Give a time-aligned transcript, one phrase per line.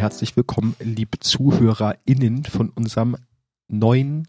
[0.00, 3.18] herzlich willkommen, liebe ZuhörerInnen von unserem
[3.68, 4.26] neuen,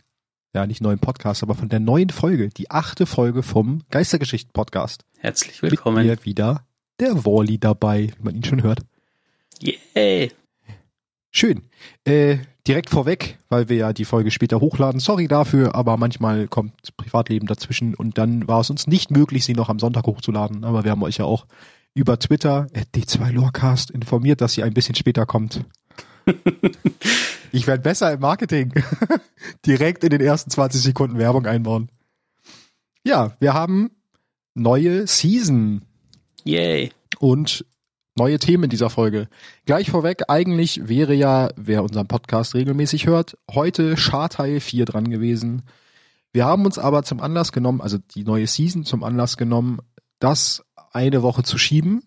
[0.53, 5.05] ja nicht neuen Podcast, aber von der neuen Folge, die achte Folge vom Geistergeschichten-Podcast.
[5.19, 6.05] Herzlich willkommen.
[6.05, 6.65] Mit mir wieder
[6.99, 8.81] der Wally dabei, wie man ihn schon hört.
[9.61, 10.33] Yay!
[11.31, 11.61] Schön.
[12.03, 14.99] Äh, direkt vorweg, weil wir ja die Folge später hochladen.
[14.99, 19.53] Sorry dafür, aber manchmal kommt Privatleben dazwischen und dann war es uns nicht möglich, sie
[19.53, 20.65] noch am Sonntag hochzuladen.
[20.65, 21.45] Aber wir haben euch ja auch
[21.93, 25.65] über Twitter D2 Lorecast informiert, dass sie ein bisschen später kommt.
[27.51, 28.73] ich werde besser im Marketing.
[29.65, 31.89] direkt in den ersten 20 Sekunden Werbung einbauen.
[33.03, 33.91] Ja, wir haben
[34.53, 35.81] neue Season.
[36.43, 36.91] Yay.
[37.19, 37.65] Und
[38.15, 39.27] neue Themen in dieser Folge.
[39.65, 45.63] Gleich vorweg, eigentlich wäre ja, wer unseren Podcast regelmäßig hört, heute Scharteil 4 dran gewesen.
[46.33, 49.79] Wir haben uns aber zum Anlass genommen, also die neue Season zum Anlass genommen,
[50.19, 52.03] das eine Woche zu schieben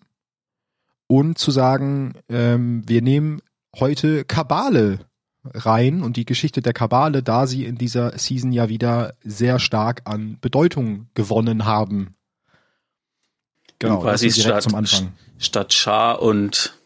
[1.07, 3.41] und zu sagen, ähm, wir nehmen
[3.75, 4.99] heute Kabale
[5.53, 10.01] rein und die Geschichte der Kabale, da sie in dieser Season ja wieder sehr stark
[10.05, 12.15] an Bedeutung gewonnen haben.
[13.79, 15.13] Genau, quasi statt, zum Anfang.
[15.37, 16.77] statt Schar und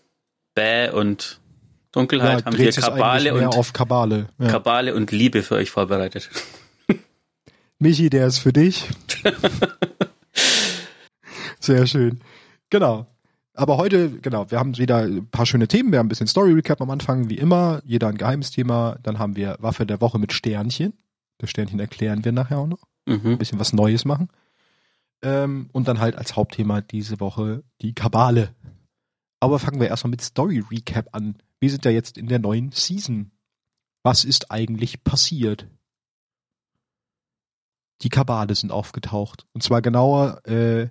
[0.55, 1.39] Bäh und
[1.91, 4.27] Dunkelheit ja, haben wir Kabale und auf Kabale.
[4.39, 4.47] Ja.
[4.47, 6.29] Kabale und Liebe für euch vorbereitet.
[7.79, 8.89] Michi, der ist für dich.
[11.69, 12.19] Sehr schön.
[12.71, 13.05] Genau.
[13.53, 15.91] Aber heute, genau, wir haben wieder ein paar schöne Themen.
[15.91, 17.83] Wir haben ein bisschen Story Recap am Anfang, wie immer.
[17.85, 18.97] Jeder ein geheimes Thema.
[19.03, 20.93] Dann haben wir Waffe der Woche mit Sternchen.
[21.37, 22.87] Das Sternchen erklären wir nachher auch noch.
[23.05, 23.33] Mhm.
[23.33, 24.29] Ein bisschen was Neues machen.
[25.21, 28.55] Ähm, und dann halt als Hauptthema diese Woche die Kabale.
[29.39, 31.35] Aber fangen wir erstmal mit Story Recap an.
[31.59, 33.29] Wir sind ja jetzt in der neuen Season.
[34.01, 35.67] Was ist eigentlich passiert?
[38.01, 39.45] Die Kabale sind aufgetaucht.
[39.53, 40.89] Und zwar genauer, äh,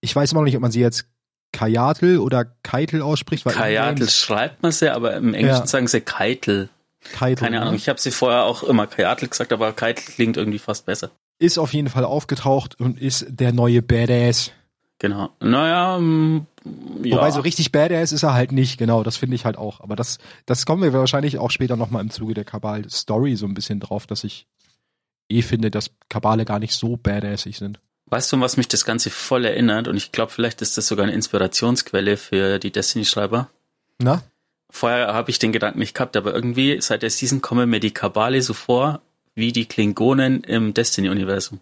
[0.00, 1.06] ich weiß immer noch nicht, ob man sie jetzt
[1.52, 3.44] Kajatel oder Keitel ausspricht.
[3.44, 5.66] Weil Kajatel schreibt man sie, aber im Englischen ja.
[5.66, 6.68] sagen sie Keitel.
[7.12, 7.44] Keitel.
[7.44, 10.86] Keine Ahnung, ich habe sie vorher auch immer Kajatel gesagt, aber Keitel klingt irgendwie fast
[10.86, 11.10] besser
[11.40, 14.52] ist auf jeden Fall aufgetaucht und ist der neue Badass.
[14.98, 15.30] Genau.
[15.40, 16.46] Naja, ähm,
[17.02, 17.16] ja.
[17.16, 19.80] Wobei so richtig Badass ist er halt nicht, genau, das finde ich halt auch.
[19.80, 23.54] Aber das, das kommen wir wahrscheinlich auch später nochmal im Zuge der Kabal-Story so ein
[23.54, 24.46] bisschen drauf, dass ich
[25.30, 27.80] eh finde, dass Kabale gar nicht so badassig sind.
[28.10, 29.86] Weißt du, was mich das Ganze voll erinnert?
[29.86, 33.48] Und ich glaube, vielleicht ist das sogar eine Inspirationsquelle für die Destiny-Schreiber.
[33.98, 34.22] Na?
[34.68, 37.92] Vorher habe ich den Gedanken nicht gehabt, aber irgendwie seit der Season kommen mir die
[37.92, 39.00] Kabale so vor,
[39.34, 41.60] wie die Klingonen im Destiny-Universum.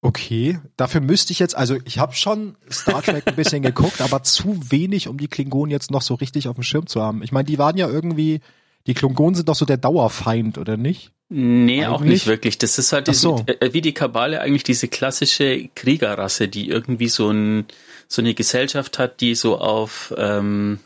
[0.00, 4.22] Okay, dafür müsste ich jetzt, also ich habe schon Star Trek ein bisschen geguckt, aber
[4.22, 7.22] zu wenig, um die Klingonen jetzt noch so richtig auf dem Schirm zu haben.
[7.22, 8.40] Ich meine, die waren ja irgendwie,
[8.86, 11.12] die Klingonen sind doch so der Dauerfeind, oder nicht?
[11.30, 11.88] Nee, eigentlich?
[11.88, 12.58] auch nicht wirklich.
[12.58, 13.44] Das ist halt diese, so.
[13.46, 17.66] Äh, wie die Kabale eigentlich diese klassische Kriegerrasse, die irgendwie so, ein,
[18.08, 20.80] so eine Gesellschaft hat, die so auf ähm,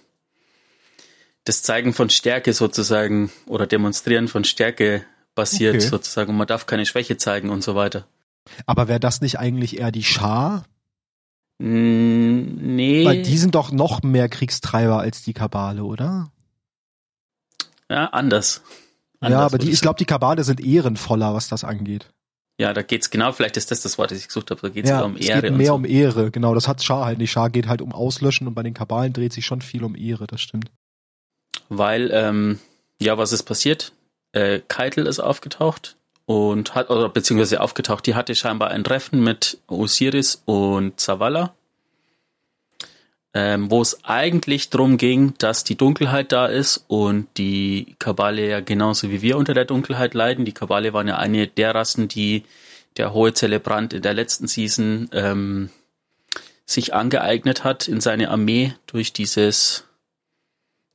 [1.45, 5.05] das Zeigen von Stärke sozusagen oder Demonstrieren von Stärke
[5.35, 5.87] basiert okay.
[5.87, 6.31] sozusagen.
[6.31, 8.07] Und man darf keine Schwäche zeigen und so weiter.
[8.65, 10.65] Aber wäre das nicht eigentlich eher die Schar?
[11.59, 13.05] Nee.
[13.05, 16.31] Weil die sind doch noch mehr Kriegstreiber als die Kabale, oder?
[17.91, 18.63] Ja, anders.
[19.21, 22.11] anders ja, aber die, ich glaube, die Kabale sind ehrenvoller, was das angeht.
[22.61, 24.91] Ja, da geht's genau, vielleicht ist das das Wort, das ich gesucht habe, da geht's
[24.91, 25.39] ja, um Ehre.
[25.39, 25.75] Es geht mehr so.
[25.75, 27.31] um Ehre, genau, das hat Schar halt nicht.
[27.31, 30.27] Schar geht halt um Auslöschen und bei den Kabalen dreht sich schon viel um Ehre,
[30.27, 30.71] das stimmt
[31.69, 32.59] weil, ähm,
[33.01, 33.93] ja, was ist passiert?
[34.33, 35.97] Äh, Keitel ist aufgetaucht
[36.27, 41.55] und hat, oder beziehungsweise aufgetaucht, die hatte scheinbar ein Treffen mit Osiris und Zavala,
[43.41, 48.59] ähm, wo es eigentlich drum ging, dass die Dunkelheit da ist und die Kabale ja
[48.59, 50.45] genauso wie wir unter der Dunkelheit leiden.
[50.45, 52.43] Die Kabale waren ja eine der Rassen, die
[52.97, 55.71] der hohe Zelebrant in der letzten Season ähm,
[56.67, 59.85] sich angeeignet hat in seine Armee durch dieses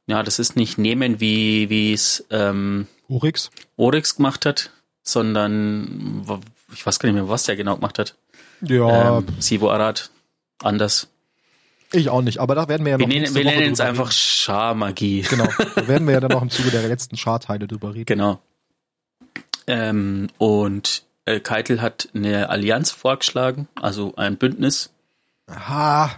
[0.05, 2.87] ja, das ist nicht nehmen, wie wie es ähm,
[4.17, 4.71] gemacht hat,
[5.01, 6.25] sondern
[6.73, 8.15] ich weiß gar nicht mehr, was der genau gemacht hat.
[8.59, 9.19] Ja.
[9.19, 10.09] Ähm, Sivo Arad.
[10.61, 11.07] Anders.
[11.93, 13.07] Ich auch nicht, aber da werden wir ja noch.
[13.07, 15.21] Wir nennen, wir nennen es einfach Scharmagie.
[15.29, 15.47] Genau.
[15.75, 18.05] Da werden wir ja dann noch im Zuge der letzten Scharteile drüber reden.
[18.05, 18.39] Genau.
[19.67, 24.91] Ähm, und äh, Keitel hat eine Allianz vorgeschlagen, also ein Bündnis.
[25.47, 26.11] Aha.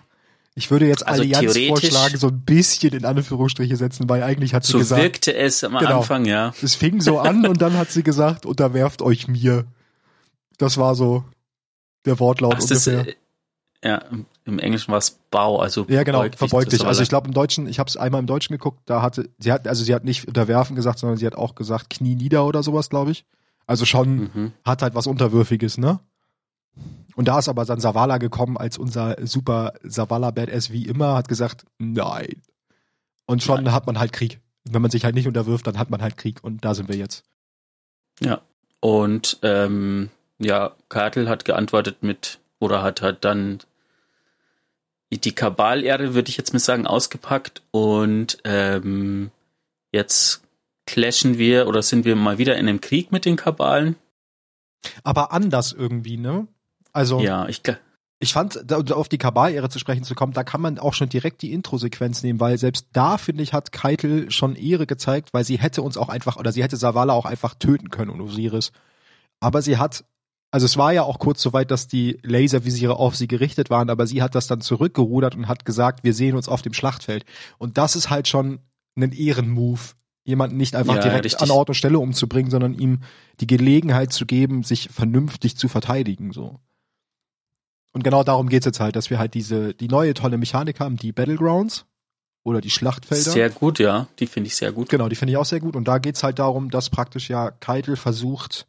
[0.55, 4.63] Ich würde jetzt also Allianz vorschlagen, so ein bisschen in Anführungsstriche setzen, weil eigentlich hat
[4.63, 4.99] sie so gesagt.
[4.99, 6.53] So wirkte es am genau, Anfang, ja.
[6.61, 9.65] Es fing so an und dann hat sie gesagt, unterwerft euch mir.
[10.57, 11.25] Das war so
[12.05, 13.03] der Wortlaut Ach, ungefähr.
[13.03, 13.15] Das, äh,
[13.83, 14.01] ja,
[14.45, 16.85] im Englischen war es Bau, also ja genau, verbeugt dich.
[16.85, 19.51] Also ich glaube im Deutschen, ich habe es einmal im Deutschen geguckt, da hatte sie
[19.51, 22.63] hat also sie hat nicht unterwerfen gesagt, sondern sie hat auch gesagt Knie nieder oder
[22.63, 23.25] sowas, glaube ich.
[23.67, 24.51] Also schon mhm.
[24.63, 25.99] hat halt was unterwürfiges, ne?
[27.15, 31.27] Und da ist aber dann Savala gekommen als unser super Savala Badass wie immer, hat
[31.27, 32.41] gesagt, nein.
[33.25, 33.73] Und schon Nein.
[33.73, 34.39] hat man halt Krieg.
[34.65, 36.43] Wenn man sich halt nicht unterwirft, dann hat man halt Krieg.
[36.43, 37.23] Und da sind wir jetzt.
[38.21, 38.41] Ja.
[38.79, 43.59] Und ähm, ja, Kartel hat geantwortet mit, oder hat halt dann
[45.19, 47.61] die Kabal-Ehre, würde ich jetzt mal sagen, ausgepackt.
[47.71, 49.31] Und ähm,
[49.91, 50.41] jetzt
[50.85, 53.95] clashen wir oder sind wir mal wieder in einem Krieg mit den Kabalen.
[55.03, 56.47] Aber anders irgendwie, ne?
[56.93, 57.19] Also.
[57.19, 57.61] Ja, ich,
[58.19, 61.41] ich fand, auf die Kabal-Ära zu sprechen zu kommen, da kann man auch schon direkt
[61.41, 65.57] die Intro-Sequenz nehmen, weil selbst da, finde ich, hat Keitel schon Ehre gezeigt, weil sie
[65.57, 68.71] hätte uns auch einfach, oder sie hätte Savala auch einfach töten können und Osiris.
[69.39, 70.05] Aber sie hat,
[70.55, 73.89] also es war ja auch kurz so weit, dass die Laservisiere auf sie gerichtet waren,
[73.89, 77.25] aber sie hat das dann zurückgerudert und hat gesagt, wir sehen uns auf dem Schlachtfeld.
[77.57, 78.59] Und das ist halt schon
[78.95, 81.41] ein Ehrenmove, jemanden nicht einfach ja, direkt richtig.
[81.41, 83.01] an Ort und Stelle umzubringen, sondern ihm
[83.41, 86.61] die Gelegenheit zu geben, sich vernünftig zu verteidigen, so.
[87.91, 90.95] Und genau darum geht's jetzt halt, dass wir halt diese, die neue tolle Mechanik haben,
[90.95, 91.85] die Battlegrounds
[92.45, 93.29] oder die Schlachtfelder.
[93.29, 94.07] Sehr gut, ja.
[94.19, 94.87] Die finde ich sehr gut.
[94.87, 95.75] Genau, die finde ich auch sehr gut.
[95.75, 98.67] Und da geht's halt darum, dass praktisch ja Keitel versucht,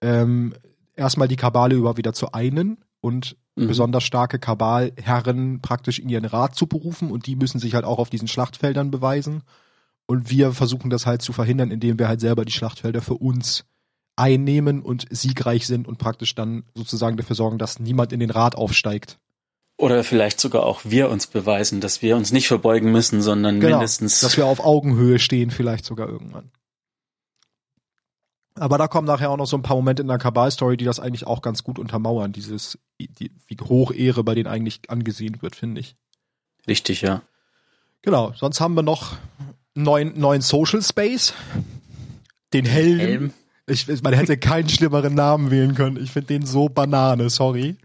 [0.00, 0.54] ähm,
[1.00, 3.66] erstmal die Kabale über wieder zu einen und mhm.
[3.66, 7.98] besonders starke Kabalherren praktisch in ihren Rat zu berufen und die müssen sich halt auch
[7.98, 9.42] auf diesen Schlachtfeldern beweisen.
[10.06, 13.64] Und wir versuchen das halt zu verhindern, indem wir halt selber die Schlachtfelder für uns
[14.16, 18.54] einnehmen und siegreich sind und praktisch dann sozusagen dafür sorgen, dass niemand in den Rat
[18.54, 19.18] aufsteigt.
[19.78, 23.78] Oder vielleicht sogar auch wir uns beweisen, dass wir uns nicht verbeugen müssen, sondern genau,
[23.78, 24.20] mindestens.
[24.20, 26.50] Dass wir auf Augenhöhe stehen, vielleicht sogar irgendwann.
[28.54, 31.00] Aber da kommen nachher auch noch so ein paar Momente in der Kabal-Story, die das
[31.00, 35.56] eigentlich auch ganz gut untermauern, dieses, die, wie hoch Ehre bei denen eigentlich angesehen wird,
[35.56, 35.94] finde ich.
[36.66, 37.22] Richtig, ja.
[38.02, 39.16] Genau, sonst haben wir noch
[39.74, 41.34] einen neuen, neuen Social Space.
[42.52, 42.98] Den Helm.
[42.98, 43.32] Helm.
[43.66, 45.96] Ich, man hätte keinen schlimmeren Namen wählen können.
[46.02, 47.76] Ich finde den so Banane, sorry.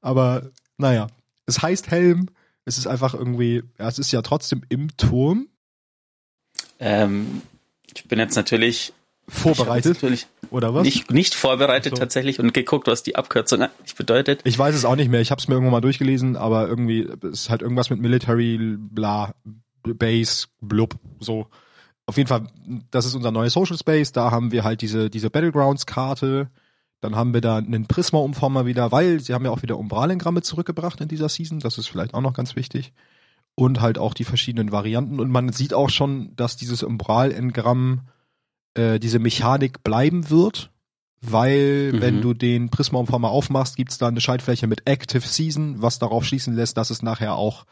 [0.00, 1.08] Aber naja,
[1.46, 2.28] es heißt Helm.
[2.64, 5.48] Es ist einfach irgendwie, ja, es ist ja trotzdem im Turm.
[6.78, 7.42] Ähm,
[7.94, 8.92] ich bin jetzt natürlich
[9.28, 10.84] vorbereitet natürlich oder was?
[10.84, 12.00] Nicht, nicht vorbereitet so.
[12.00, 14.40] tatsächlich und geguckt, was die Abkürzung eigentlich bedeutet.
[14.44, 15.20] Ich weiß es auch nicht mehr.
[15.20, 19.34] Ich habe es mir irgendwann mal durchgelesen, aber irgendwie ist halt irgendwas mit Military, bla,
[19.82, 21.46] Base, blub, so
[22.08, 22.46] auf jeden Fall,
[22.90, 24.12] das ist unser neuer Social Space.
[24.12, 26.48] Da haben wir halt diese, diese Battlegrounds-Karte.
[27.02, 31.02] Dann haben wir da einen Prisma-Umformer wieder, weil sie haben ja auch wieder Umbralengramme zurückgebracht
[31.02, 31.60] in dieser Season.
[31.60, 32.94] Das ist vielleicht auch noch ganz wichtig.
[33.54, 35.20] Und halt auch die verschiedenen Varianten.
[35.20, 38.08] Und man sieht auch schon, dass dieses Umbral-Engramm,
[38.78, 40.70] äh, diese Mechanik bleiben wird.
[41.20, 42.00] Weil, mhm.
[42.00, 46.54] wenn du den Prisma-Umformer aufmachst, gibt's da eine Schaltfläche mit Active Season, was darauf schließen
[46.54, 47.66] lässt, dass es nachher auch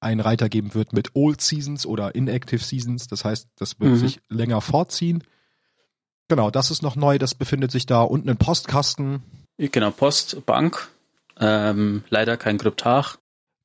[0.00, 3.06] einen Reiter geben wird mit Old Seasons oder Inactive Seasons.
[3.06, 3.96] Das heißt, das wird mhm.
[3.96, 5.24] sich länger vorziehen.
[6.28, 7.18] Genau, das ist noch neu.
[7.18, 9.22] Das befindet sich da unten ein Postkasten.
[9.56, 10.88] Genau, Postbank.
[11.38, 13.16] Ähm, leider kein Kryptarch.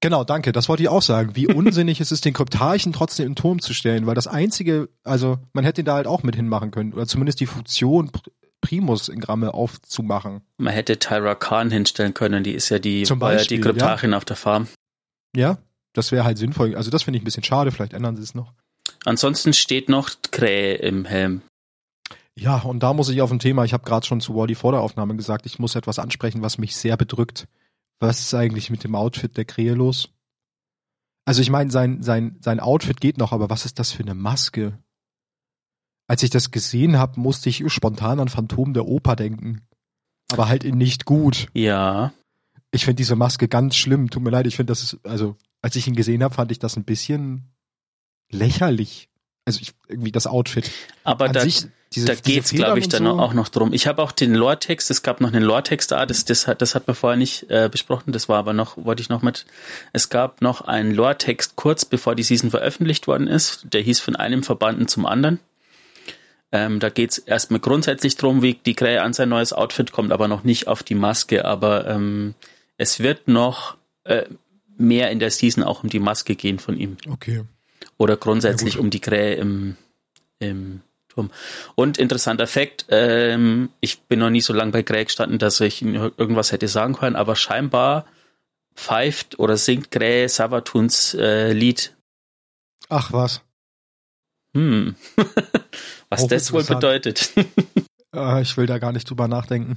[0.05, 0.51] Genau, danke.
[0.51, 1.35] Das wollte ich auch sagen.
[1.35, 5.39] Wie unsinnig ist es, den Kryptarchen trotzdem im Turm zu stellen, weil das einzige, also
[5.53, 8.11] man hätte ihn da halt auch mit hinmachen können oder zumindest die Funktion
[8.61, 10.41] Primus-Gramme aufzumachen.
[10.57, 14.17] Man hätte Tyra Khan hinstellen können, die ist ja die, Zum Beispiel, die Kryptarchin ja.
[14.17, 14.67] auf der Farm.
[15.35, 15.57] Ja,
[15.93, 16.75] das wäre halt sinnvoll.
[16.75, 18.53] Also das finde ich ein bisschen schade, vielleicht ändern sie es noch.
[19.05, 21.41] Ansonsten steht noch Krähe im Helm.
[22.35, 24.71] Ja, und da muss ich auf ein Thema, ich habe gerade schon zu Wally vor
[24.71, 27.47] der Aufnahme gesagt, ich muss etwas ansprechen, was mich sehr bedrückt.
[27.99, 30.09] Was ist eigentlich mit dem Outfit der Krähe los?
[31.25, 34.13] Also ich meine, sein, sein, sein Outfit geht noch, aber was ist das für eine
[34.13, 34.77] Maske?
[36.07, 39.67] Als ich das gesehen habe, musste ich spontan an Phantom der Oper denken.
[40.31, 41.47] Aber halt in nicht gut.
[41.53, 42.13] Ja.
[42.71, 44.09] Ich finde diese Maske ganz schlimm.
[44.09, 46.59] Tut mir leid, ich finde das ist, also als ich ihn gesehen habe, fand ich
[46.59, 47.55] das ein bisschen
[48.31, 49.09] lächerlich.
[49.45, 50.71] Also ich, irgendwie das Outfit.
[51.03, 53.11] Aber da, sich, diese, da geht's, glaube ich, dann so.
[53.11, 53.73] auch noch drum.
[53.73, 56.73] Ich habe auch den Lore-Text, es gab noch einen Lore-Text, ah, das, das, hat, das
[56.73, 59.45] hat man vorher nicht äh, besprochen, das war aber noch, wollte ich noch mit,
[59.93, 64.15] es gab noch einen Lore-Text kurz bevor die Season veröffentlicht worden ist, der hieß von
[64.15, 65.39] einem Verbanden zum anderen.
[66.51, 70.27] Ähm, da geht's erstmal grundsätzlich drum, wie die Krähe an sein neues Outfit kommt, aber
[70.27, 72.33] noch nicht auf die Maske, aber ähm,
[72.77, 74.23] es wird noch äh,
[74.77, 76.97] mehr in der Season auch um die Maske gehen von ihm.
[77.09, 77.43] Okay.
[77.97, 79.77] Oder grundsätzlich ja, um die Krähe im,
[80.39, 81.31] im Turm.
[81.75, 85.81] Und interessanter Fakt, ähm, ich bin noch nie so lange bei Krähe gestanden, dass ich
[85.81, 88.05] irgendwas hätte sagen können, aber scheinbar
[88.75, 91.95] pfeift oder singt Krähe Savatuns äh, Lied.
[92.89, 93.41] Ach was.
[94.53, 94.95] Hm.
[96.09, 97.31] was das wohl bedeutet.
[98.13, 99.75] äh, ich will da gar nicht drüber nachdenken.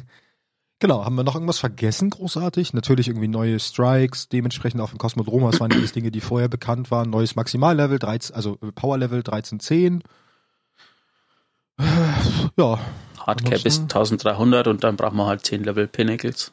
[0.80, 2.72] Genau, haben wir noch irgendwas vergessen großartig?
[2.72, 6.92] Natürlich irgendwie neue Strikes, dementsprechend auf dem Kosmodrom, das waren alles Dinge, die vorher bekannt
[6.92, 7.10] waren.
[7.10, 10.04] Neues Maximallevel, 13, also Powerlevel 1310.
[12.56, 12.78] Ja.
[13.18, 16.52] Hardcap ist 1300 und dann braucht man halt 10 Level Pinnacles.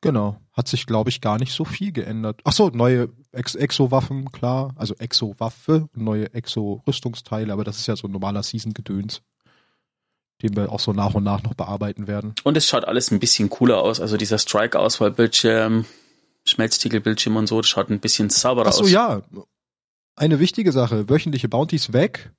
[0.00, 0.36] Genau.
[0.52, 2.40] Hat sich, glaube ich, gar nicht so viel geändert.
[2.44, 4.74] Ach so, neue Ex Exo-Waffen, klar.
[4.76, 9.22] Also Exo-Waffe, neue Exo-Rüstungsteile, aber das ist ja so ein normaler Season-Gedöns,
[10.42, 12.34] den wir auch so nach und nach noch bearbeiten werden.
[12.44, 14.00] Und es schaut alles ein bisschen cooler aus.
[14.00, 15.84] Also dieser Strike-Auswahlbildschirm,
[16.44, 18.80] Schmelztiegelbildschirm und so, das schaut ein bisschen sauberer aus.
[18.80, 19.22] Ach so, ja.
[20.16, 21.08] Eine wichtige Sache.
[21.08, 22.32] Wöchentliche Bounties weg.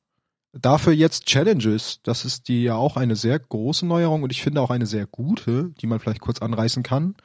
[0.51, 1.99] Dafür jetzt Challenges.
[2.03, 5.07] Das ist die ja auch eine sehr große Neuerung und ich finde auch eine sehr
[5.07, 7.15] gute, die man vielleicht kurz anreißen kann.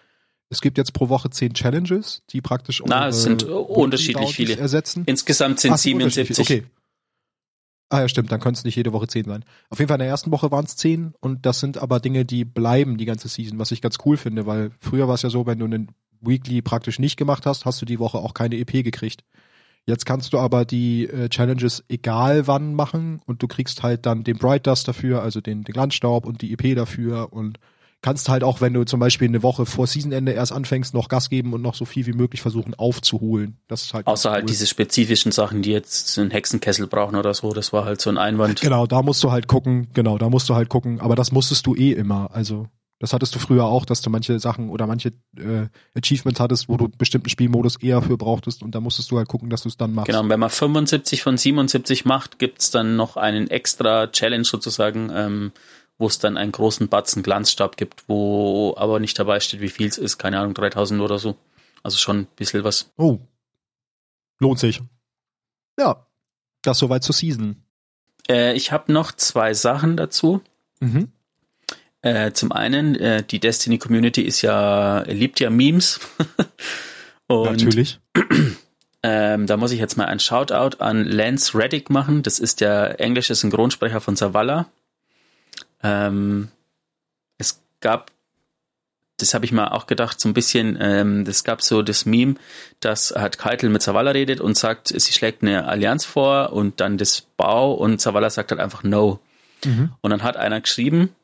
[0.51, 4.57] Es gibt jetzt pro Woche zehn Challenges, die praktisch Na, es sind unterschiedlich viele.
[4.57, 5.03] ersetzen.
[5.05, 6.41] Insgesamt sind Ach, 77.
[6.41, 6.65] Okay.
[7.91, 9.45] Ah ja, stimmt, dann können es nicht jede Woche zehn sein.
[9.71, 12.27] Auf jeden Fall in der ersten Woche waren es zehn und das sind aber Dinge,
[12.27, 15.31] die bleiben die ganze Season, was ich ganz cool finde, weil früher war es ja
[15.31, 15.89] so, wenn du einen
[16.21, 19.25] Weekly praktisch nicht gemacht hast, hast du die Woche auch keine EP gekriegt.
[19.87, 24.23] Jetzt kannst du aber die äh, Challenges egal wann machen und du kriegst halt dann
[24.23, 27.59] den Bright Dust dafür, also den, den Glanzstaub und die EP dafür und
[28.03, 31.31] kannst halt auch, wenn du zum Beispiel eine Woche vor Seasonende erst anfängst, noch Gas
[31.31, 33.59] geben und noch so viel wie möglich versuchen aufzuholen.
[33.67, 37.53] Das ist halt Außer halt diese spezifischen Sachen, die jetzt einen Hexenkessel brauchen oder so,
[37.53, 38.61] das war halt so ein Einwand.
[38.61, 41.67] Genau, da musst du halt gucken, genau, da musst du halt gucken, aber das musstest
[41.67, 42.69] du eh immer, also
[43.01, 46.77] das hattest du früher auch, dass du manche Sachen oder manche äh, Achievements hattest, wo
[46.77, 49.77] du bestimmten Spielmodus eher für brauchtest und da musstest du halt gucken, dass du es
[49.77, 50.07] dann machst.
[50.07, 55.11] Genau, und wenn man 75 von 77 macht, gibt's dann noch einen extra Challenge sozusagen,
[55.15, 55.53] ähm,
[55.99, 59.89] wo es dann einen großen Batzen Glanzstab gibt, wo aber nicht dabei steht, wie viel
[59.89, 61.37] es ist, keine Ahnung, 3000 oder so.
[61.83, 62.93] Also schon ein bisschen was.
[62.97, 63.19] Oh.
[64.39, 64.81] Lohnt sich.
[65.79, 66.07] Ja,
[66.63, 67.63] das soweit zur Season.
[68.29, 70.41] Äh, ich habe noch zwei Sachen dazu.
[70.81, 71.13] Mhm.
[72.03, 76.01] Äh, zum einen, äh, die Destiny Community ist ja, liebt ja Memes.
[77.27, 78.01] Und, Natürlich.
[79.03, 82.23] Ähm, da muss ich jetzt mal ein Shoutout an Lance Reddick machen.
[82.23, 84.67] Das ist der englische Synchronsprecher von Zavala.
[85.83, 86.49] Ähm,
[87.39, 88.11] es gab,
[89.19, 92.35] das habe ich mal auch gedacht, so ein bisschen, ähm, das gab so das Meme,
[92.81, 96.99] dass hat Keitel mit Zavala redet und sagt, sie schlägt eine Allianz vor und dann
[96.99, 99.21] das Bau und Zavala sagt halt einfach No.
[99.65, 99.93] Mhm.
[100.01, 101.15] Und dann hat einer geschrieben,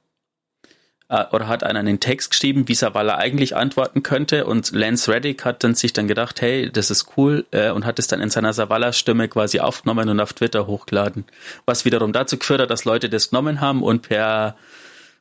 [1.08, 5.44] äh, oder hat einer einen Text geschrieben, wie Savala eigentlich antworten könnte und Lance Reddick
[5.44, 8.30] hat dann sich dann gedacht, hey, das ist cool äh, und hat es dann in
[8.30, 11.24] seiner Savala-Stimme quasi aufgenommen und auf Twitter hochgeladen.
[11.66, 14.56] Was wiederum dazu geführt hat, dass Leute das genommen haben und per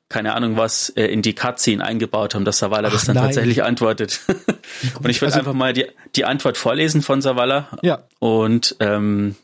[0.10, 3.26] keine Ahnung was äh, in die Cutscene eingebaut haben, dass Savala das dann nein.
[3.26, 4.22] tatsächlich antwortet.
[4.28, 7.68] und ich würde also, einfach mal die, die Antwort vorlesen von Savala.
[7.82, 8.04] Ja.
[8.20, 9.36] Und ähm,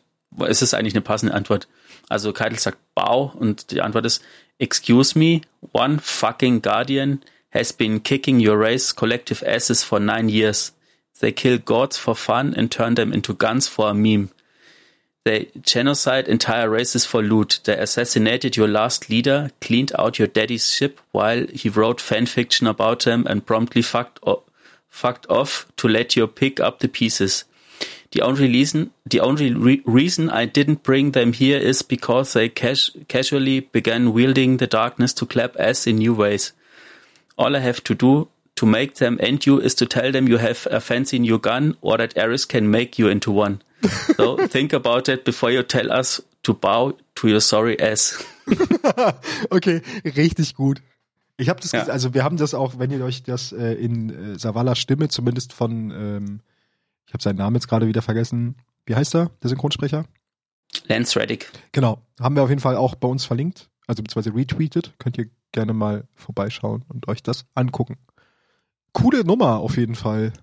[0.48, 1.68] es ist eigentlich eine passende Antwort.
[2.10, 4.22] Also Keitel sagt Bau und die Antwort ist
[4.58, 10.74] Excuse me, one fucking Guardian has been kicking your race collective asses for nine years.
[11.20, 14.32] They kill gods for fun and turn them into guns for a meme.
[15.26, 17.60] They genocide entire races for loot.
[17.64, 23.02] They assassinated your last leader, cleaned out your daddy's ship while he wrote fanfiction about
[23.02, 24.20] them and promptly fucked,
[24.90, 27.44] fucked off to let you pick up the pieces.
[28.12, 32.50] The only reason, the only re reason I didn't bring them here is because they
[32.50, 36.54] cas casually began wielding the darkness to clap ass in new ways.
[37.38, 40.38] All I have to do to make them end you is to tell them you
[40.38, 43.62] have a fancy new gun or that Eris can make you into one.
[44.18, 48.26] So think about it before you tell us to bow to your sorry ass.
[49.52, 50.82] okay, richtig gut.
[51.38, 51.84] Ich habe das, ja.
[51.84, 55.54] also wir haben das auch, wenn ihr euch das äh, in äh, Savalas Stimme zumindest
[55.54, 56.40] von ähm,
[57.10, 58.56] ich habe seinen Namen jetzt gerade wieder vergessen.
[58.86, 60.06] Wie heißt er, der Synchronsprecher?
[60.86, 61.52] Lance Reddick.
[61.72, 62.04] Genau.
[62.20, 64.94] Haben wir auf jeden Fall auch bei uns verlinkt, also beziehungsweise retweetet.
[65.00, 67.98] Könnt ihr gerne mal vorbeischauen und euch das angucken.
[68.94, 70.34] Coole Nummer auf jeden Fall.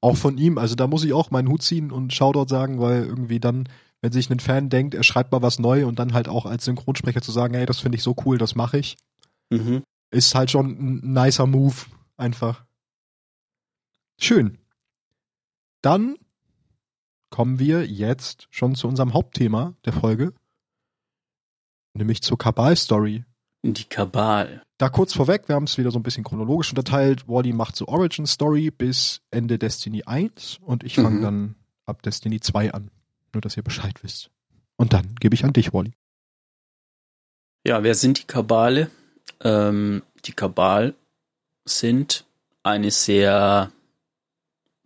[0.00, 3.04] Auch von ihm, also da muss ich auch meinen Hut ziehen und Shoutout sagen, weil
[3.04, 3.68] irgendwie dann,
[4.00, 6.64] wenn sich ein Fan denkt, er schreibt mal was neu und dann halt auch als
[6.64, 8.96] Synchronsprecher zu sagen, ey, das finde ich so cool, das mache ich,
[9.50, 9.82] mhm.
[10.10, 11.76] ist halt schon ein nicer Move,
[12.16, 12.64] einfach.
[14.18, 14.56] Schön.
[15.82, 16.16] Dann
[17.30, 20.34] kommen wir jetzt schon zu unserem Hauptthema der Folge,
[21.94, 23.24] nämlich zur Kabal-Story.
[23.62, 24.62] Die Kabal.
[24.78, 27.28] Da kurz vorweg, wir haben es wieder so ein bisschen chronologisch unterteilt.
[27.28, 31.22] Wally macht so Origin Story bis Ende Destiny 1 und ich fange mhm.
[31.22, 32.90] dann ab Destiny 2 an.
[33.34, 34.30] Nur, dass ihr Bescheid wisst.
[34.76, 35.92] Und dann gebe ich an dich, Wally.
[37.66, 38.90] Ja, wer sind die Kabale?
[39.42, 40.94] Ähm, die Kabal
[41.66, 42.24] sind
[42.62, 43.70] eine sehr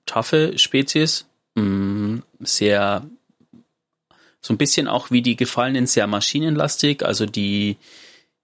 [0.06, 3.06] taffe Spezies, mm, sehr
[4.40, 7.76] so ein bisschen auch wie die Gefallenen sehr maschinenlastig, also die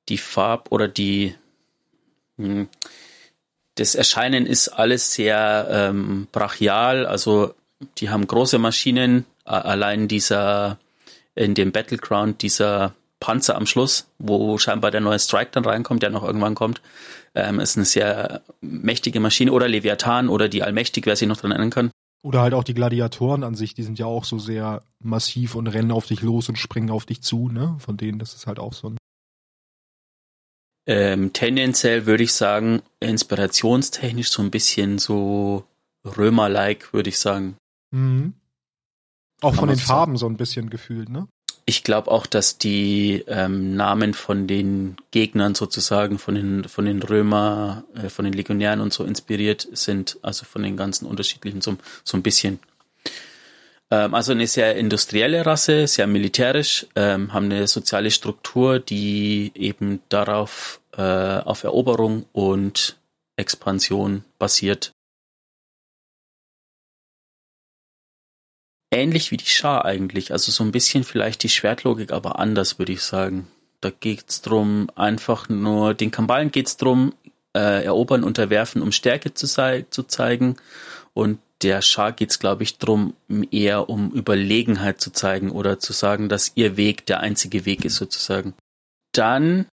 [0.08, 1.34] die Farb oder die
[2.36, 2.68] mh, mm,
[3.76, 7.54] das Erscheinen ist alles sehr ähm, brachial, also
[7.98, 10.78] die haben große Maschinen, allein dieser
[11.34, 16.10] in dem Battleground dieser Panzer am Schluss, wo scheinbar der neue Strike dann reinkommt, der
[16.10, 16.80] noch irgendwann kommt.
[17.34, 21.52] Ähm, ist eine sehr mächtige Maschine oder Leviathan oder die Allmächtig, wer sich noch dran
[21.52, 21.90] erinnern kann.
[22.22, 25.68] Oder halt auch die Gladiatoren an sich, die sind ja auch so sehr massiv und
[25.68, 27.76] rennen auf dich los und springen auf dich zu, ne?
[27.78, 28.98] Von denen, das ist halt auch so ein.
[30.86, 35.64] Ähm, tendenziell würde ich sagen, inspirationstechnisch so ein bisschen so
[36.04, 37.56] Römer-like, würde ich sagen.
[37.90, 38.34] Mhm.
[39.40, 41.26] Auch von den Farben so ein bisschen gefühlt, ne?
[41.70, 47.00] Ich glaube auch, dass die ähm, Namen von den Gegnern sozusagen, von den, von den
[47.00, 51.76] Römer, äh, von den Legionären und so inspiriert sind, also von den ganzen unterschiedlichen so,
[52.02, 52.58] so ein bisschen.
[53.88, 60.02] Ähm, also eine sehr industrielle Rasse, sehr militärisch, ähm, haben eine soziale Struktur, die eben
[60.08, 62.96] darauf äh, auf Eroberung und
[63.36, 64.90] Expansion basiert.
[68.90, 70.32] Ähnlich wie die Schar eigentlich.
[70.32, 73.46] Also so ein bisschen vielleicht die Schwertlogik, aber anders, würde ich sagen.
[73.80, 77.14] Da geht's drum, einfach nur, den Kambalen geht's drum,
[77.54, 80.56] äh, erobern, unterwerfen, um Stärke zu, zu zeigen.
[81.14, 83.14] Und der Schar geht's, glaube ich, drum,
[83.50, 87.96] eher um Überlegenheit zu zeigen oder zu sagen, dass ihr Weg der einzige Weg ist,
[87.96, 88.54] sozusagen.
[89.12, 89.66] Dann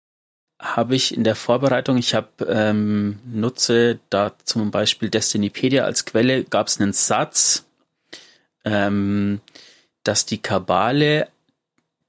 [0.61, 6.45] habe ich in der Vorbereitung, ich habe ähm, nutze da zum Beispiel Destinypedia als Quelle,
[6.45, 7.66] gab es einen Satz,
[8.67, 9.41] ähm,
[10.03, 11.29] dass die Kabale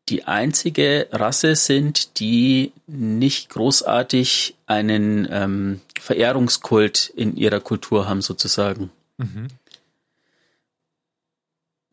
[0.10, 8.90] die einzige Rasse sind, die nicht großartig einen ähm, Verehrungskult in ihrer Kultur haben, sozusagen.
[9.18, 9.48] Mhm.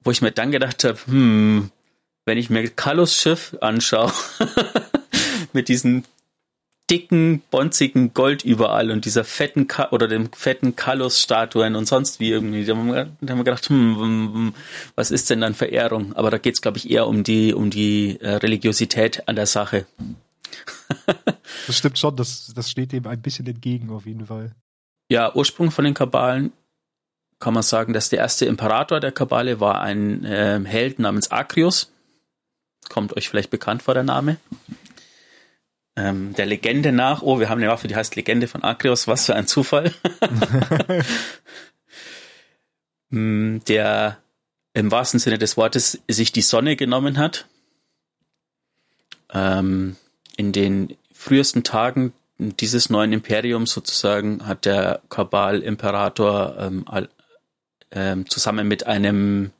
[0.02, 1.70] Wo ich mir dann gedacht habe, hm,
[2.24, 4.12] wenn ich mir Kalos Schiff anschaue,
[5.52, 6.04] mit diesen
[6.90, 12.30] dicken, bonzigen Gold überall und dieser fetten Ka oder dem fetten Kalos-Statuen und sonst wie
[12.30, 12.64] irgendwie.
[12.64, 14.54] Da haben wir, gedacht, hm, hm, hm,
[14.94, 16.14] was ist denn dann Verehrung?
[16.14, 19.46] Aber da geht es, glaube ich, eher um die, um die äh, Religiosität an der
[19.46, 19.86] Sache.
[21.66, 24.54] das stimmt schon, das, das steht dem ein bisschen entgegen auf jeden Fall.
[25.10, 26.52] Ja, Ursprung von den Kabalen
[27.38, 31.90] kann man sagen, dass der erste Imperator der Kabale war ein äh, Held namens Akrios.
[32.90, 34.36] Kommt euch vielleicht bekannt vor der Name
[35.96, 39.26] ähm, der Legende nach, oh, wir haben eine Waffe, die heißt Legende von Akrios, was
[39.26, 39.92] für ein Zufall.
[43.10, 44.18] Mm, der
[44.72, 47.46] im wahrsten Sinne des Wortes sich die Sonne genommen hat.
[49.32, 49.94] Ähm,
[50.36, 56.84] in den frühesten Tagen dieses neuen Imperiums sozusagen hat der Kabal-Imperator ähm,
[57.92, 59.52] ähm, zusammen mit einem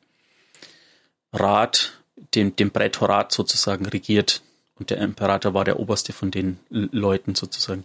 [1.33, 1.93] Rat,
[2.35, 4.43] dem, dem Prätorat sozusagen regiert.
[4.79, 7.85] Und der Imperator war der oberste von den Leuten sozusagen.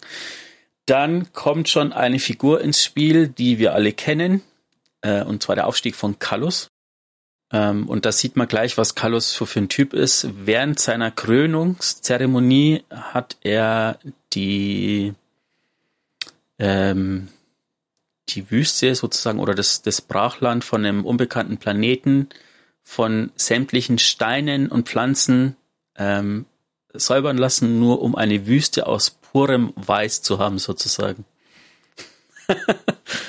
[0.86, 4.42] Dann kommt schon eine Figur ins Spiel, die wir alle kennen,
[5.02, 6.70] äh, und zwar der Aufstieg von Kallus.
[7.52, 10.28] Ähm, und da sieht man gleich, was Kallus so für ein Typ ist.
[10.46, 14.00] Während seiner Krönungszeremonie hat er
[14.34, 15.14] die,
[16.58, 17.30] ähm,
[18.30, 22.30] die Wüste sozusagen oder das, das Brachland von einem unbekannten Planeten
[22.82, 25.56] von sämtlichen Steinen und Pflanzen
[25.96, 26.46] ähm,
[26.94, 31.26] säubern lassen, nur um eine Wüste aus purem Weiß zu haben, sozusagen.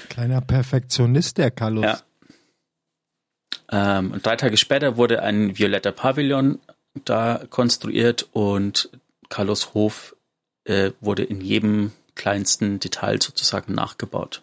[0.08, 1.84] Kleiner Perfektionist, der Carlos.
[1.84, 2.00] Ja.
[3.98, 6.58] Ähm, und drei Tage später wurde ein violetter Pavillon
[7.04, 8.90] da konstruiert und
[9.28, 10.16] Carlos Hof
[10.64, 14.42] äh, wurde in jedem kleinsten Detail sozusagen nachgebaut.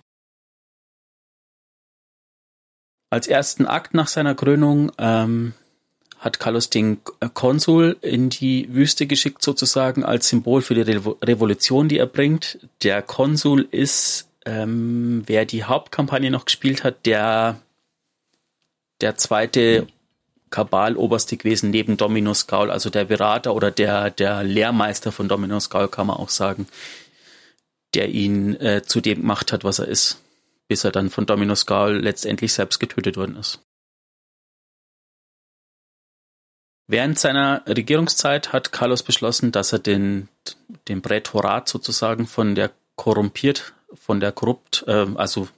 [3.09, 5.53] Als ersten Akt nach seiner Krönung ähm,
[6.27, 6.99] hat Carlos den
[7.33, 12.59] Konsul in die Wüste geschickt, sozusagen als Symbol für die Revolution, die er bringt.
[12.83, 17.59] Der Konsul ist, ähm, wer die Hauptkampagne noch gespielt hat, der,
[19.01, 19.87] der zweite
[20.49, 25.87] Kabaloberste gewesen neben Dominus Gaul, also der Berater oder der, der Lehrmeister von Dominus Gaul,
[25.87, 26.67] kann man auch sagen,
[27.93, 30.21] der ihn äh, zu dem gemacht hat, was er ist,
[30.67, 33.61] bis er dann von Dominus Gaul letztendlich selbst getötet worden ist.
[36.87, 40.29] Während seiner Regierungszeit hat Carlos beschlossen, dass er den,
[40.87, 45.49] den Prätorat sozusagen von der korrumpiert, von der korrupt, äh, also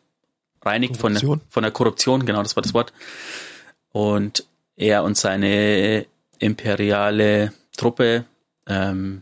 [0.63, 2.93] reinigt von der, von der Korruption, genau, das war das Wort.
[3.91, 6.05] Und er und seine
[6.39, 8.25] imperiale Truppe
[8.65, 9.21] ähm,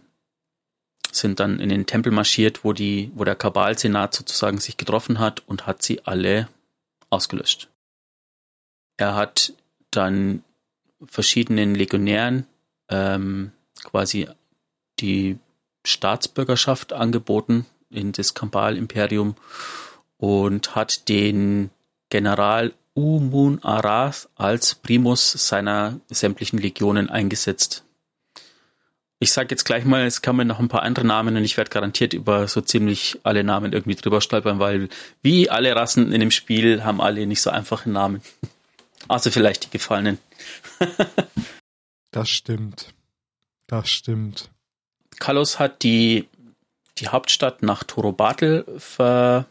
[1.12, 5.43] sind dann in den Tempel marschiert, wo die, wo der Kabalsenat sozusagen sich getroffen hat
[5.48, 6.48] und hat sie alle
[7.10, 7.70] ausgelöscht.
[8.98, 9.54] Er hat
[9.91, 10.43] dann
[11.06, 12.46] verschiedenen Legionären
[12.90, 13.52] ähm,
[13.84, 14.28] quasi
[15.00, 15.38] die
[15.86, 19.36] Staatsbürgerschaft angeboten in das Kambal-Imperium
[20.18, 21.70] und hat den
[22.10, 27.84] General Umun Aras als Primus seiner sämtlichen Legionen eingesetzt.
[29.20, 31.70] ich sag jetzt gleich mal, es kommen noch ein paar andere Namen und ich werde
[31.70, 34.90] garantiert über so ziemlich alle Namen irgendwie drüber stolpern, weil
[35.22, 38.22] wie alle Rassen in dem Spiel haben alle nicht so einfache Namen.
[39.08, 40.18] Außer vielleicht die Gefallenen.
[42.12, 42.94] das stimmt.
[43.68, 44.50] Das stimmt.
[45.20, 46.28] Kalos hat die,
[46.98, 49.46] die Hauptstadt nach Torobatel verschoben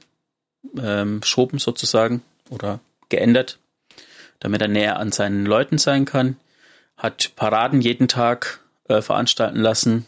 [0.78, 1.20] ähm,
[1.58, 3.58] sozusagen oder geändert,
[4.40, 6.36] damit er näher an seinen Leuten sein kann.
[6.96, 10.06] Hat Paraden jeden Tag äh, veranstalten lassen.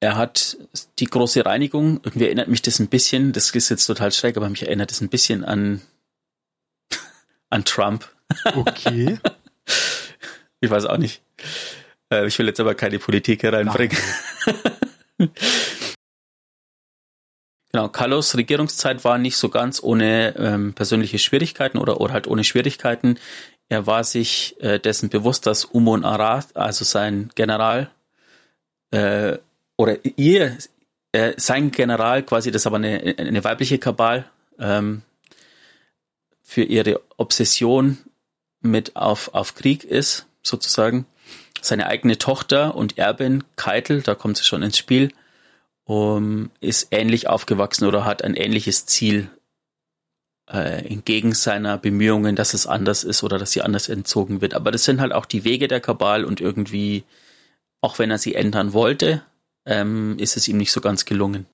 [0.00, 0.56] Er hat
[0.98, 4.48] die große Reinigung, irgendwie erinnert mich das ein bisschen, das ist jetzt total schräg, aber
[4.48, 5.82] mich erinnert es ein bisschen an,
[7.50, 8.10] an Trump.
[8.54, 9.18] Okay.
[10.60, 11.22] ich weiß auch nicht.
[12.12, 13.96] Äh, ich will jetzt aber keine Politik hereinbringen.
[17.72, 22.42] Genau, Carlos Regierungszeit war nicht so ganz ohne ähm, persönliche Schwierigkeiten oder, oder halt ohne
[22.42, 23.16] Schwierigkeiten.
[23.68, 27.88] Er war sich äh, dessen bewusst, dass Umon Arad, also sein General,
[28.90, 29.38] äh,
[29.76, 30.58] oder ihr,
[31.12, 35.02] äh, sein General quasi, das ist aber eine, eine weibliche Kabal, ähm,
[36.42, 37.98] für ihre Obsession
[38.60, 41.06] mit auf, auf Krieg ist, sozusagen.
[41.60, 45.12] Seine eigene Tochter und Erbin, Keitel, da kommt sie schon ins Spiel,
[45.84, 49.30] um, ist ähnlich aufgewachsen oder hat ein ähnliches Ziel
[50.50, 54.54] äh, entgegen seiner Bemühungen, dass es anders ist oder dass sie anders entzogen wird.
[54.54, 57.04] Aber das sind halt auch die Wege der Kabal und irgendwie,
[57.80, 59.22] auch wenn er sie ändern wollte,
[59.66, 61.46] ähm, ist es ihm nicht so ganz gelungen.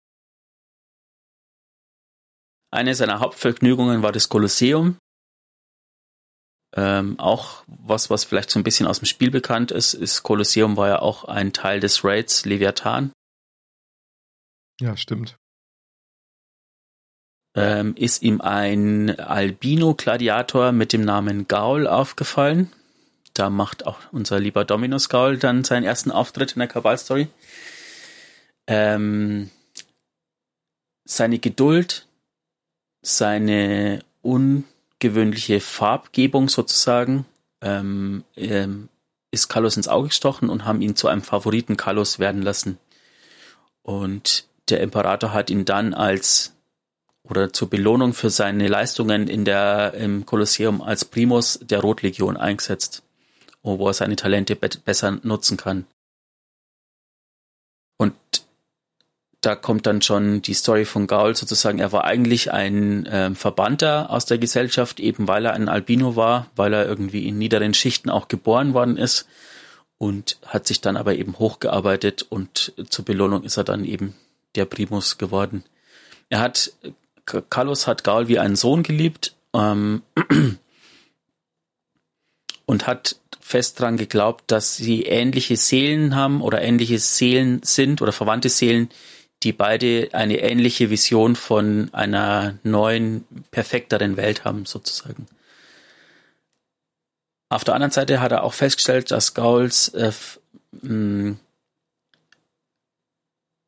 [2.71, 4.97] Eine seiner Hauptvergnügungen war das Kolosseum.
[6.77, 10.77] Ähm, auch was, was vielleicht so ein bisschen aus dem Spiel bekannt ist, ist Kolosseum
[10.77, 13.13] war ja auch ein Teil des Raids Leviathan.
[14.81, 15.37] Ja, stimmt
[17.57, 22.71] ähm, ist ihm ein Albino-Gladiator mit dem Namen Gaul aufgefallen.
[23.33, 27.29] Da macht auch unser lieber Dominus Gaul dann seinen ersten Auftritt in der Kabal-Story.
[28.67, 29.51] Ähm,
[31.05, 32.07] seine Geduld,
[33.03, 34.01] seine
[35.03, 37.27] ungewöhnliche Farbgebung sozusagen,
[37.61, 38.89] ähm, ähm,
[39.31, 42.79] ist Carlos ins Auge gestochen und haben ihn zu einem Favoriten Carlos werden lassen.
[43.83, 46.53] Und der Imperator hat ihn dann als
[47.23, 53.03] oder zur Belohnung für seine Leistungen in der, im Kolosseum als Primus der Rotlegion eingesetzt,
[53.63, 55.87] wo er seine Talente be besser nutzen kann.
[57.99, 58.15] Und
[59.41, 61.79] da kommt dann schon die Story von Gaul sozusagen.
[61.79, 66.51] Er war eigentlich ein äh, Verbannter aus der Gesellschaft, eben weil er ein Albino war,
[66.57, 69.27] weil er irgendwie in niederen Schichten auch geboren worden ist
[69.99, 74.15] und hat sich dann aber eben hochgearbeitet und zur Belohnung ist er dann eben
[74.55, 75.65] der Primus geworden.
[76.29, 76.73] Er hat
[77.51, 80.03] Carlos hat Gaul wie einen Sohn geliebt ähm,
[82.67, 88.13] und hat fest daran geglaubt, dass sie ähnliche Seelen haben oder ähnliche Seelen sind oder
[88.13, 88.91] verwandte Seelen,
[89.47, 95.29] die beide eine ähnliche Vision von einer neuen, perfekteren Welt haben, sozusagen.
[97.49, 100.11] Auf der anderen Seite hat er auch festgestellt, dass Gauls äh,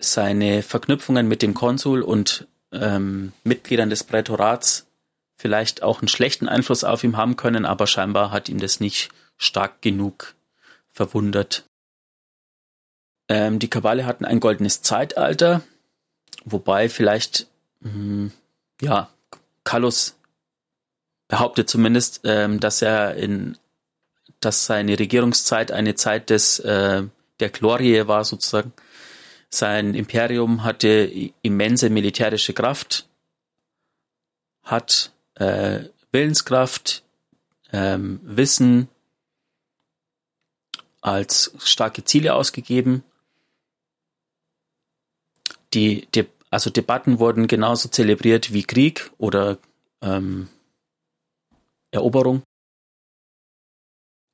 [0.01, 4.87] seine Verknüpfungen mit dem Konsul und ähm, Mitgliedern des Prätorats
[5.37, 9.11] vielleicht auch einen schlechten Einfluss auf ihn haben können, aber scheinbar hat ihn das nicht
[9.37, 10.35] stark genug
[10.89, 11.68] verwundert.
[13.29, 15.63] Ähm, die Kabale hatten ein goldenes Zeitalter,
[16.45, 17.47] wobei vielleicht,
[17.81, 18.33] mh, hm,
[18.81, 19.11] ja,
[19.65, 20.17] Kallus
[21.29, 23.59] behauptet zumindest, ähm, dass er in,
[24.41, 27.05] dass seine Regierungszeit eine Zeit des, äh,
[27.41, 28.73] der Glorie war sozusagen,
[29.51, 31.11] sein Imperium hatte
[31.43, 33.07] immense militärische Kraft,
[34.63, 37.03] hat äh, Willenskraft,
[37.73, 38.89] ähm, Wissen
[41.01, 43.05] als starke Ziele ausgegeben.
[45.75, 49.59] Die, die, also Debatten wurden genauso zelebriert wie Krieg oder
[50.03, 50.49] ähm,
[51.91, 52.43] Eroberung.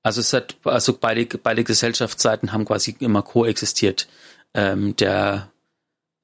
[0.02, 4.06] Also es hat, also beide, beide Gesellschaftsseiten haben quasi immer koexistiert
[4.52, 5.50] ähm, der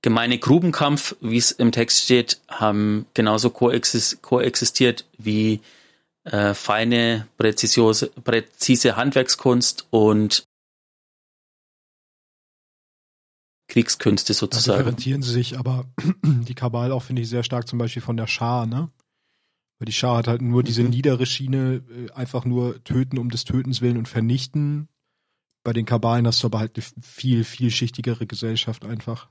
[0.03, 5.61] gemeine Grubenkampf, wie es im Text steht, haben genauso koexistiert wie
[6.25, 10.45] äh, feine, präzise Handwerkskunst und
[13.71, 14.73] Kriegskünste sozusagen.
[14.73, 15.87] Also differenzieren sie sich, aber
[16.25, 18.91] die Kabal auch finde ich sehr stark zum Beispiel von der Schar, ne?
[19.79, 20.91] Weil die Schar hat halt nur diese mhm.
[20.91, 24.89] niedere Schiene, äh, einfach nur töten um des Tötens willen und vernichten
[25.63, 29.29] bei den Kabalen hast du aber halt eine viel, vielschichtigere Gesellschaft einfach.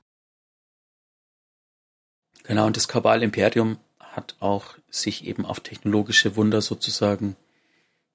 [2.44, 7.36] Genau, und das Kabal-Imperium hat auch sich eben auf technologische Wunder sozusagen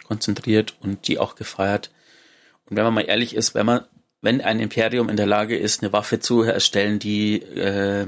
[0.04, 1.92] konzentriert und die auch gefeiert.
[2.66, 3.86] Und wenn man mal ehrlich ist, wenn man,
[4.26, 8.08] wenn ein Imperium in der Lage ist, eine Waffe zu erstellen, die äh,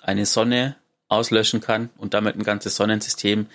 [0.00, 0.76] eine Sonne
[1.08, 3.46] auslöschen kann und damit ein ganzes Sonnensystem,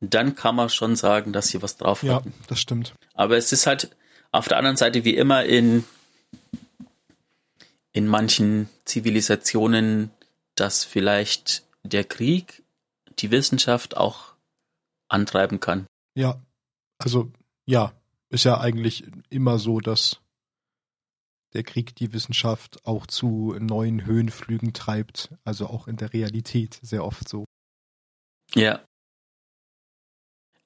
[0.00, 2.34] dann kann man schon sagen, dass sie was drauf Ja, hatten.
[2.48, 2.94] das stimmt.
[3.14, 3.90] Aber es ist halt
[4.32, 5.84] auf der anderen Seite wie immer in,
[7.92, 10.10] in manchen Zivilisationen,
[10.56, 12.64] dass vielleicht der Krieg
[13.20, 14.32] die Wissenschaft auch
[15.08, 15.86] antreiben kann.
[16.14, 16.40] Ja,
[16.98, 17.30] also
[17.66, 17.92] ja,
[18.28, 20.19] ist ja eigentlich immer so, dass
[21.54, 27.04] der Krieg die Wissenschaft auch zu neuen Höhenflügen treibt, also auch in der Realität sehr
[27.04, 27.44] oft so.
[28.54, 28.80] Ja.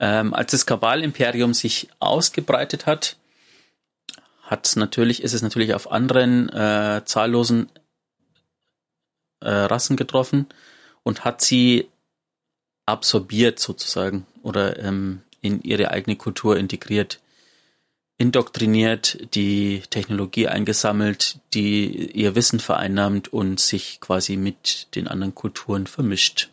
[0.00, 3.16] Ähm, als das Kabal-Imperium sich ausgebreitet hat,
[4.42, 7.70] hat natürlich, ist es natürlich auf anderen äh, zahllosen
[9.40, 10.46] äh, Rassen getroffen
[11.02, 11.88] und hat sie
[12.86, 17.20] absorbiert sozusagen oder ähm, in ihre eigene Kultur integriert,
[18.16, 25.86] indoktriniert, die Technologie eingesammelt, die ihr Wissen vereinnahmt und sich quasi mit den anderen Kulturen
[25.86, 26.50] vermischt.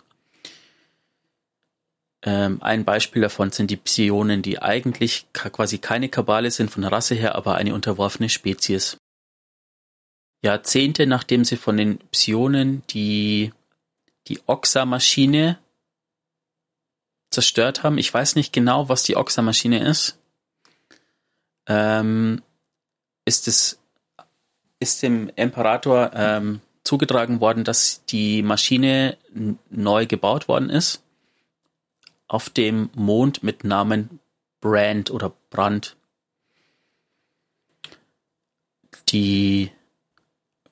[2.23, 6.91] Ähm, ein Beispiel davon sind die Psionen, die eigentlich quasi keine Kabale sind von der
[6.91, 8.97] Rasse her, aber eine unterworfene Spezies.
[10.43, 13.53] Jahrzehnte nachdem sie von den Psionen die,
[14.27, 15.59] die Oxa-Maschine
[17.29, 20.17] zerstört haben, ich weiß nicht genau, was die Oxa-Maschine ist,
[21.67, 22.41] ähm,
[23.25, 23.79] ist es
[24.79, 29.17] ist dem Imperator ähm, zugetragen worden, dass die Maschine
[29.69, 31.03] neu gebaut worden ist
[32.27, 34.19] auf dem Mond mit Namen
[34.59, 35.97] Brand oder Brand.
[39.09, 39.69] Die,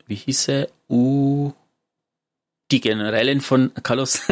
[0.07, 0.69] wie hieß er?
[0.89, 1.51] Uh,
[2.71, 4.21] die Generälin von Kalos.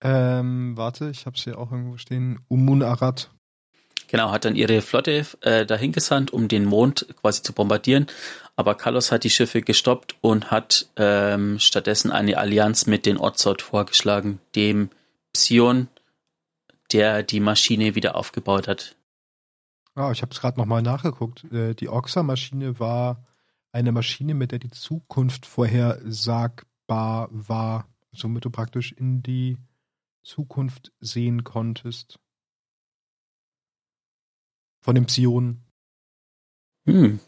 [0.00, 2.40] Ähm, warte, ich hab's hier auch irgendwo stehen.
[2.48, 3.30] Umun Arad.
[4.08, 8.06] Genau, hat dann ihre Flotte äh, dahin gesandt, um den Mond quasi zu bombardieren.
[8.56, 13.62] Aber Kalos hat die Schiffe gestoppt und hat ähm, stattdessen eine Allianz mit den Ozot
[13.62, 14.90] vorgeschlagen, dem
[15.32, 15.88] Psion,
[16.92, 18.96] der die Maschine wieder aufgebaut hat.
[19.94, 21.44] Ah, ich habe es gerade nochmal nachgeguckt.
[21.52, 23.24] Äh, Die Oxa-Maschine war
[23.72, 29.58] eine Maschine, mit der die Zukunft vorhersagbar war, somit du praktisch in die
[30.22, 32.18] Zukunft sehen konntest.
[34.88, 35.58] Von dem Psion.
[36.86, 37.20] Hm.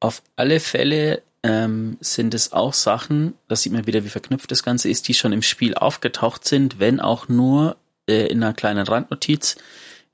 [0.00, 4.62] Auf alle Fälle ähm, sind es auch Sachen, das sieht man wieder, wie verknüpft das
[4.62, 7.76] Ganze ist, die schon im Spiel aufgetaucht sind, wenn auch nur
[8.08, 9.56] äh, in einer kleinen Randnotiz.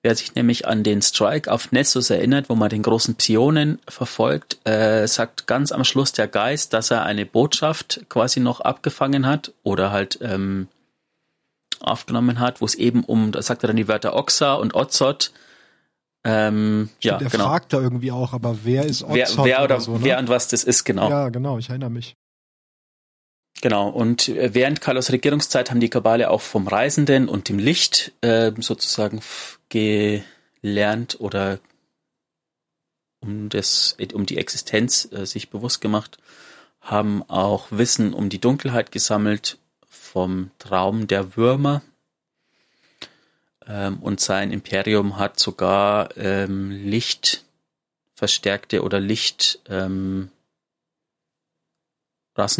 [0.02, 4.58] Wer sich nämlich an den Strike auf Nessus erinnert, wo man den großen Psionen verfolgt,
[4.66, 9.52] äh, sagt ganz am Schluss der Geist, dass er eine Botschaft quasi noch abgefangen hat
[9.62, 10.66] oder halt ähm,
[11.86, 15.32] aufgenommen hat, wo es eben um, da sagt er dann die Wörter Oxa und Ozot.
[16.24, 17.44] Ähm, ja, der genau.
[17.44, 20.04] fragt da irgendwie auch, aber wer ist Wer, Ozot wer oder so, ne?
[20.04, 21.08] wer und was das ist, genau.
[21.08, 22.16] Ja, genau, ich erinnere mich.
[23.60, 23.88] Genau.
[23.88, 28.52] Und äh, während Carlos Regierungszeit haben die Kabale auch vom Reisenden und dem Licht äh,
[28.58, 29.20] sozusagen
[29.68, 31.58] gelernt oder
[33.20, 36.18] um das, um die Existenz äh, sich bewusst gemacht,
[36.80, 39.58] haben auch Wissen um die Dunkelheit gesammelt
[40.16, 41.82] vom Traum der Würmer.
[43.66, 47.44] Ähm, und sein Imperium hat sogar ähm, Licht
[48.14, 50.30] verstärkte oder Licht ähm,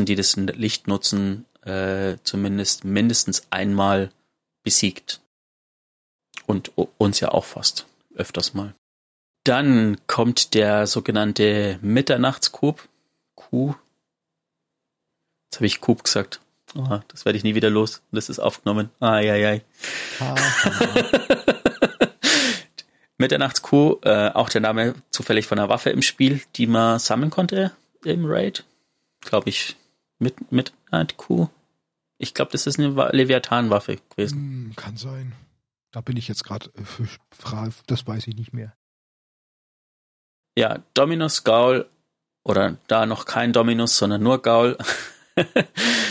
[0.05, 4.11] die das Licht nutzen, äh, zumindest mindestens einmal
[4.63, 5.23] besiegt.
[6.45, 8.75] Und uns ja auch fast öfters mal.
[9.45, 12.87] Dann kommt der sogenannte Mitternachtscoup.
[13.35, 13.75] Kuh.
[15.47, 16.43] Jetzt habe ich Coup gesagt.
[16.77, 18.03] Ah, das werde ich nie wieder los.
[18.13, 18.91] Das ist aufgenommen.
[19.01, 19.59] Ah, ja, ja.
[23.19, 27.73] Mitternachtskuh, äh, auch der Name zufällig von einer Waffe im Spiel, die man sammeln konnte
[28.05, 28.65] im Raid.
[29.23, 29.77] Glaube ich,
[30.19, 31.49] mit Midnight-Kuh.
[32.19, 34.39] Ich glaube, das ist eine Wa- Leviathan-Waffe gewesen.
[34.69, 35.33] Hm, kann sein.
[35.93, 38.75] Da bin ich jetzt gerade äh, das weiß ich nicht mehr.
[40.59, 41.89] Ja, Dominus Gaul,
[42.45, 44.77] oder da noch kein Dominus, sondern nur Gaul,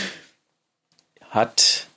[1.30, 1.88] hat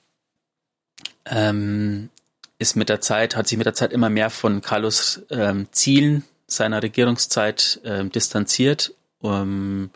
[1.25, 2.09] ähm,
[2.57, 6.23] ist mit der Zeit, hat sich mit der Zeit immer mehr von Carlos ähm, Zielen
[6.47, 9.91] seiner Regierungszeit ähm, distanziert ähm,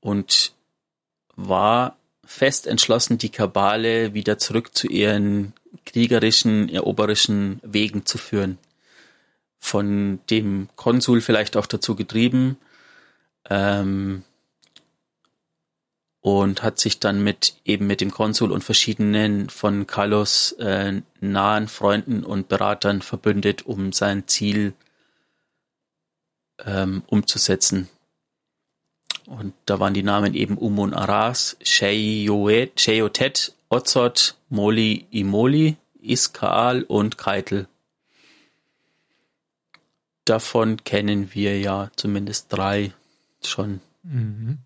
[0.00, 0.52] und
[1.34, 5.52] war fest entschlossen, die Kabale wieder zurück zu ihren
[5.84, 8.58] kriegerischen, eroberischen Wegen zu führen.
[9.58, 12.56] Von dem Konsul vielleicht auch dazu getrieben,
[13.48, 14.22] ähm,
[16.26, 21.68] und hat sich dann mit eben mit dem Konsul und verschiedenen von Carlos äh, nahen
[21.68, 24.74] Freunden und Beratern verbündet, um sein Ziel
[26.64, 27.88] ähm, umzusetzen.
[29.26, 37.68] Und da waren die Namen eben Umun Aras, Sheyotet, Ozot, Moli Imoli, Iskaal und Keitel.
[40.24, 42.92] Davon kennen wir ja zumindest drei
[43.44, 43.80] schon.
[44.02, 44.65] Mhm.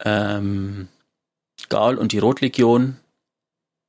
[0.00, 0.88] Ähm,
[1.68, 2.96] Gaul und die Rotlegion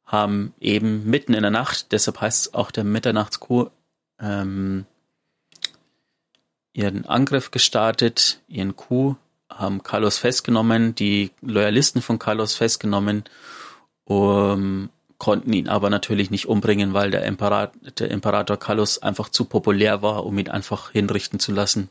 [0.06, 3.72] haben eben mitten in der Nacht, deshalb heißt es auch der Mitternachtskur,
[4.20, 4.86] ähm,
[6.74, 9.18] ihren Angriff gestartet, ihren Coup,
[9.50, 13.24] haben Carlos festgenommen, die Loyalisten von Carlos festgenommen,
[14.04, 19.46] um, konnten ihn aber natürlich nicht umbringen, weil der Imperator, der Imperator Carlos einfach zu
[19.46, 21.90] populär war, um ihn einfach hinrichten zu lassen.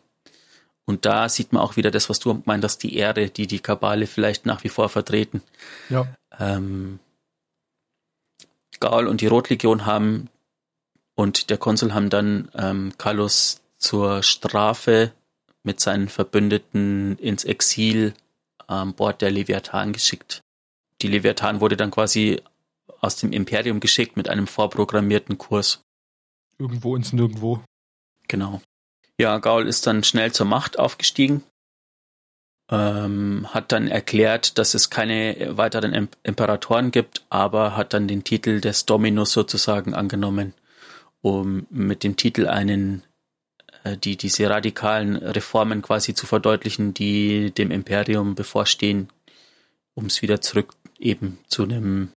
[0.86, 4.06] Und da sieht man auch wieder das, was du meintest, die Ehre, die die Kabale
[4.06, 5.42] vielleicht nach wie vor vertreten.
[5.88, 6.06] Ja.
[6.38, 6.98] Ähm,
[8.80, 10.28] Gaul und die Rotlegion haben
[11.14, 15.12] und der Konsul haben dann ähm, Carlos zur Strafe
[15.62, 18.14] mit seinen Verbündeten ins Exil
[18.66, 20.42] an Bord der Leviathan geschickt.
[21.02, 22.42] Die Leviathan wurde dann quasi
[23.00, 25.82] aus dem Imperium geschickt mit einem vorprogrammierten Kurs.
[26.58, 27.62] Irgendwo ins Nirgendwo.
[28.28, 28.60] Genau.
[29.18, 31.44] Ja, Gaul ist dann schnell zur Macht aufgestiegen,
[32.70, 38.60] ähm, hat dann erklärt, dass es keine weiteren Imperatoren gibt, aber hat dann den Titel
[38.60, 40.54] des Dominus sozusagen angenommen,
[41.20, 43.04] um mit dem Titel einen,
[43.84, 49.10] äh, die diese radikalen Reformen quasi zu verdeutlichen, die dem Imperium bevorstehen,
[49.94, 52.10] um es wieder zurück eben zu einem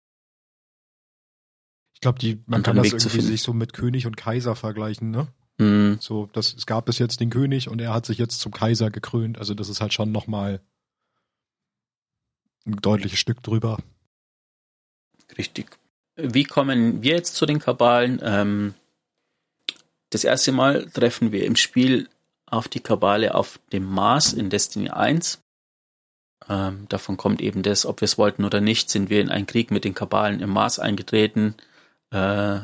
[1.95, 5.11] ich glaube, die man kann das Weg irgendwie sich so mit König und Kaiser vergleichen,
[5.11, 5.27] ne?
[5.59, 5.99] Mhm.
[6.01, 8.91] So, das, es gab bis jetzt den König und er hat sich jetzt zum Kaiser
[8.91, 9.39] gekrönt.
[9.39, 10.61] Also das ist halt schon nochmal
[12.67, 13.79] ein deutliches Stück drüber.
[15.39, 15.79] Richtig.
[16.17, 18.21] Wie kommen wir jetzt zu den Kabalen?
[18.23, 18.75] Ähm,
[20.11, 22.09] das erste Mal treffen wir im Spiel
[22.47, 25.41] auf die Kabale auf dem Mars in Destiny 1.
[26.49, 29.47] Ähm, davon kommt eben das, ob wir es wollten oder nicht, sind wir in einen
[29.47, 31.55] Krieg mit den Kabalen im Mars eingetreten.
[32.11, 32.61] Äh,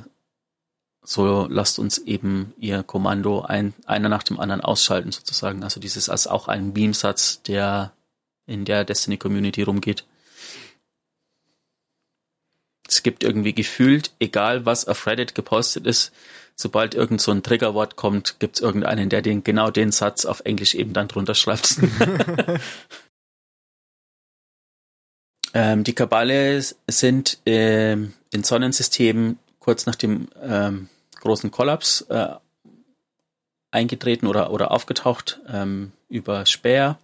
[1.10, 5.64] so lasst uns eben ihr Kommando ein, einer nach dem anderen ausschalten sozusagen.
[5.64, 7.92] Also dieses als auch ein Beamsatz, der
[8.46, 10.04] in der Destiny Community rumgeht.
[12.86, 16.12] Es gibt irgendwie gefühlt, egal was auf Reddit gepostet ist,
[16.54, 20.42] sobald irgend so ein Triggerwort kommt, gibt es irgendeinen, der den genau den Satz auf
[20.44, 21.76] Englisch eben dann drunter schreibt.
[25.54, 30.88] ähm, die Kabale sind ähm, in Sonnensystemen kurz nach dem ähm,
[31.20, 32.34] großen Kollaps äh,
[33.70, 36.98] eingetreten oder, oder aufgetaucht ähm, über Speer,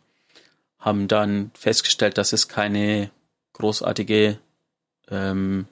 [0.78, 3.10] haben dann festgestellt, dass es keine
[3.52, 4.38] großartige
[5.08, 5.66] ähm,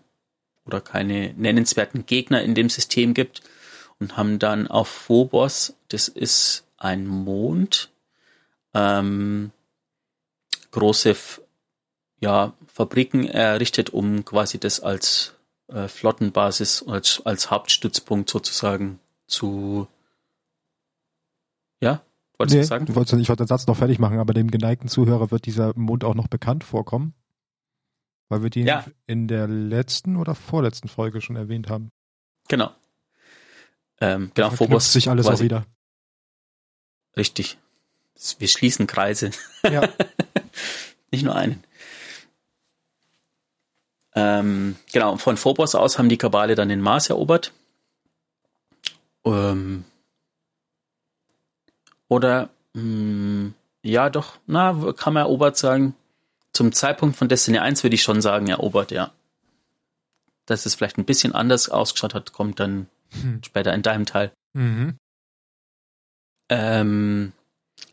[0.64, 3.42] oder keine nennenswerten Gegner in dem System gibt
[4.00, 7.90] und haben dann auf Phobos, das ist ein Mond,
[8.72, 9.52] ähm,
[10.70, 11.16] große
[12.20, 15.33] ja, Fabriken errichtet, um quasi das als
[15.68, 19.88] äh, Flottenbasis als, als Hauptstützpunkt sozusagen zu.
[21.80, 22.02] Ja?
[22.38, 22.94] Wolltest nee, du sagen?
[22.94, 26.04] Wolltest, ich wollte den Satz noch fertig machen, aber dem geneigten Zuhörer wird dieser Mond
[26.04, 27.14] auch noch bekannt vorkommen.
[28.28, 28.84] Weil wir den ja.
[29.06, 31.90] in der letzten oder vorletzten Folge schon erwähnt haben.
[32.48, 32.70] Genau.
[34.00, 34.92] Ähm, genau, Phobos.
[34.92, 35.66] sich alles auch wieder.
[37.16, 37.58] Richtig.
[38.38, 39.30] Wir schließen Kreise.
[39.62, 39.88] Ja.
[41.10, 41.62] Nicht nur einen.
[44.14, 47.52] Ähm, genau, von Phobos aus haben die Kabale dann den Mars erobert.
[49.24, 49.84] Ähm,
[52.08, 55.94] oder, mh, hm, ja doch, na, kann man erobert sagen.
[56.52, 59.12] Zum Zeitpunkt von Destiny 1 würde ich schon sagen, erobert, ja.
[60.46, 63.42] Dass es vielleicht ein bisschen anders ausgeschaut hat, kommt dann hm.
[63.44, 64.32] später in deinem Teil.
[64.52, 64.96] Mhm.
[66.48, 67.32] Ähm,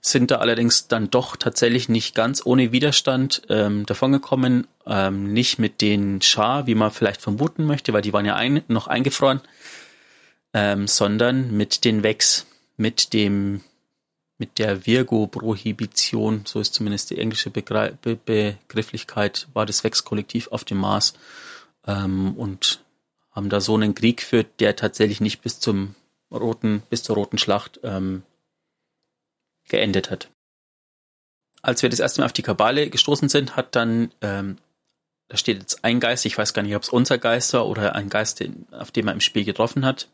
[0.01, 4.67] sind da allerdings dann doch tatsächlich nicht ganz ohne Widerstand ähm, davongekommen.
[4.87, 8.63] Ähm, nicht mit den Schar, wie man vielleicht vermuten möchte, weil die waren ja ein,
[8.67, 9.41] noch eingefroren,
[10.53, 12.47] ähm, sondern mit den Vex,
[12.77, 13.61] mit dem
[14.39, 20.63] mit der Virgo-Prohibition, so ist zumindest die englische Begr Be Begrifflichkeit, war das Vex-Kollektiv auf
[20.63, 21.13] dem Mars
[21.85, 22.83] ähm, und
[23.31, 25.93] haben da so einen Krieg geführt, der tatsächlich nicht bis zum
[26.31, 28.23] roten, bis zur roten Schlacht ähm,
[29.71, 30.29] geendet hat.
[31.63, 34.57] Als wir das erste Mal auf die Kabale gestoßen sind, hat dann, ähm,
[35.27, 37.95] da steht jetzt ein Geist, ich weiß gar nicht, ob es unser Geist war oder
[37.95, 40.07] ein Geist, auf den man im Spiel getroffen hat,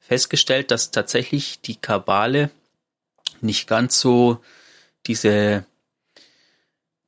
[0.00, 2.50] festgestellt, dass tatsächlich die Kabale
[3.40, 4.40] nicht ganz so
[5.06, 5.64] diese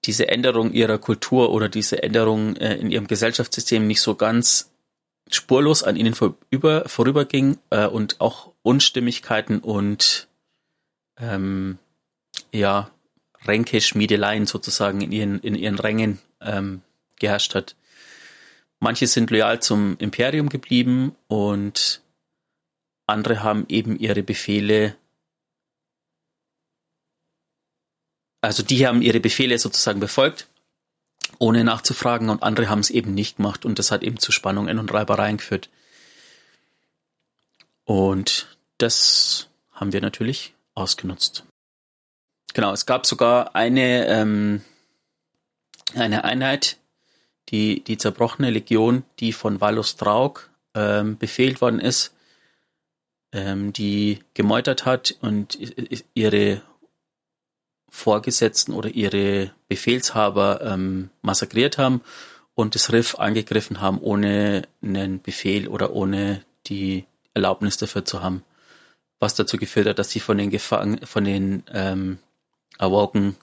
[0.07, 4.71] diese Änderung ihrer Kultur oder diese Änderung äh, in ihrem Gesellschaftssystem nicht so ganz
[5.31, 10.29] spurlos an ihnen vorüber, vorüberging äh, und auch Unstimmigkeiten und
[11.19, 11.79] ähm,
[12.53, 12.91] ja,
[13.45, 16.83] Ränke-Schmiedeleien sozusagen in ihren, in ihren Rängen ähm,
[17.19, 17.77] geherrscht hat.
[18.79, 22.03] Manche sind loyal zum Imperium geblieben und
[23.07, 24.97] andere haben eben ihre Befehle,
[28.41, 30.49] also die haben ihre Befehle sozusagen befolgt,
[31.39, 34.79] ohne nachzufragen und andere haben es eben nicht gemacht und das hat eben zu Spannungen
[34.79, 35.71] und Reibereien geführt.
[37.85, 41.45] Und das haben wir natürlich ausgenutzt.
[42.57, 44.63] Genau, es gab sogar eine, ähm,
[45.95, 46.79] eine Einheit,
[47.51, 52.15] die, die zerbrochene Legion, die von Valus Draug ähm, befehlt worden ist,
[53.33, 55.59] ähm, die gemeutert hat und
[56.15, 56.63] ihre
[57.91, 62.01] Vorgesetzten oder ihre Befehlshaber ähm, massakriert haben
[62.55, 67.05] und das Riff angegriffen haben, ohne einen Befehl oder ohne die
[67.35, 68.45] Erlaubnis dafür zu haben.
[69.19, 72.19] Was dazu geführt hat, dass sie von den Gefangen, von den ähm,
[72.79, 73.37] Awoken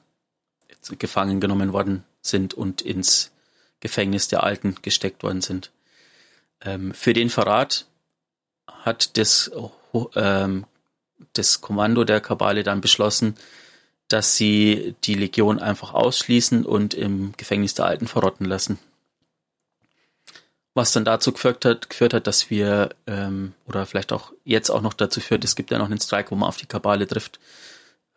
[0.99, 3.31] gefangen genommen worden sind und ins
[3.79, 5.71] Gefängnis der Alten gesteckt worden sind.
[6.61, 7.86] Ähm, für den Verrat
[8.67, 9.51] hat das,
[10.15, 10.65] ähm,
[11.34, 13.36] das Kommando der Kabale dann beschlossen,
[14.07, 18.79] dass sie die Legion einfach ausschließen und im Gefängnis der Alten verrotten lassen.
[20.75, 24.81] Was dann dazu geführt hat, geführt hat dass wir, ähm, oder vielleicht auch jetzt auch
[24.81, 27.39] noch dazu führt, es gibt ja noch einen Strike, wo man auf die Kabale trifft,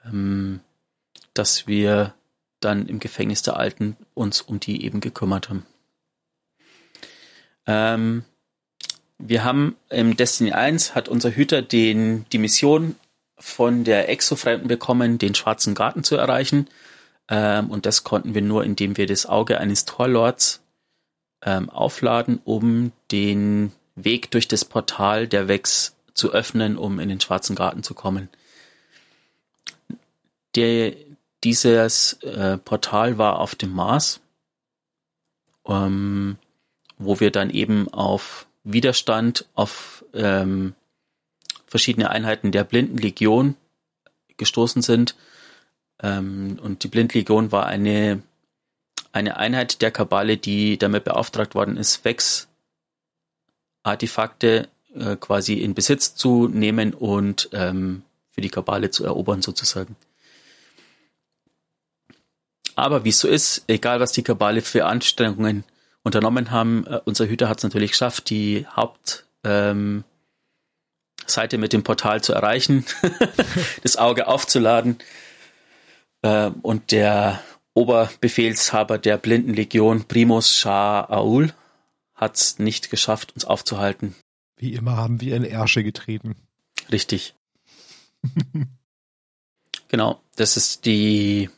[0.05, 0.61] ähm,
[1.39, 2.15] dass wir
[2.61, 5.67] dann im Gefängnis der Alten uns um die eben gekümmert haben.
[7.67, 8.25] Ähm,
[9.19, 12.97] wir haben im Destiny 1 hat unser Hüter den, die Mission
[13.39, 16.69] von der Exofremden bekommen, den schwarzen Garten zu erreichen.
[17.29, 20.63] Ähm, und das konnten wir nur, indem wir das Auge eines Torlords
[21.43, 27.21] ähm, aufladen, um den Weg durch das Portal der Vex zu öffnen, um in den
[27.21, 28.29] schwarzen Garten zu kommen.
[30.55, 30.95] Der,
[31.47, 34.21] dieses äh, Portal war auf dem Mars,
[35.65, 36.39] ähm,
[36.99, 40.75] wo wir dann eben auf Widerstand, auf ähm,
[41.67, 43.55] verschiedene Einheiten der Blindenlegion
[44.39, 45.15] gestoßen sind.
[46.03, 48.23] Ähm, und die Blindlegion war eine,
[49.13, 52.49] eine Einheit der Kabale, die damit beauftragt worden ist, Vex
[53.85, 59.95] Artefakte äh, quasi in Besitz zu nehmen und ähm, für die Kabale zu erobern sozusagen.
[62.77, 65.65] Aber wie es so ist, egal was die Kabale für Anstrengungen
[66.03, 70.05] unternommen haben, äh, unser Hüter hat es natürlich geschafft, die Hauptseite ähm,
[71.61, 72.85] mit dem Portal zu erreichen,
[73.83, 74.99] das Auge aufzuladen.
[76.23, 81.53] Äh, und der Oberbefehlshaber der Blindenlegion, Primus Shah Aul,
[82.15, 84.15] hat es nicht geschafft, uns aufzuhalten.
[84.57, 86.37] Wie immer haben wir in Ärsche getreten.
[86.93, 87.35] Richtig.
[89.89, 91.51] genau, das ist die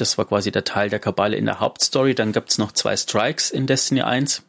[0.00, 2.14] das war quasi der Teil der Kabale in der Hauptstory.
[2.14, 4.42] Dann gab es noch zwei Strikes in Destiny 1.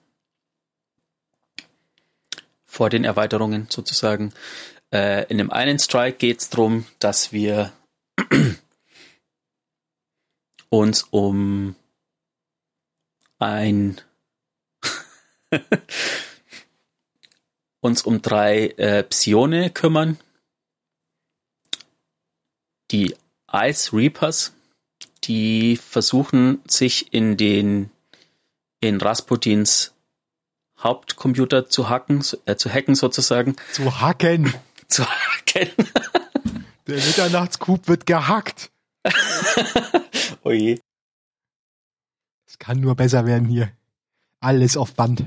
[2.66, 4.34] Vor den Erweiterungen sozusagen.
[4.91, 7.72] Äh, in dem einen Strike geht es darum, dass wir
[10.70, 11.76] uns um
[13.39, 14.00] ein
[17.82, 20.20] uns um drei äh, Psione kümmern.
[22.91, 23.16] Die
[23.52, 24.54] Ice Reapers
[25.24, 27.91] die versuchen, sich in den
[28.82, 29.93] in Rasputins
[30.80, 33.55] Hauptcomputer zu hacken, äh, zu hacken sozusagen.
[33.74, 34.53] Zu hacken.
[34.88, 35.70] zu hacken.
[36.88, 38.72] Der Mitternachtscoup wird gehackt.
[40.43, 40.76] Oje.
[40.76, 40.82] Oh
[42.47, 43.72] es kann nur besser werden hier.
[44.39, 45.26] Alles auf Band.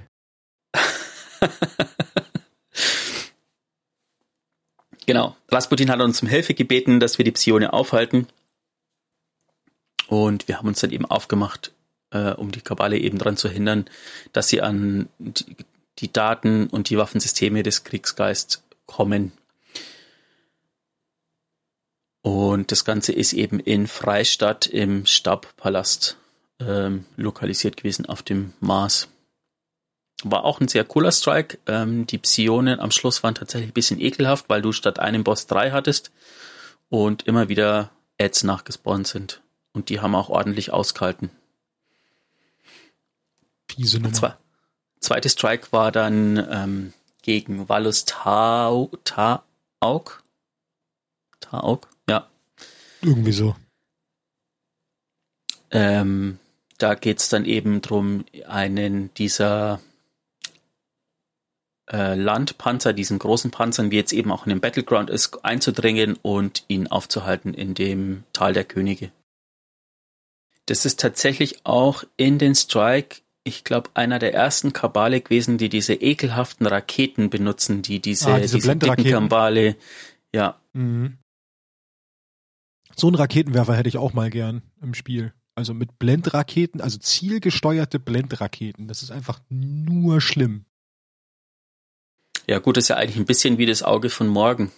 [5.07, 5.37] genau.
[5.49, 8.27] Rasputin hat uns um Hilfe gebeten, dass wir die Psione aufhalten.
[10.13, 11.73] Und wir haben uns dann eben aufgemacht,
[12.11, 13.87] äh, um die Kabale eben daran zu hindern,
[14.35, 15.57] dass sie an die,
[16.01, 19.33] die Daten und die Waffensysteme des Kriegsgeist kommen.
[22.21, 26.19] Und das Ganze ist eben in Freistadt im Stabpalast
[26.61, 29.09] ähm, lokalisiert gewesen auf dem Mars.
[30.25, 31.57] War auch ein sehr cooler Strike.
[31.67, 35.47] Ähm, die Psionen am Schluss waren tatsächlich ein bisschen ekelhaft, weil du statt einem Boss
[35.47, 36.13] drei hattest
[36.91, 37.89] und immer wieder
[38.19, 39.41] Ads nachgespawnt sind.
[39.73, 41.31] Und die haben auch ordentlich ausgehalten.
[43.71, 44.13] Fiese Nummer.
[44.13, 44.35] Zwei,
[45.01, 46.93] zweite Strike war dann ähm,
[47.23, 50.23] gegen Valus Tau, Tauk.
[51.41, 52.29] Tauk, ja.
[53.01, 53.57] Irgendwie so.
[55.71, 56.39] Ähm,
[56.79, 59.81] da geht's dann eben drum, einen dieser
[61.91, 66.65] äh, Landpanzer, diesen großen Panzern, wie jetzt eben auch in dem Battleground ist, einzudringen und
[66.69, 69.11] ihn aufzuhalten in dem Tal der Könige.
[70.67, 75.69] Das ist tatsächlich auch in den Strike, ich glaube, einer der ersten Kabale gewesen, die
[75.69, 79.77] diese ekelhaften Raketen benutzen, die diese, Ah, diese diese dicken Kabale,
[80.35, 81.19] ja, Mhm.
[82.97, 85.33] So einen Raketenwerfer hätte ich auch mal gern im Spiel.
[85.55, 88.89] Also mit Blendraketen, also zielgesteuerte Blendraketen.
[88.89, 90.65] Das ist einfach nur schlimm.
[92.47, 94.73] Ja, gut, ist ja eigentlich ein bisschen wie das Auge von morgen.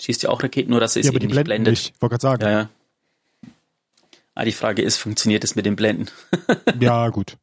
[0.00, 1.72] Schießt ja auch Raketen, nur dass es ja, eben die nicht blendet.
[1.72, 2.02] nicht.
[2.02, 2.42] Wollte gerade sagen.
[2.42, 2.70] Ja, ja.
[4.34, 6.10] Ah, die Frage ist, funktioniert es mit dem Blenden?
[6.80, 7.36] Ja, gut.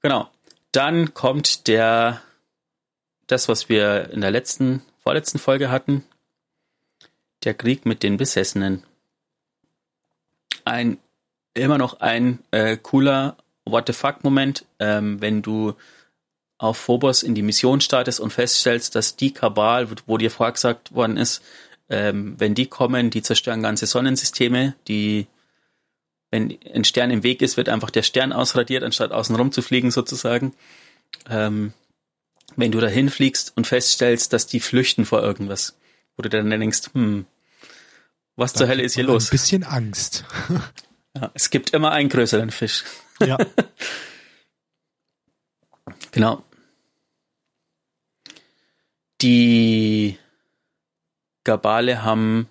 [0.00, 0.30] Genau.
[0.72, 2.22] Dann kommt der,
[3.26, 6.04] das, was wir in der letzten, vorletzten Folge hatten.
[7.44, 8.84] Der Krieg mit den Besessenen.
[10.64, 10.98] Ein,
[11.54, 15.74] immer noch ein äh, cooler What the fuck Moment, ähm, wenn du
[16.58, 20.52] auf Phobos in die Mission startest und feststellst, dass die Kabal, wo, wo dir vorher
[20.52, 21.42] gesagt worden ist,
[21.88, 25.26] ähm, wenn die kommen, die zerstören ganze Sonnensysteme, die
[26.30, 29.62] wenn ein Stern im Weg ist, wird einfach der Stern ausradiert, anstatt außen rum zu
[29.62, 30.54] fliegen sozusagen.
[31.30, 31.72] Ähm,
[32.56, 35.76] wenn du dahin fliegst und feststellst, dass die flüchten vor irgendwas,
[36.16, 37.26] wo du dann denkst, hm,
[38.34, 39.28] was zur Da Hölle ist hier los?
[39.28, 40.24] Ein bisschen Angst.
[41.18, 42.84] Ja, es gibt immer einen größeren Fisch.
[43.20, 43.38] Ja.
[46.10, 46.42] Genau.
[49.22, 50.18] Die
[51.46, 52.48] Kabale haben,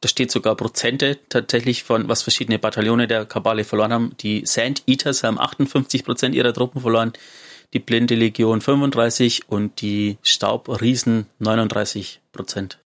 [0.00, 4.16] da steht sogar Prozente tatsächlich von, was verschiedene Bataillone der Kabale verloren haben.
[4.20, 7.12] Die Sand Eaters haben 58 Prozent ihrer Truppen verloren,
[7.74, 12.80] die Blinde Legion 35 und die Staubriesen 39 Prozent.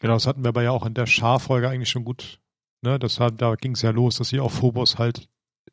[0.00, 2.38] Genau, das hatten wir aber ja auch in der Schar-Folge eigentlich schon gut.
[2.82, 5.28] Ne, das da ging es ja los, dass sie auf Phobos halt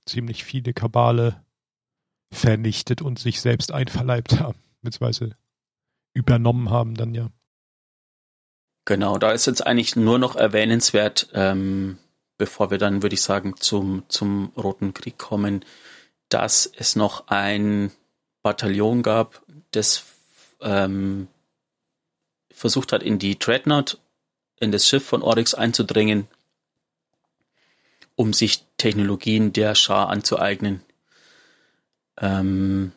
[0.05, 1.43] ziemlich viele Kabale
[2.31, 5.35] vernichtet und sich selbst einverleibt haben, beziehungsweise
[6.13, 7.29] übernommen haben dann ja.
[8.85, 11.97] Genau, da ist jetzt eigentlich nur noch erwähnenswert, ähm,
[12.37, 15.63] bevor wir dann, würde ich sagen, zum, zum Roten Krieg kommen,
[16.27, 17.91] dass es noch ein
[18.41, 20.03] Bataillon gab, das
[20.59, 21.27] ähm,
[22.51, 23.99] versucht hat, in die Dreadnought,
[24.59, 26.27] in das Schiff von Oryx einzudringen,
[28.15, 30.81] um sich Technologien der Schar anzueignen.
[32.17, 32.91] Ähm,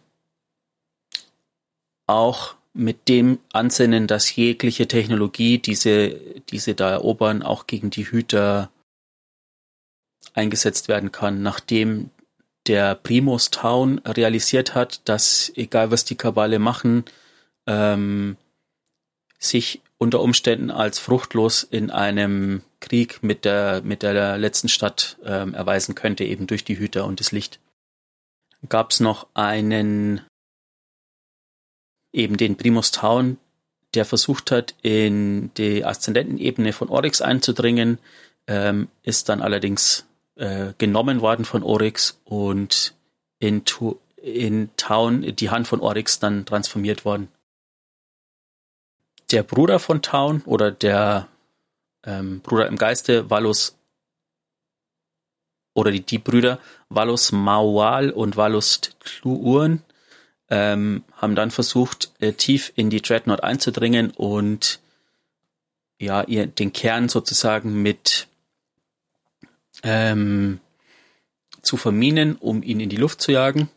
[2.06, 6.10] auch mit dem Ansinnen, dass jegliche Technologie, diese,
[6.50, 8.70] diese da erobern, auch gegen die Hüter
[10.34, 12.10] eingesetzt werden kann, nachdem
[12.66, 17.04] der Primus Town realisiert hat, dass egal was die Kabale machen,
[17.66, 18.36] ähm,
[19.38, 25.54] sich unter Umständen als fruchtlos in einem Krieg mit der, mit der letzten Stadt ähm,
[25.54, 27.60] erweisen könnte, eben durch die Hüter und das Licht.
[28.68, 30.22] Gab es noch einen
[32.16, 33.38] eben den Primus Town,
[33.94, 37.98] der versucht hat, in die Aszendentenebene von Oryx einzudringen,
[38.46, 40.06] ähm, ist dann allerdings
[40.36, 42.94] äh, genommen worden von Oryx und
[43.38, 47.28] in, tu in Town, die Hand von Oryx, dann transformiert worden.
[49.30, 51.28] Der Bruder von Town oder der
[52.04, 53.76] ähm, Bruder im Geiste, Valus
[55.74, 56.58] oder die, die Brüder
[56.88, 59.82] Valus Maual und Valus Tluurn,
[60.48, 64.80] ähm, haben dann versucht, äh, tief in die Dreadnought einzudringen und
[65.98, 68.28] ja, ihr den Kern sozusagen mit
[69.82, 70.60] ähm,
[71.62, 73.70] zu verminen, um ihn in die Luft zu jagen.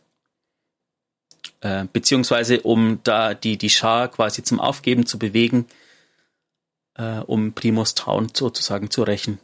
[1.60, 5.66] Äh, beziehungsweise um da die, die Schar quasi zum Aufgeben zu bewegen,
[6.94, 9.38] äh, um Primus Town sozusagen zu rächen.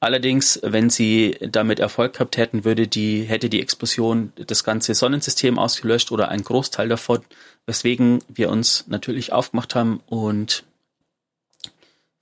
[0.00, 5.58] Allerdings, wenn sie damit Erfolg gehabt hätten, würde die, hätte die Explosion das ganze Sonnensystem
[5.58, 7.24] ausgelöscht oder ein Großteil davon,
[7.66, 10.64] weswegen wir uns natürlich aufgemacht haben und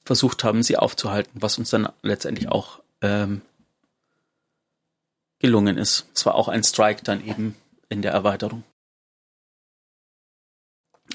[0.04, 3.42] versucht haben, sie aufzuhalten, was uns dann letztendlich auch ähm,
[5.38, 6.08] gelungen ist.
[6.14, 7.56] Es war auch ein Strike dann eben
[7.90, 8.64] in der Erweiterung.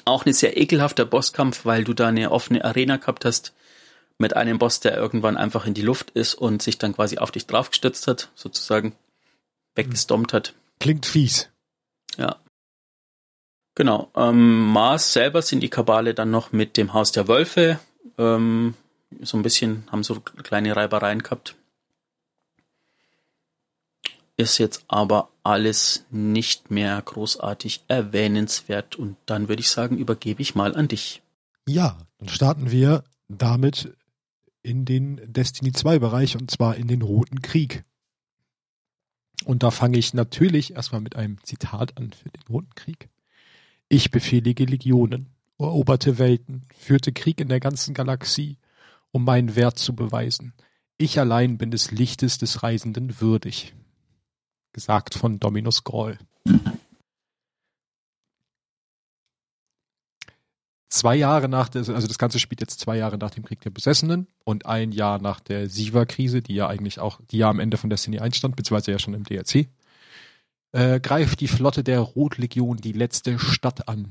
[0.06, 3.54] Auch ein sehr ekelhafter Bosskampf, weil du da eine offene Arena gehabt hast
[4.22, 7.32] mit einem Boss, der irgendwann einfach in die Luft ist und sich dann quasi auf
[7.32, 8.96] dich draufgestützt hat, sozusagen
[9.76, 10.54] weggestompt hat.
[10.80, 11.50] Klingt fies.
[12.18, 12.38] Ja.
[13.76, 14.12] Genau.
[14.16, 17.80] Ähm, Mars selber sind die Kabale dann noch mit dem Haus der Wölfe.
[18.18, 18.76] Ähm,
[19.22, 21.56] so ein bisschen, haben so kleine Reibereien gehabt.
[24.38, 28.96] Ist jetzt aber alles nicht mehr großartig erwähnenswert.
[28.96, 31.22] Und dann würde ich sagen, übergebe ich mal an dich.
[31.68, 33.96] Ja, dann starten wir damit
[34.64, 37.84] in den Destiny 2 Bereich und zwar in den Roten Krieg.
[39.46, 43.10] Und da fange ich natürlich erstmal mit einem Zitat an für den Roten Krieg.
[43.90, 48.58] Ich befehlige Legionen, eroberte Welten, führte Krieg in der ganzen Galaxie,
[49.12, 50.54] um meinen Wert zu beweisen.
[50.98, 53.74] Ich allein bin des Lichtes des Reisenden würdig.
[54.74, 56.18] Gesagt von Dominus Groll.
[60.92, 63.70] Zwei Jahre nach der, also das Ganze spielt jetzt zwei Jahre nach dem Krieg der
[63.70, 67.78] Besessenen und ein Jahr nach der Siva-Krise, die ja eigentlich auch, die ja am Ende
[67.78, 69.70] von Destiny 1 stand, beziehungsweise ja schon im DLC,
[70.74, 74.10] äh, greift die Flotte der Rotlegion die letzte Stadt an.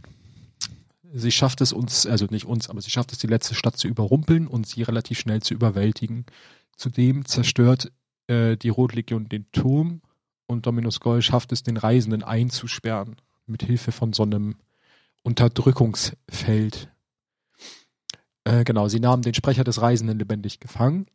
[1.13, 3.87] Sie schafft es uns, also nicht uns, aber sie schafft es, die letzte Stadt zu
[3.87, 6.25] überrumpeln und sie relativ schnell zu überwältigen.
[6.79, 7.93] Zudem zerstört
[8.27, 10.01] äh, die Rotlegion den Turm
[10.47, 14.57] und Dominus Goll schafft es, den Reisenden einzusperren, mit Hilfe von so einem
[15.23, 16.89] Unterdrückungsfeld.
[18.45, 21.07] Äh, genau, sie nahmen den Sprecher des Reisenden lebendig gefangen,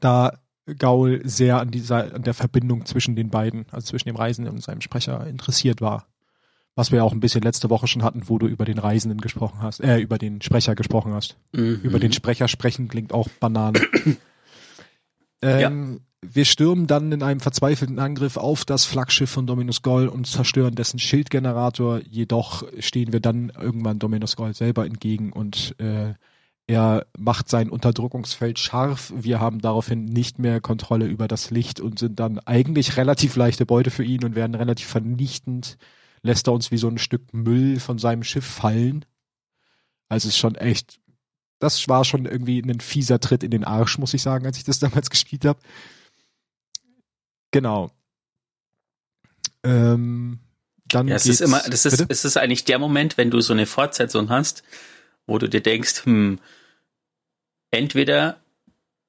[0.00, 0.38] da
[0.78, 4.62] Gaul sehr an, dieser, an der Verbindung zwischen den beiden, also zwischen dem Reisenden und
[4.62, 6.06] seinem Sprecher interessiert war.
[6.76, 9.60] Was wir auch ein bisschen letzte Woche schon hatten, wo du über den Reisenden gesprochen
[9.60, 11.36] hast, äh, über den Sprecher gesprochen hast.
[11.52, 11.80] Mhm.
[11.82, 13.80] Über den Sprecher sprechen klingt auch Banane.
[15.42, 20.26] Ähm, wir stürmen dann in einem verzweifelten Angriff auf das Flaggschiff von Dominus Goll und
[20.26, 22.00] zerstören dessen Schildgenerator.
[22.08, 26.14] Jedoch stehen wir dann irgendwann Dominus Goll selber entgegen und äh,
[26.66, 29.12] er macht sein Unterdrückungsfeld scharf.
[29.16, 33.66] Wir haben daraufhin nicht mehr Kontrolle über das Licht und sind dann eigentlich relativ leichte
[33.66, 35.78] Beute für ihn und werden relativ vernichtend.
[36.22, 39.04] Lässt er uns wie so ein Stück Müll von seinem Schiff fallen.
[40.08, 41.00] Also es ist schon echt,
[41.60, 44.64] das war schon irgendwie ein fieser Tritt in den Arsch, muss ich sagen, als ich
[44.64, 45.60] das damals gespielt habe.
[47.52, 47.92] Genau.
[49.62, 50.40] Ähm,
[50.86, 53.52] dann ja, es ist immer, das ist, es ist eigentlich der Moment, wenn du so
[53.52, 54.64] eine Fortsetzung hast,
[55.26, 56.40] wo du dir denkst, hm,
[57.70, 58.40] entweder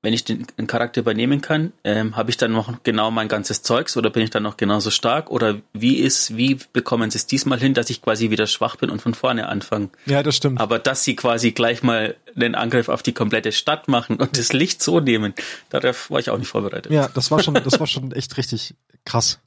[0.04, 3.96] wenn ich den, Charakter übernehmen kann, ähm, habe ich dann noch genau mein ganzes Zeugs
[3.98, 5.30] oder bin ich dann noch genauso stark?
[5.30, 8.90] Oder wie ist, wie bekommen sie es diesmal hin, dass ich quasi wieder schwach bin
[8.90, 9.90] und von vorne anfange?
[10.08, 10.60] Ja, das stimmt.
[10.60, 14.54] Aber dass sie quasi gleich mal den Angriff auf die komplette Stadt machen und das
[14.54, 15.34] Licht so nehmen,
[15.70, 16.92] darauf war ich auch nicht vorbereitet.
[16.92, 18.74] Ja, das war schon, das war schon echt richtig
[19.06, 19.40] krass.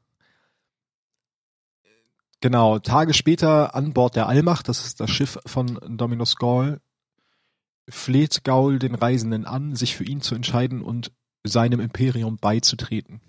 [2.41, 6.81] Genau, Tage später an Bord der Allmacht, das ist das Schiff von Dominus Gaul,
[7.89, 11.13] fleht Gaul den Reisenden an, sich für ihn zu entscheiden und
[11.45, 13.21] seinem Imperium beizutreten.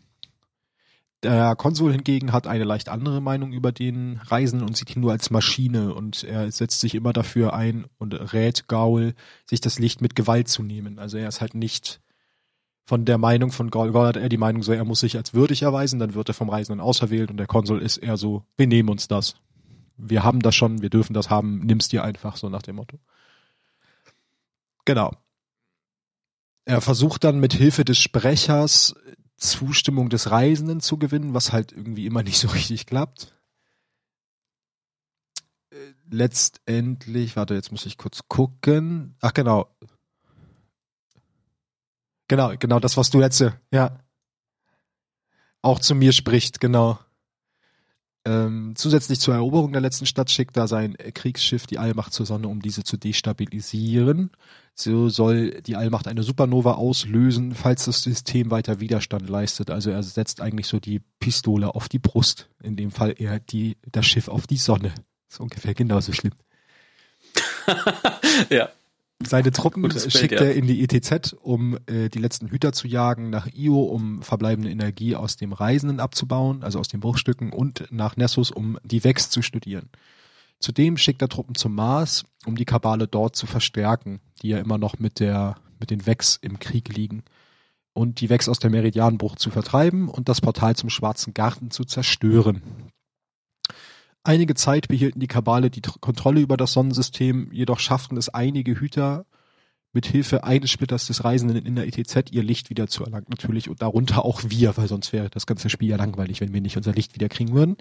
[1.24, 5.12] Der Konsul hingegen hat eine leicht andere Meinung über den Reisenden und sieht ihn nur
[5.12, 9.16] als Maschine und er setzt sich immer dafür ein und rät Gaul,
[9.50, 11.00] sich das Licht mit Gewalt zu nehmen.
[11.00, 12.00] Also er ist halt nicht
[12.86, 15.34] von der Meinung von Gaul, Gaul hat er die Meinung so, er muss sich als
[15.34, 18.68] würdig erweisen, dann wird er vom Reisenden auserwählt und der Konsul ist eher so, wir
[18.68, 19.36] nehmen uns das.
[19.98, 23.00] Wir haben das schon, wir dürfen das haben, nimm's dir einfach, so nach dem Motto.
[24.86, 25.12] Genau.
[26.66, 28.96] Er versucht dann mit Hilfe des Sprechers
[29.38, 33.34] Zustimmung des Reisenden zu gewinnen, was halt irgendwie immer nicht so richtig klappt.
[36.10, 39.16] Letztendlich, warte, jetzt muss ich kurz gucken.
[39.22, 39.76] Ach genau.
[42.28, 44.00] Genau, genau das, was du letzte, ja.
[45.62, 47.00] Auch zu mir spricht, genau.
[48.28, 52.48] Ähm, zusätzlich zur Eroberung der letzten Stadt schickt da sein Kriegsschiff die Allmacht zur Sonne,
[52.48, 54.32] um diese zu destabilisieren.
[54.74, 59.70] So soll die Allmacht eine Supernova auslösen, falls das System weiter Widerstand leistet.
[59.70, 62.50] Also er setzt eigentlich so die Pistole auf die Brust.
[62.64, 64.94] In dem Fall eher die, das Schiff auf die Sonne.
[65.30, 66.34] ist ungefähr genauso schlimm.
[68.50, 68.70] ja.
[69.24, 70.42] Seine Truppen Bild, schickt ja.
[70.42, 74.70] er in die ETZ, um äh, die letzten Hüter zu jagen, nach Io, um verbleibende
[74.70, 79.30] Energie aus dem Reisenden abzubauen, also aus den Bruchstücken, und nach Nessus, um die Vex
[79.30, 79.90] zu studieren.
[80.60, 84.78] Zudem schickt er Truppen zum Mars, um die Kabale dort zu verstärken, die ja immer
[84.78, 87.24] noch mit der mit den Vex im Krieg liegen,
[87.94, 91.86] und die Vex aus der Meridianbruch zu vertreiben und das Portal zum Schwarzen Garten zu
[91.86, 92.62] zerstören.
[94.28, 99.28] Einige Zeit behielten die Kabale die Kontrolle über das Sonnensystem, jedoch schafften es einige Hüter
[99.94, 103.70] mit Hilfe eines Splitters des Reisenden in der ETZ ihr Licht wieder zu erlangen, natürlich,
[103.70, 106.76] und darunter auch wir, weil sonst wäre das ganze Spiel ja langweilig, wenn wir nicht
[106.76, 107.78] unser Licht wieder kriegen würden.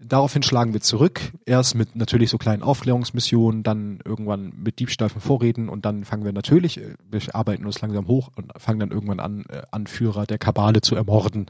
[0.00, 5.22] Daraufhin schlagen wir zurück, erst mit natürlich so kleinen Aufklärungsmissionen, dann irgendwann mit Diebstahl von
[5.22, 8.90] Vorräten und dann fangen wir natürlich, äh, wir arbeiten uns langsam hoch und fangen dann
[8.90, 11.46] irgendwann an, äh, Anführer der Kabale zu ermorden.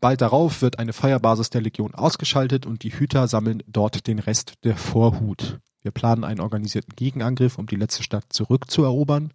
[0.00, 4.54] Bald darauf wird eine Feuerbasis der Legion ausgeschaltet und die Hüter sammeln dort den Rest
[4.64, 5.58] der Vorhut.
[5.82, 9.32] Wir planen einen organisierten Gegenangriff, um die letzte Stadt zurückzuerobern.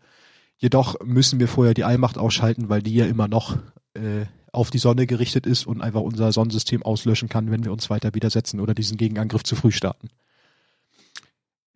[0.58, 3.58] Jedoch müssen wir vorher die Allmacht ausschalten, weil die ja immer noch
[3.94, 7.90] äh, auf die Sonne gerichtet ist und einfach unser Sonnensystem auslöschen kann, wenn wir uns
[7.90, 10.10] weiter widersetzen oder diesen Gegenangriff zu früh starten.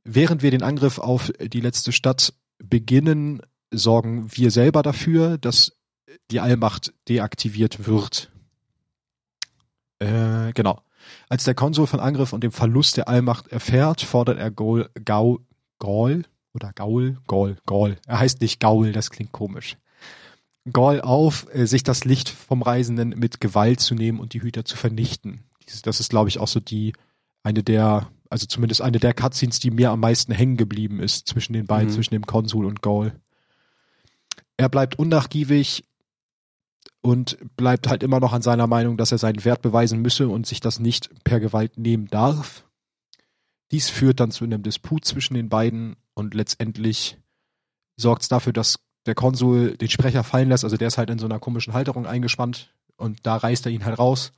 [0.03, 5.77] Während wir den Angriff auf die letzte Stadt beginnen, sorgen wir selber dafür, dass
[6.31, 8.31] die Allmacht deaktiviert wird.
[9.99, 10.81] Äh, genau.
[11.29, 15.39] Als der Konsul von Angriff und dem Verlust der Allmacht erfährt, fordert er Gaul, Gaul,
[15.79, 16.23] Gaul
[16.53, 17.97] oder Gaul, Gaul, Gaul.
[18.07, 19.77] Er heißt nicht Gaul, das klingt komisch.
[20.71, 24.65] Gaul auf, äh, sich das Licht vom Reisenden mit Gewalt zu nehmen und die Hüter
[24.65, 25.43] zu vernichten.
[25.83, 26.93] Das ist, glaube ich, auch so die,
[27.43, 31.53] eine der, also zumindest eine der Cutscenes, die mir am meisten hängen geblieben ist zwischen
[31.53, 31.93] den beiden, mhm.
[31.93, 33.13] zwischen dem Konsul und Gaul.
[34.57, 35.83] Er bleibt unnachgiebig
[37.05, 40.47] und bleibt halt immer noch an seiner Meinung, dass er seinen Wert beweisen müsse und
[40.47, 42.65] sich das nicht per Gewalt nehmen darf.
[43.71, 47.19] Dies führt dann zu einem Disput zwischen den beiden und letztendlich
[47.95, 50.63] sorgt es dafür, dass der Konsul den Sprecher fallen lässt.
[50.63, 53.85] Also der ist halt in so einer komischen Halterung eingespannt und da reißt er ihn
[53.85, 54.31] halt raus,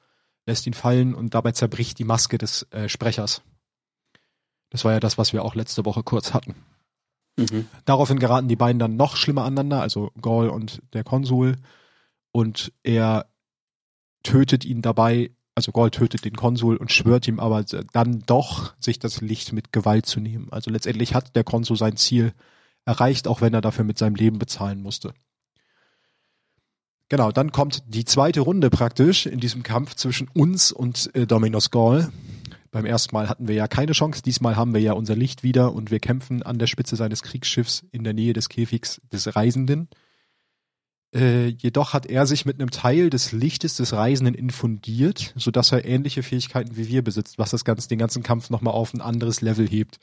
[0.45, 3.43] lässt ihn fallen und dabei zerbricht die Maske des äh, Sprechers.
[4.72, 6.53] Das war ja das, was wir auch letzte Woche kurz hatten.
[7.38, 7.70] Mhm.
[7.86, 11.55] Daraufhin geraten die beiden dann noch schlimmer aneinander, also Gaul und der Konsul.
[12.38, 13.25] Und er
[14.21, 18.99] tötet ihn dabei, also Gaul tötet den Konsul und schwört ihm aber dann doch, sich
[18.99, 20.47] das Licht mit Gewalt zu nehmen.
[20.51, 22.33] Also letztendlich hat der Konsul sein Ziel
[22.85, 25.15] erreicht, auch wenn er dafür mit seinem Leben bezahlen musste.
[27.09, 31.71] Genau, dann kommt die zweite Runde praktisch in diesem Kampf zwischen uns und äh, Dominos
[31.71, 32.11] Gaul.
[32.69, 35.73] Beim ersten Mal hatten wir ja keine Chance, diesmal haben wir ja unser Licht wieder
[35.73, 39.89] und wir kämpfen an der Spitze seines Kriegsschiffs in der Nähe des Käfigs des Reisenden.
[41.18, 45.84] Äh, jedoch hat er sich mit einem Teil des Lichtes des Reisenden infundiert, sodass er
[45.84, 49.41] ähnliche Fähigkeiten wie wir besitzt, was das ganze, den ganzen Kampf nochmal auf ein anderes
[49.41, 49.97] Level hebt.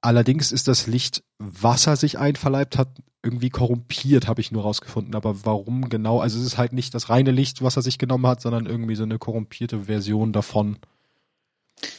[0.00, 2.88] Allerdings ist das Licht, was er sich einverleibt hat,
[3.22, 5.14] irgendwie korrumpiert, habe ich nur rausgefunden.
[5.14, 6.20] Aber warum genau?
[6.20, 8.96] Also es ist halt nicht das reine Licht, was er sich genommen hat, sondern irgendwie
[8.96, 10.78] so eine korrumpierte Version davon.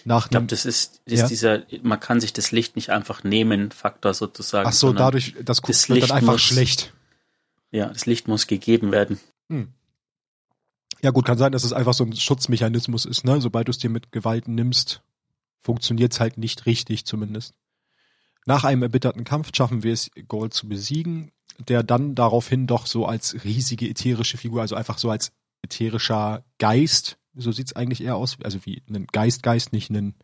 [0.06, 1.28] Nach ich glaube, das ist, ist ja?
[1.28, 4.68] dieser, man kann sich das Licht nicht einfach nehmen, Faktor sozusagen.
[4.68, 6.94] Ach so, dadurch, das, das wird Licht dann einfach muss, schlecht.
[7.72, 9.20] Ja, das Licht muss gegeben werden.
[9.50, 9.70] Hm.
[11.02, 13.42] Ja gut, kann sein, dass es einfach so ein Schutzmechanismus ist, ne?
[13.42, 15.02] Sobald du es dir mit Gewalt nimmst,
[15.62, 17.54] funktioniert es halt nicht richtig zumindest.
[18.46, 23.06] Nach einem erbitterten Kampf schaffen wir es, Gold zu besiegen, der dann daraufhin doch so
[23.06, 25.32] als riesige ätherische Figur, also einfach so als
[25.64, 30.16] ätherischer Geist, so sieht's eigentlich eher aus, also wie ein Geistgeist, nicht ein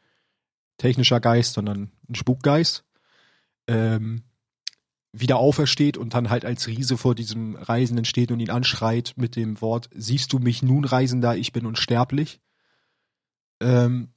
[0.77, 2.85] technischer Geist, sondern ein Spukgeist,
[3.67, 4.23] ähm,
[5.11, 9.35] wieder aufersteht und dann halt als Riese vor diesem Reisenden steht und ihn anschreit mit
[9.35, 12.39] dem Wort, siehst du mich nun, Reisender, ich bin unsterblich.
[13.59, 14.09] Ähm,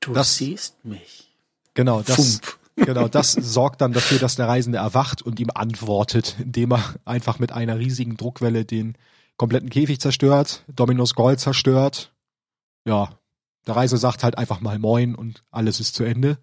[0.00, 1.30] du das, siehst mich.
[1.74, 2.58] Genau, das, Fump.
[2.76, 7.38] Genau, das sorgt dann dafür, dass der Reisende erwacht und ihm antwortet, indem er einfach
[7.38, 8.98] mit einer riesigen Druckwelle den
[9.36, 12.12] kompletten Käfig zerstört, Dominos Gold zerstört.
[12.84, 13.18] Ja,
[13.66, 16.38] der Reisende sagt halt einfach mal Moin und alles ist zu Ende.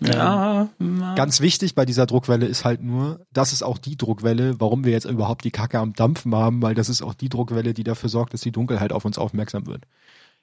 [0.00, 4.58] Ja, ähm, Ganz wichtig bei dieser Druckwelle ist halt nur, das ist auch die Druckwelle,
[4.60, 7.74] warum wir jetzt überhaupt die Kacke am Dampfen haben, weil das ist auch die Druckwelle,
[7.74, 9.84] die dafür sorgt, dass die Dunkelheit auf uns aufmerksam wird.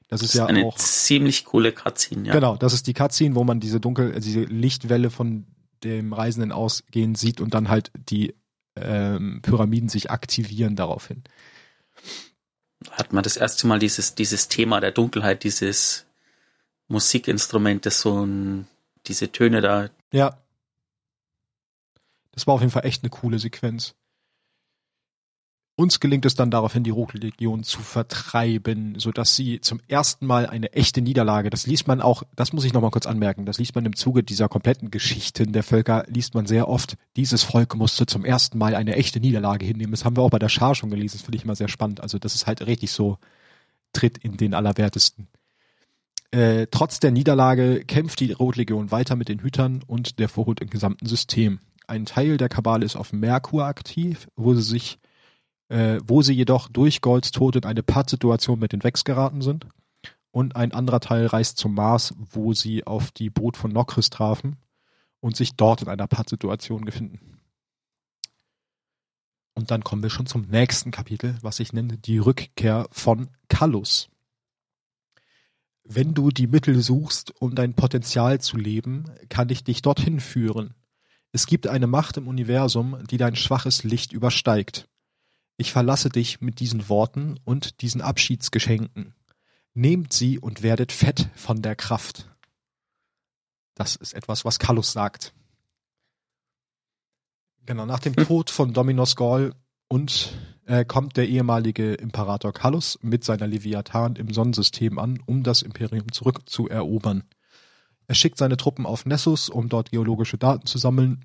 [0.08, 2.34] Das ist, das ist ja eine auch ziemlich coole Cutscene, ja.
[2.34, 5.48] Genau, das ist die Cutscene, wo man diese dunkel, diese Lichtwelle von
[5.84, 8.36] dem Reisenden ausgehen sieht und dann halt die
[8.76, 11.24] ähm, Pyramiden sich aktivieren daraufhin.
[12.92, 16.06] Hat man das erste Mal dieses, dieses Thema der Dunkelheit, dieses
[16.88, 18.68] Musikinstrument, das so ein,
[19.08, 19.90] diese Töne da.
[20.12, 20.38] Ja.
[22.32, 23.96] Das war auf jeden Fall echt eine coole Sequenz.
[25.78, 30.74] Uns gelingt es dann daraufhin, die Rogue-Legion zu vertreiben, sodass sie zum ersten Mal eine
[30.74, 33.86] echte Niederlage, das liest man auch, das muss ich nochmal kurz anmerken, das liest man
[33.86, 38.26] im Zuge dieser kompletten Geschichten der Völker, liest man sehr oft, dieses Volk musste zum
[38.26, 39.92] ersten Mal eine echte Niederlage hinnehmen.
[39.92, 42.02] Das haben wir auch bei der Schar schon gelesen, das finde ich immer sehr spannend.
[42.02, 43.18] Also das ist halt richtig so,
[43.94, 45.30] tritt in den Allerwertesten.
[46.32, 50.70] Äh, trotz der Niederlage kämpft die Rotlegion weiter mit den Hütern und der Vorhut im
[50.70, 51.60] gesamten System.
[51.88, 55.00] Ein Teil der Kabale ist auf Merkur aktiv, wo sie sich
[55.72, 59.68] äh, wo sie jedoch durch Golds Tod in eine Pattsituation mit den Vex geraten sind.
[60.30, 64.58] Und ein anderer Teil reist zum Mars, wo sie auf die Boot von Nokris trafen
[65.22, 67.40] und sich dort in einer Pattsituation befinden.
[69.54, 74.10] Und dann kommen wir schon zum nächsten Kapitel, was ich nenne die Rückkehr von Kallus.
[75.84, 80.74] Wenn du die Mittel suchst, um dein Potenzial zu leben, kann ich dich dorthin führen.
[81.32, 84.90] Es gibt eine Macht im Universum, die dein schwaches Licht übersteigt.
[85.62, 89.14] Ich verlasse dich mit diesen Worten und diesen Abschiedsgeschenken.
[89.76, 92.36] Nehmt sie und werdet fett von der Kraft.
[93.76, 95.36] Das ist etwas, was Kallus sagt.
[97.68, 99.54] Genau, nach dem Tod von Dominos Gaul
[99.88, 100.34] und
[100.66, 106.12] äh, kommt der ehemalige Imperator Kallus mit seiner Leviathan im Sonnensystem an, um das Imperium
[106.12, 107.24] zurückzuerobern.
[108.08, 111.24] Er schickt seine Truppen auf Nessus, um dort geologische Daten zu sammeln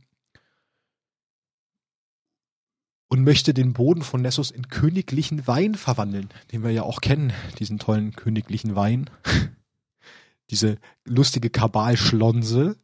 [3.08, 7.32] und möchte den Boden von Nessus in königlichen Wein verwandeln, den wir ja auch kennen,
[7.58, 9.10] diesen tollen königlichen Wein.
[10.50, 12.76] Diese lustige Kabalschlonse,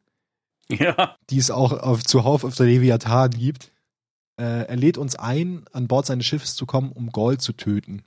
[0.68, 1.16] Ja.
[1.30, 3.70] die es auch auf, zuhauf auf der Leviathan gibt.
[4.36, 8.02] Äh, er lädt uns ein, an Bord seines Schiffes zu kommen, um Gaul zu töten.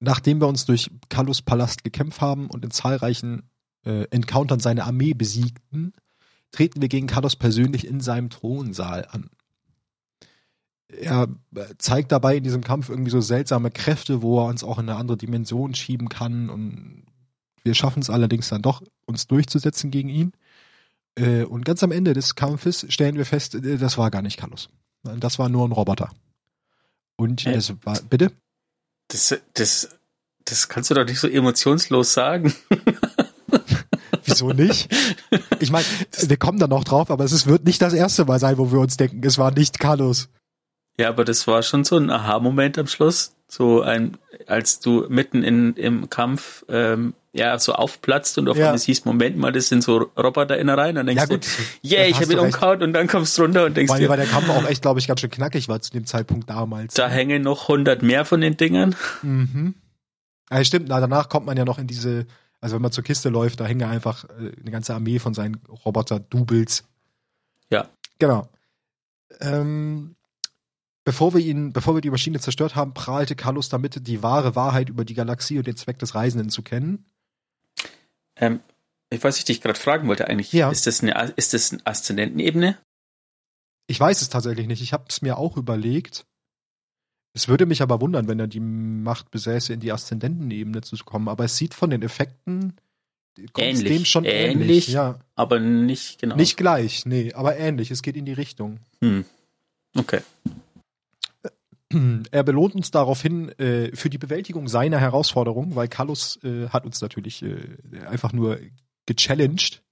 [0.00, 3.50] Nachdem wir uns durch Kallus Palast gekämpft haben und in zahlreichen
[3.84, 5.92] äh, Encountern seine Armee besiegten,
[6.52, 9.28] treten wir gegen Kallus persönlich in seinem Thronsaal an.
[10.88, 14.78] Er äh, zeigt dabei in diesem Kampf irgendwie so seltsame Kräfte, wo er uns auch
[14.78, 17.04] in eine andere Dimension schieben kann und
[17.62, 20.32] wir schaffen es allerdings dann doch, uns durchzusetzen gegen ihn.
[21.16, 24.38] Äh, und ganz am Ende des Kampfes stellen wir fest, äh, das war gar nicht
[24.38, 24.70] Kallus.
[25.02, 26.10] Das war nur ein Roboter.
[27.16, 27.54] Und Äh.
[27.54, 28.32] es war, bitte?
[29.08, 29.88] Das, das,
[30.44, 32.54] das kannst du doch nicht so emotionslos sagen.
[34.24, 34.94] Wieso nicht?
[35.60, 35.86] Ich meine,
[36.20, 38.78] wir kommen da noch drauf, aber es wird nicht das erste Mal sein, wo wir
[38.78, 40.28] uns denken, es war nicht Kallus.
[40.98, 43.34] Ja, aber das war schon so ein Aha-Moment am Schluss.
[43.50, 48.66] So ein, als du mitten in, im Kampf ähm, ja so aufplatzt und auf Ja.
[48.66, 50.96] einmal siehst, Moment mal, das sind so Roboter-Innereien.
[50.96, 51.46] Dann denkst Ja, gut.
[51.82, 54.08] du, yeah, ich habe ihn umgehauen und dann kommst du runter und denkst Weil, dir,
[54.08, 56.94] weil der Kampf auch echt, glaube ich, ganz schön knackig war zu dem Zeitpunkt damals.
[56.94, 58.94] da hängen noch 100 mehr von den Dingern.
[59.22, 59.74] Mhm.
[60.50, 62.26] Ja, stimmt, na, danach kommt man ja noch in diese,
[62.60, 65.32] also wenn man zur Kiste läuft, da hängen ja einfach äh, eine ganze Armee von
[65.32, 66.84] seinen Roboter-Doubles.
[67.70, 67.88] Ja.
[68.18, 68.48] Genau.
[69.40, 70.16] Ähm,
[71.08, 74.90] bevor wir ihn, bevor wir die Maschine zerstört haben, prahlte Kallus damit, die wahre Wahrheit
[74.90, 77.06] über die Galaxie und den Zweck des Reisenden zu kennen.
[78.36, 78.60] Ähm,
[79.08, 80.70] ich weiß, ich dich gerade fragen wollte eigentlich, Ja.
[80.70, 82.76] ist das eine, ist das eine Aszendentenebene?
[83.86, 84.82] Ich weiß es tatsächlich nicht.
[84.82, 86.26] Ich habe es mir auch überlegt.
[87.32, 91.28] Es würde mich aber wundern, wenn er die Macht besäße, in die Aszendentenebene zu kommen.
[91.28, 92.74] Aber es sieht von den Effekten
[93.56, 93.88] Ähnlich.
[93.88, 94.60] dem schon ähnlich.
[94.60, 94.88] Ähnlich.
[94.88, 96.36] Ja, Aber nicht genau.
[96.36, 97.90] nicht gleich, nee, aber ähnlich.
[97.90, 98.80] Es geht in die Richtung.
[99.00, 99.24] Hm.
[99.96, 100.20] Okay.
[102.30, 107.00] Er belohnt uns daraufhin äh, für die Bewältigung seiner Herausforderung, weil Kallus äh, hat uns
[107.00, 108.58] natürlich äh, einfach nur
[109.06, 109.82] gechallenged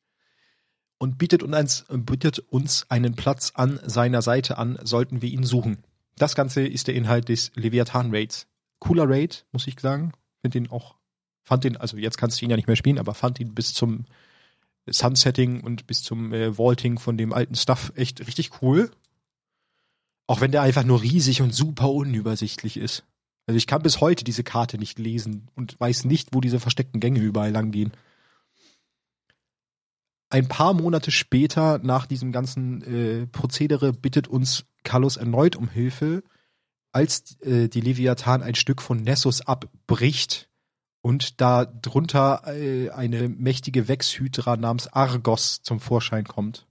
[0.98, 5.78] und bietet uns, bietet uns einen Platz an seiner Seite an, sollten wir ihn suchen.
[6.16, 8.46] Das Ganze ist der Inhalt des Leviathan Raids.
[8.78, 10.12] Cooler Raid, muss ich sagen.
[10.40, 10.96] Find den auch,
[11.44, 13.74] fand den, also jetzt kannst du ihn ja nicht mehr spielen, aber fand ihn bis
[13.74, 14.06] zum
[14.86, 18.90] Sunsetting und bis zum äh, Vaulting von dem alten Stuff echt richtig cool.
[20.26, 23.04] Auch wenn der einfach nur riesig und super unübersichtlich ist.
[23.46, 27.00] Also ich kann bis heute diese Karte nicht lesen und weiß nicht, wo diese versteckten
[27.00, 27.92] Gänge überall lang gehen.
[30.28, 36.24] Ein paar Monate später, nach diesem ganzen äh, Prozedere, bittet uns Kallus erneut um Hilfe,
[36.90, 40.50] als äh, die Leviathan ein Stück von Nessus abbricht
[41.02, 46.66] und da drunter äh, eine mächtige Wechshydra namens Argos zum Vorschein kommt.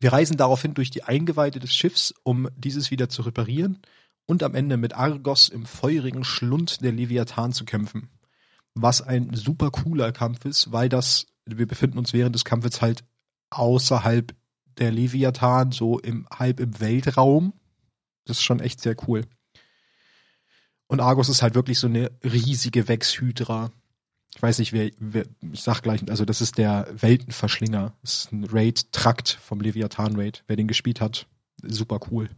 [0.00, 3.80] Wir reisen daraufhin durch die Eingeweide des Schiffs, um dieses wieder zu reparieren
[4.26, 8.08] und am Ende mit Argos im feurigen Schlund der Leviathan zu kämpfen.
[8.74, 13.02] Was ein super cooler Kampf ist, weil das, wir befinden uns während des Kampfes halt
[13.50, 14.34] außerhalb
[14.78, 17.54] der Leviathan, so im halb im Weltraum.
[18.24, 19.24] Das ist schon echt sehr cool.
[20.86, 23.72] Und Argos ist halt wirklich so eine riesige Wechshydra.
[24.34, 27.94] Ich weiß nicht, wer, wer ich sag gleich, also das ist der Weltenverschlinger.
[28.02, 30.44] Das ist ein Raid-Trakt vom Leviathan-Raid.
[30.46, 31.26] Wer den gespielt hat,
[31.62, 32.28] super cool.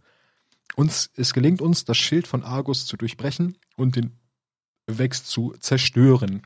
[0.77, 4.13] Uns, es gelingt uns, das Schild von Argus zu durchbrechen und den
[4.87, 6.43] Wex zu zerstören.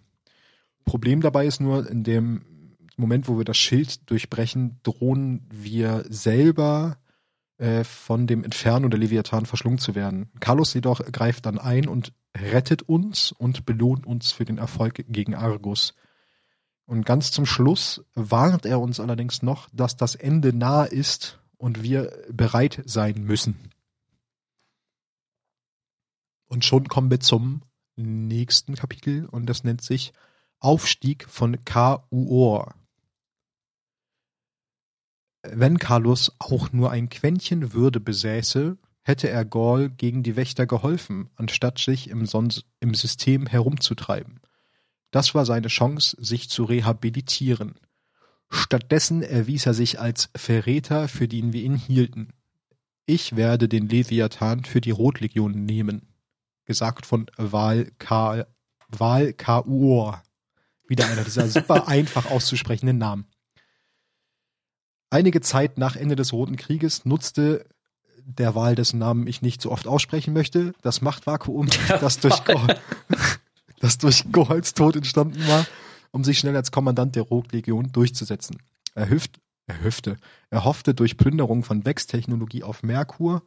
[0.85, 6.99] Problem dabei ist nur, in dem Moment, wo wir das Schild durchbrechen, drohen wir selber
[7.59, 10.31] äh, von dem Inferno der Leviathan verschlungen zu werden.
[10.41, 15.35] Carlos jedoch greift dann ein und rettet uns und belohnt uns für den Erfolg gegen
[15.35, 15.95] Argus.
[16.87, 21.83] Und ganz zum Schluss warnt er uns allerdings noch, dass das Ende nah ist und
[21.83, 23.71] wir bereit sein müssen.
[26.47, 27.63] Und schon kommen wir zum
[27.97, 30.13] nächsten Kapitel und das nennt sich
[30.59, 32.75] Aufstieg von K.U.O.R.
[35.53, 41.29] Wenn Carlos auch nur ein Quäntchen Würde besäße, hätte er Gaul gegen die Wächter geholfen,
[41.37, 44.41] anstatt sich im, Son im System herumzutreiben.
[45.11, 47.75] Das war seine Chance, sich zu rehabilitieren.
[48.51, 52.33] Stattdessen erwies er sich als Verräter, für den wir ihn hielten.
[53.07, 56.15] Ich werde den Leviathan für die Rotlegion nehmen.
[56.65, 58.47] Gesagt von Val K.
[58.89, 60.23] Val K.U.O.R.
[60.89, 63.27] Wieder einer dieser super einfach auszusprechenden Namen.
[65.15, 67.67] Einige Zeit nach Ende des Roten Krieges nutzte
[68.25, 72.43] der Wahl, dessen Namen ich nicht so oft aussprechen möchte, das Machtvakuum, das durch,
[73.79, 75.67] das durch Gauls Tod entstanden war,
[76.11, 78.57] um sich schnell als Kommandant der Rotlegion durchzusetzen.
[78.97, 79.39] Er hilft
[79.69, 80.17] er hoffte,
[80.51, 83.45] er hoffte durch Plünderung von Wechstechnologie auf Merkur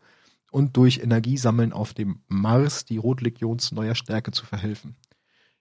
[0.52, 4.96] und durch Energiesammeln auf dem Mars die Rotlegions neuer Stärke zu verhelfen.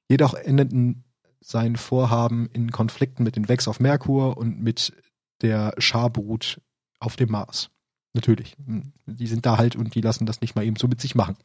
[0.09, 1.03] Jedoch endeten
[1.41, 4.93] sein Vorhaben in Konflikten mit den Vex auf Merkur und mit
[5.43, 6.61] der Scharbrut
[6.99, 7.71] auf dem Mars.
[8.15, 8.57] Natürlich,
[9.07, 11.37] die sind da halt und die lassen das nicht mal eben so mit sich machen.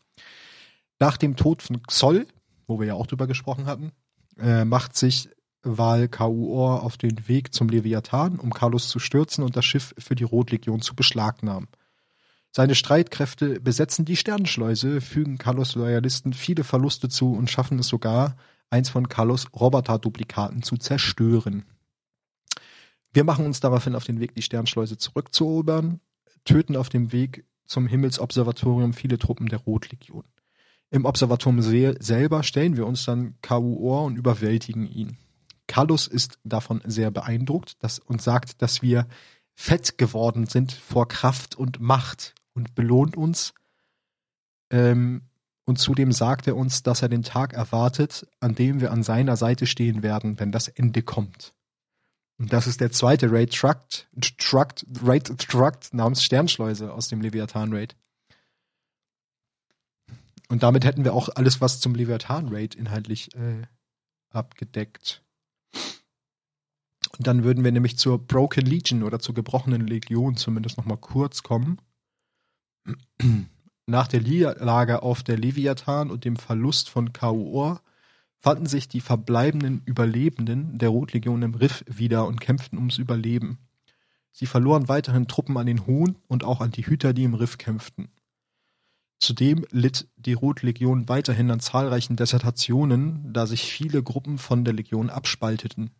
[1.00, 2.28] Nach dem Tod von Xoll,
[2.68, 3.92] wo wir ja auch drüber gesprochen hatten,
[4.40, 5.30] äh, macht sich
[5.64, 10.16] Val Kauor auf den Weg zum Leviathan, um Carlos zu stürzen und das Schiff für
[10.16, 11.68] die Rotlegion zu beschlagnahmen.
[12.52, 18.36] Seine Streitkräfte besetzen die Sternenschleuse, fügen Carlos Loyalisten viele Verluste zu und schaffen es sogar,
[18.70, 21.66] eins von Carlos Roboter-Duplikaten zu zerstören.
[23.14, 26.00] Wir machen uns daraufhin auf den Weg, die Sternschleuse zurückzuerobern,
[26.46, 30.24] töten auf dem Weg zum Himmelsobservatorium viele Truppen der Rotlegion.
[30.90, 31.62] Im Observatorium
[32.02, 35.18] selber stellen wir uns dann Kauor und überwältigen ihn.
[35.68, 39.08] Carlos ist davon sehr beeindruckt dass, und sagt, dass wir
[39.56, 43.54] fett geworden sind vor Kraft und Macht und belohnt uns.
[44.70, 45.22] Ähm,
[45.64, 49.38] und zudem sagt er uns, dass er den Tag erwartet, an dem wir an seiner
[49.38, 51.54] Seite stehen werden, wenn das Ende kommt.
[52.42, 57.72] Und das ist der zweite Raid Trucked, Trucked, Raid Trucked namens Sternschleuse aus dem Leviathan
[57.72, 57.96] Raid.
[60.50, 63.62] Und damit hätten wir auch alles, was zum Leviathan Raid inhaltlich äh,
[64.32, 65.22] abgedeckt.
[67.16, 70.98] Und dann würden wir nämlich zur Broken Legion oder zur gebrochenen Legion zumindest noch mal
[70.98, 71.80] kurz kommen.
[73.86, 77.84] Nach der Niederlage auf der Leviathan und dem Verlust von Kauor
[78.42, 83.60] fanden sich die verbleibenden Überlebenden der Rotlegion im Riff wieder und kämpften ums Überleben.
[84.32, 87.58] Sie verloren weiterhin Truppen an den Hohen und auch an die Hüter, die im Riff
[87.60, 88.10] kämpften.
[89.20, 95.12] Zudem litt die Rotlegion weiterhin an zahlreichen Desertationen, da sich viele Gruppen von der Legion
[95.12, 95.92] abspalteten.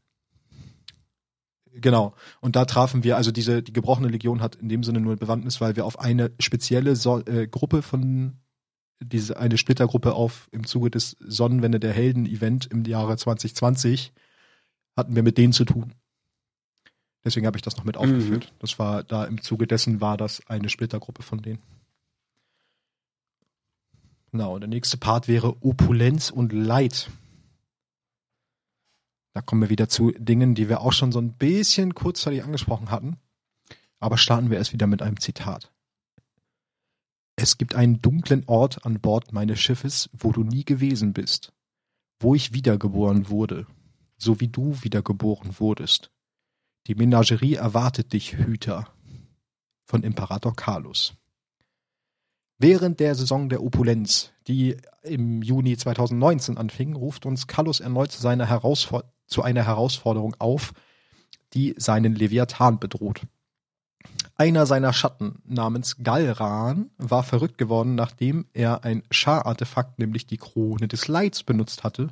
[1.74, 2.16] Genau.
[2.42, 5.62] Und da trafen wir, also diese, die gebrochene Legion hat in dem Sinne nur Bewandtnis,
[5.62, 8.40] weil wir auf eine spezielle so äh, Gruppe von,
[9.02, 14.14] diese, eine Splittergruppe auf, im Zuge des Sonnenwende der Helden Event im Jahre 2020,
[14.96, 15.94] hatten wir mit denen zu tun.
[17.24, 18.52] Deswegen habe ich das noch mit aufgeführt.
[18.52, 18.56] Mhm.
[18.60, 21.60] Das war, da im Zuge dessen war das eine Splittergruppe von denen.
[24.32, 27.10] Genau, der nächste Part wäre Opulenz und Leid.
[29.34, 32.92] Da kommen wir wieder zu Dingen, die wir auch schon so ein bisschen kurzzeitig angesprochen
[32.92, 33.18] hatten.
[34.00, 35.72] Aber starten wir erst wieder mit einem Zitat.
[37.42, 41.52] Es gibt einen dunklen Ort an Bord meines Schiffes, wo du nie gewesen bist,
[42.20, 43.66] wo ich wiedergeboren wurde,
[44.16, 46.12] so wie du wiedergeboren wurdest.
[46.86, 48.94] Die Menagerie erwartet dich, Hüter.
[49.86, 51.16] Von Imperator Carlos.
[52.60, 58.22] Während der Saison der Opulenz, die im Juni 2019 anfing, ruft uns Carlos erneut zu
[58.22, 60.74] zu einer Herausforderung auf,
[61.56, 63.26] die seinen Leviathan bedroht.
[64.42, 70.88] Einer seiner Schatten namens Galran war verrückt geworden, nachdem er ein Schar-Artefakt, nämlich die Krone
[70.88, 72.08] des Leids, benutzt hatte,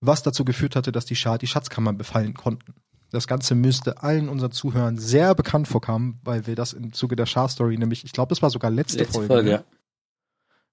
[0.00, 2.74] was dazu geführt hatte, dass die Schar die Schatzkammer befallen konnten.
[3.10, 7.26] Das Ganze müsste allen unseren Zuhörern sehr bekannt vorkommen, weil wir das im Zuge der
[7.26, 9.34] Schar-Story nämlich, ich glaube, das war sogar letzte, letzte Folge.
[9.34, 9.64] Folge ne?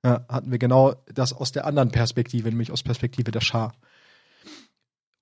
[0.06, 0.12] ja.
[0.12, 0.26] ja.
[0.30, 3.74] hatten wir genau das aus der anderen Perspektive, nämlich aus Perspektive der Schar.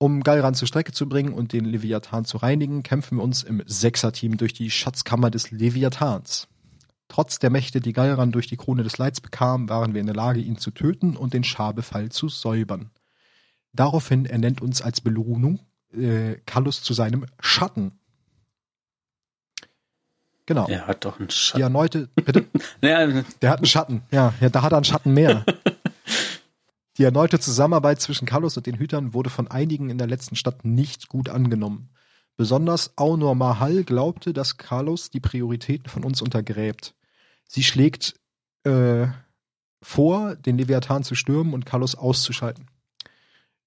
[0.02, 3.62] Um Galran zur Strecke zu bringen und den Leviathan zu reinigen, kämpfen wir uns im
[3.66, 6.48] Sechser-Team durch die Schatzkammer des Leviathans.
[7.08, 10.16] Trotz der Mächte, die Galran durch die Krone des Leids bekam, waren wir in der
[10.16, 12.88] Lage, ihn zu töten und den Scharbefall zu säubern.
[13.74, 15.60] Daraufhin ernennt uns als Belohnung
[15.92, 17.92] äh, Kallus zu seinem Schatten.
[20.46, 20.66] Genau.
[20.66, 21.58] Er hat doch einen Schatten.
[21.58, 22.46] Die erneute, bitte?
[22.80, 24.00] der hat einen Schatten.
[24.10, 25.44] Ja, ja, da hat er einen Schatten mehr.
[27.00, 30.66] Die erneute Zusammenarbeit zwischen Carlos und den Hütern wurde von einigen in der letzten Stadt
[30.66, 31.88] nicht gut angenommen.
[32.36, 36.94] Besonders Aunor Mahal glaubte, dass Carlos die Prioritäten von uns untergräbt.
[37.48, 38.20] Sie schlägt
[38.64, 39.06] äh,
[39.80, 42.66] vor, den Leviathan zu stürmen und Carlos auszuschalten.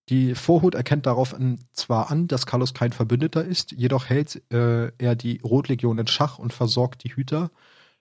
[0.09, 1.35] Die Vorhut erkennt darauf
[1.71, 6.37] zwar an, dass Carlos kein Verbündeter ist, jedoch hält äh, er die Rotlegion in Schach
[6.37, 7.49] und versorgt die Hüter,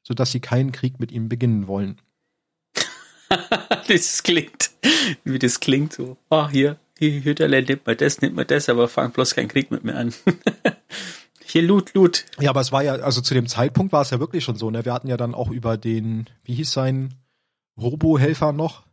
[0.02, 2.02] sodass sie keinen Krieg mit ihm beginnen wollen.
[3.88, 4.70] das klingt,
[5.24, 6.16] wie das klingt so.
[6.30, 9.70] Oh, hier, hier, Hütterle, nimmt mal das, nimmt mal das, aber fang bloß keinen Krieg
[9.70, 10.14] mit mir an.
[11.44, 12.24] hier Loot, Loot.
[12.40, 14.70] Ja, aber es war ja, also zu dem Zeitpunkt war es ja wirklich schon so,
[14.70, 14.84] ne?
[14.84, 17.14] Wir hatten ja dann auch über den, wie hieß sein
[17.76, 18.84] Robo-Helfer noch?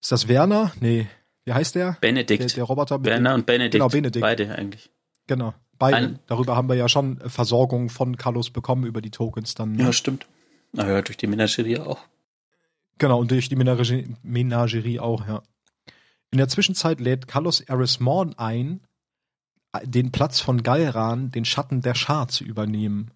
[0.00, 0.72] Ist das Werner?
[0.80, 1.06] Nee.
[1.44, 1.96] Wie heißt der?
[2.00, 2.42] Benedikt.
[2.42, 3.04] Der, der Roboter.
[3.04, 3.72] Werner und Benedikt.
[3.72, 4.20] Genau, Benedikt.
[4.20, 4.90] Beide eigentlich.
[5.26, 5.54] Genau.
[5.78, 5.96] Beide.
[5.96, 9.72] Ein Darüber haben wir ja schon Versorgung von Carlos bekommen über die Tokens dann.
[9.72, 9.84] Ne?
[9.84, 10.26] Ja, stimmt.
[10.72, 11.98] Naja, durch die Menagerie auch.
[13.02, 15.42] Genau, und durch die Menagerie, Menagerie auch, ja.
[16.30, 18.86] In der Zwischenzeit lädt Carlos Arismorn ein,
[19.82, 23.10] den Platz von Galran, den Schatten der Schar zu übernehmen.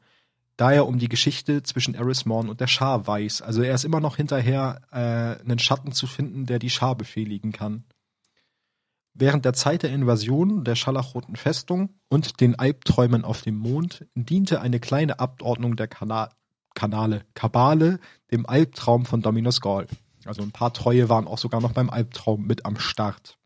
[0.56, 3.42] Da er um die Geschichte zwischen Eris Morn und der Schar weiß.
[3.42, 7.52] Also er ist immer noch hinterher, äh, einen Schatten zu finden, der die Schar befehligen
[7.52, 7.84] kann.
[9.14, 14.60] Während der Zeit der Invasion der Scharlachroten Festung und den Albträumen auf dem Mond diente
[14.60, 16.30] eine kleine Abordnung der Kana
[16.76, 17.98] Kanale, Kabale,
[18.30, 19.88] dem Albtraum von Dominus Gaul.
[20.24, 23.38] Also ein paar Treue waren auch sogar noch beim Albtraum mit am Start.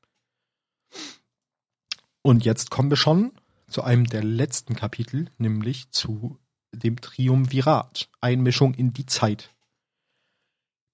[2.22, 3.32] Und jetzt kommen wir schon
[3.68, 6.38] zu einem der letzten Kapitel, nämlich zu
[6.72, 9.54] dem Triumvirat, Einmischung in die Zeit.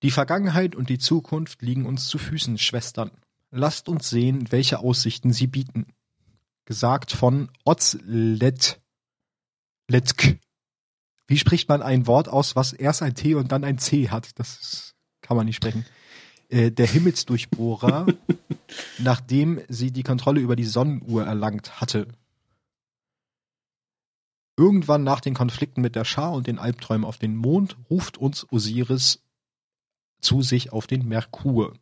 [0.02, 3.10] Die Vergangenheit und die Zukunft liegen uns zu Füßen, Schwestern.
[3.50, 5.86] Lasst uns sehen, welche Aussichten sie bieten.
[6.66, 8.80] Gesagt von Otzlet.
[9.88, 10.38] Letk.
[11.26, 14.38] Wie spricht man ein Wort aus, was erst ein T und dann ein C hat?
[14.38, 15.84] Das kann man nicht sprechen.
[16.48, 18.06] Äh, der Himmelsdurchbohrer,
[18.98, 22.06] nachdem sie die Kontrolle über die Sonnenuhr erlangt hatte.
[24.56, 28.46] Irgendwann nach den Konflikten mit der Schar und den Albträumen auf den Mond ruft uns
[28.50, 29.22] Osiris
[30.20, 31.74] zu sich auf den Merkur.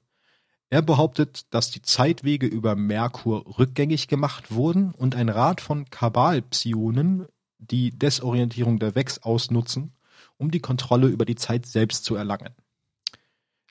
[0.70, 7.26] Er behauptet, dass die Zeitwege über Merkur rückgängig gemacht wurden und ein Rat von Kabalpsionen
[7.70, 9.92] die Desorientierung der Vex ausnutzen,
[10.36, 12.54] um die Kontrolle über die Zeit selbst zu erlangen.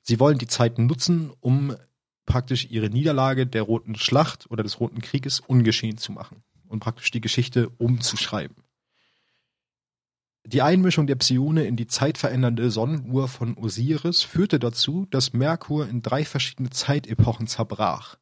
[0.02, 1.76] Sie wollen die Zeit nutzen, um
[2.26, 7.12] praktisch ihre Niederlage der Roten Schlacht oder des Roten Krieges ungeschehen zu machen und praktisch
[7.12, 8.56] die Geschichte umzuschreiben.
[10.46, 16.02] Die Einmischung der Psione in die zeitverändernde Sonnenuhr von Osiris führte dazu, dass Merkur in
[16.02, 18.18] drei verschiedene Zeitepochen zerbrach,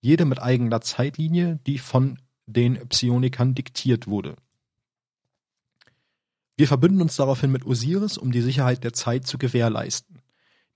[0.00, 4.36] jede mit eigener Zeitlinie, die von den Psionikern diktiert wurde.
[6.56, 10.14] Wir verbünden uns daraufhin mit Osiris, um die Sicherheit der Zeit zu gewährleisten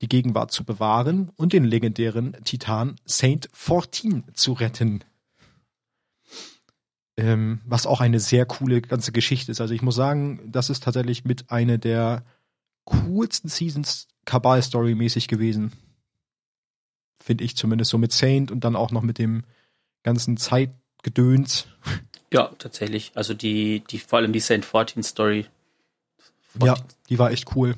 [0.01, 5.05] die Gegenwart zu bewahren und den legendären Titan Saint Fourteen zu retten.
[7.17, 9.61] Ähm, was auch eine sehr coole ganze Geschichte ist.
[9.61, 12.25] Also ich muss sagen, das ist tatsächlich mit einer der
[12.85, 15.73] coolsten Seasons Kabal-Story mäßig gewesen.
[17.21, 19.43] Finde ich zumindest so mit Saint und dann auch noch mit dem
[20.05, 21.67] ganzen Zeitgedöns.
[22.33, 23.11] Ja, tatsächlich.
[23.15, 25.47] Also die, die, vor allem die Saint 14 Story.
[26.63, 26.77] Ja,
[27.09, 27.75] die war echt cool.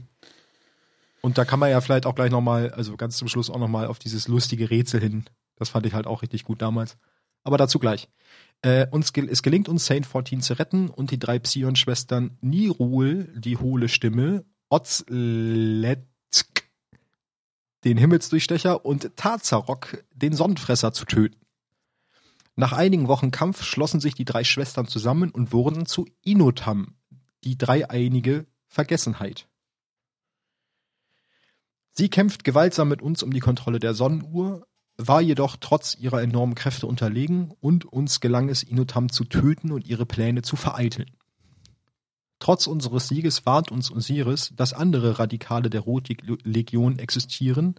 [1.21, 3.87] Und da kann man ja vielleicht auch gleich nochmal, also ganz zum Schluss auch nochmal
[3.87, 5.25] auf dieses lustige Rätsel hin.
[5.57, 6.97] Das fand ich halt auch richtig gut damals.
[7.43, 8.09] Aber dazu gleich.
[8.63, 13.33] Äh, uns gel es gelingt uns Saint 14 zu retten und die drei Psion-Schwestern Nirul,
[13.37, 16.05] die hohle Stimme, Otzletsk,
[17.85, 21.41] den Himmelsdurchstecher und Tazarok, den Sonnenfresser zu töten.
[22.57, 26.97] Nach einigen Wochen Kampf schlossen sich die drei Schwestern zusammen und wurden zu Inotam,
[27.45, 29.47] die dreieinige Vergessenheit.
[31.91, 34.67] Sie kämpft gewaltsam mit uns um die Kontrolle der Sonnenuhr,
[34.97, 39.87] war jedoch trotz ihrer enormen Kräfte unterlegen und uns gelang es, Inutam zu töten und
[39.87, 41.11] ihre Pläne zu vereiteln.
[42.39, 47.75] Trotz unseres Sieges warnt uns Osiris, dass andere Radikale der Rotlegion existieren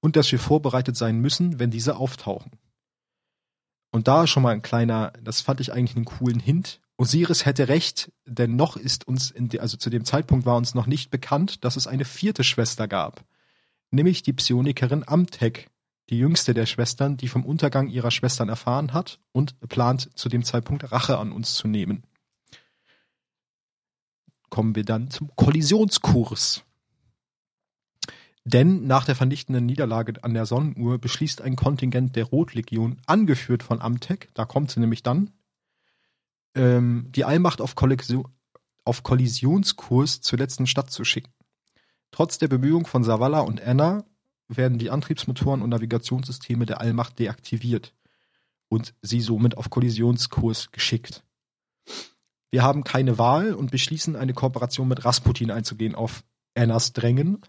[0.00, 2.52] und dass wir vorbereitet sein müssen, wenn diese auftauchen.
[3.90, 6.80] Und da schon mal ein kleiner, das fand ich eigentlich einen coolen Hint.
[6.98, 10.86] Osiris hätte recht, denn noch ist uns, de, also zu dem Zeitpunkt war uns noch
[10.86, 13.24] nicht bekannt, dass es eine vierte Schwester gab
[13.90, 15.68] nämlich die Psionikerin Amtek,
[16.10, 20.42] die jüngste der Schwestern, die vom Untergang ihrer Schwestern erfahren hat und plant zu dem
[20.42, 22.04] Zeitpunkt Rache an uns zu nehmen.
[24.48, 26.64] Kommen wir dann zum Kollisionskurs.
[28.44, 33.82] Denn nach der vernichtenden Niederlage an der Sonnenuhr beschließt ein Kontingent der Rotlegion, angeführt von
[33.82, 35.32] Amtek, da kommt sie nämlich dann,
[36.58, 37.74] ähm, die Allmacht auf,
[38.84, 41.32] auf Kollisionskurs zur letzten Stadt zu schicken.
[42.10, 44.04] Trotz der Bemühungen von Zavala und Anna
[44.48, 47.94] werden die Antriebsmotoren und Navigationssysteme der Allmacht deaktiviert
[48.68, 51.22] und sie somit auf Kollisionskurs geschickt.
[52.50, 56.24] Wir haben keine Wahl und beschließen, eine Kooperation mit Rasputin einzugehen auf
[56.54, 57.42] Annas Drängen.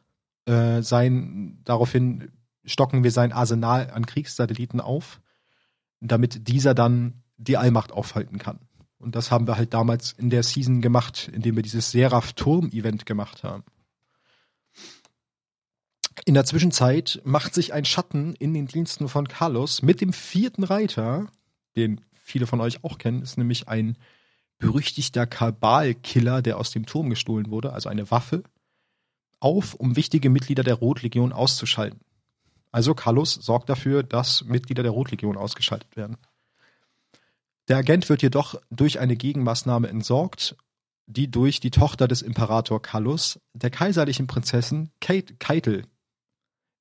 [0.45, 2.31] Äh, sein, daraufhin
[2.65, 5.21] stocken wir sein Arsenal an Kriegssatelliten auf,
[6.01, 8.59] damit dieser dann die Allmacht aufhalten kann.
[8.99, 13.43] Und das haben wir halt damals in der Season gemacht, indem wir dieses Seraph-Turm-Event gemacht
[13.43, 13.63] haben.
[16.25, 20.63] In der Zwischenzeit macht sich ein Schatten in den Diensten von Carlos mit dem vierten
[20.63, 21.27] Reiter,
[21.77, 23.97] den viele von euch auch kennen, ist nämlich ein
[24.59, 28.43] berüchtigter Kabal-Killer, der aus dem Turm gestohlen wurde, also eine Waffe,
[29.39, 32.01] auf, um wichtige Mitglieder der Rotlegion auszuschalten.
[32.71, 36.17] Also Carlos sorgt dafür, dass Mitglieder der Rotlegion ausgeschaltet werden.
[37.69, 40.57] Der Agent wird jedoch durch eine Gegenmaßnahme entsorgt,
[41.05, 45.85] die durch die Tochter des Imperator Carlos, der kaiserlichen Prinzessin Kate Keitel,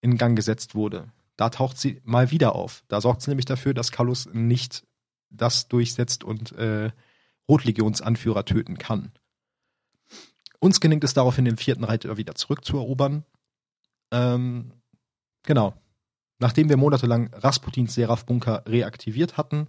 [0.01, 1.13] in Gang gesetzt wurde.
[1.37, 2.85] Da taucht sie mal wieder auf.
[2.89, 4.87] Da sorgt sie nämlich dafür, dass Kallus nicht
[5.31, 6.91] das durchsetzt und äh,
[7.49, 9.13] Rotlegionsanführer töten kann.
[10.59, 13.25] Uns gelingt es daraufhin, den vierten Reiter wieder zurückzuerobern.
[14.11, 14.73] Ähm,
[15.43, 15.75] genau.
[16.39, 19.69] Nachdem wir monatelang Rasputins Seraph-Bunker reaktiviert hatten,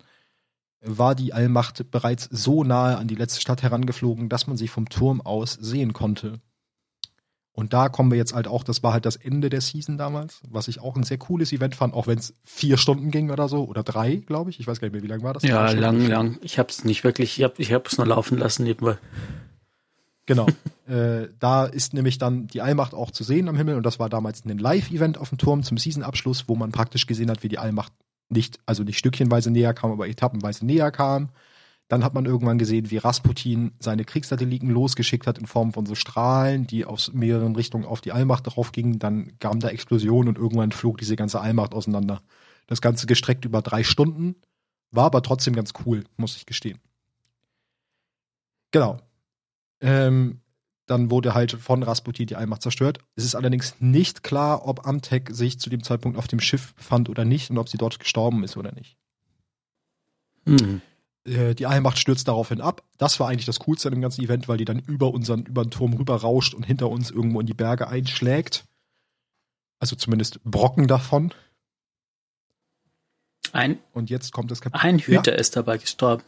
[0.82, 4.90] war die Allmacht bereits so nahe an die letzte Stadt herangeflogen, dass man sie vom
[4.90, 6.40] Turm aus sehen konnte.
[7.52, 10.40] Und da kommen wir jetzt halt auch, das war halt das Ende der Season damals,
[10.48, 13.50] was ich auch ein sehr cooles Event fand, auch wenn es vier Stunden ging oder
[13.50, 14.62] so, oder drei, glaube ich.
[14.62, 15.44] Ich weiß gar nicht mehr, wie lange war das?
[15.44, 16.38] Ja, lang, lang.
[16.42, 18.98] Ich habe es nicht wirklich, ich habe ich es nur laufen lassen nebenbei.
[20.26, 20.46] Genau.
[20.88, 24.10] äh, da ist nämlich dann die Allmacht auch zu sehen am Himmel und das war
[24.10, 27.58] damals ein Live-Event auf dem Turm zum Season-Abschluss, wo man praktisch gesehen hat, wie die
[27.58, 27.92] Allmacht
[28.30, 31.30] nicht, also nicht stückchenweise näher kam, aber etappenweise näher kam.
[31.88, 35.96] Dann hat man irgendwann gesehen, wie Rasputin seine Kriegssatelliten losgeschickt hat in Form von so
[35.96, 39.00] Strahlen, die aus mehreren Richtungen auf die Allmacht drauf gingen.
[39.00, 42.22] Dann kam da Explosion und irgendwann flog diese ganze Allmacht auseinander.
[42.68, 44.36] Das Ganze gestreckt über drei Stunden,
[44.92, 46.80] war aber trotzdem ganz cool, muss ich gestehen.
[48.70, 49.00] Genau.
[49.82, 50.42] Ähm,
[50.90, 53.00] dann wurde halt von Rasputin die Allmacht zerstört.
[53.16, 57.10] Es ist allerdings nicht klar, ob Amtek sich zu dem Zeitpunkt auf dem Schiff befand
[57.10, 58.98] oder nicht und ob sie dort gestorben ist oder nicht.
[60.46, 60.82] Mhm.
[61.26, 62.84] Äh, die Allmacht stürzt daraufhin ab.
[62.98, 65.64] Das war eigentlich das Coolste an dem ganzen Event, weil die dann über unseren, über
[65.64, 68.66] den Turm rüber rauscht und hinter uns irgendwo in die Berge einschlägt.
[69.80, 71.34] Also zumindest Brocken davon.
[73.52, 74.86] Ein, und jetzt kommt das Kapitel.
[74.86, 75.38] Ein Hüter ja?
[75.38, 76.24] ist dabei gestorben.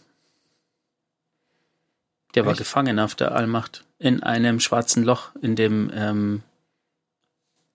[2.36, 2.48] Der Echt?
[2.48, 6.42] war gefangen auf der Allmacht in einem schwarzen Loch, in dem, ähm,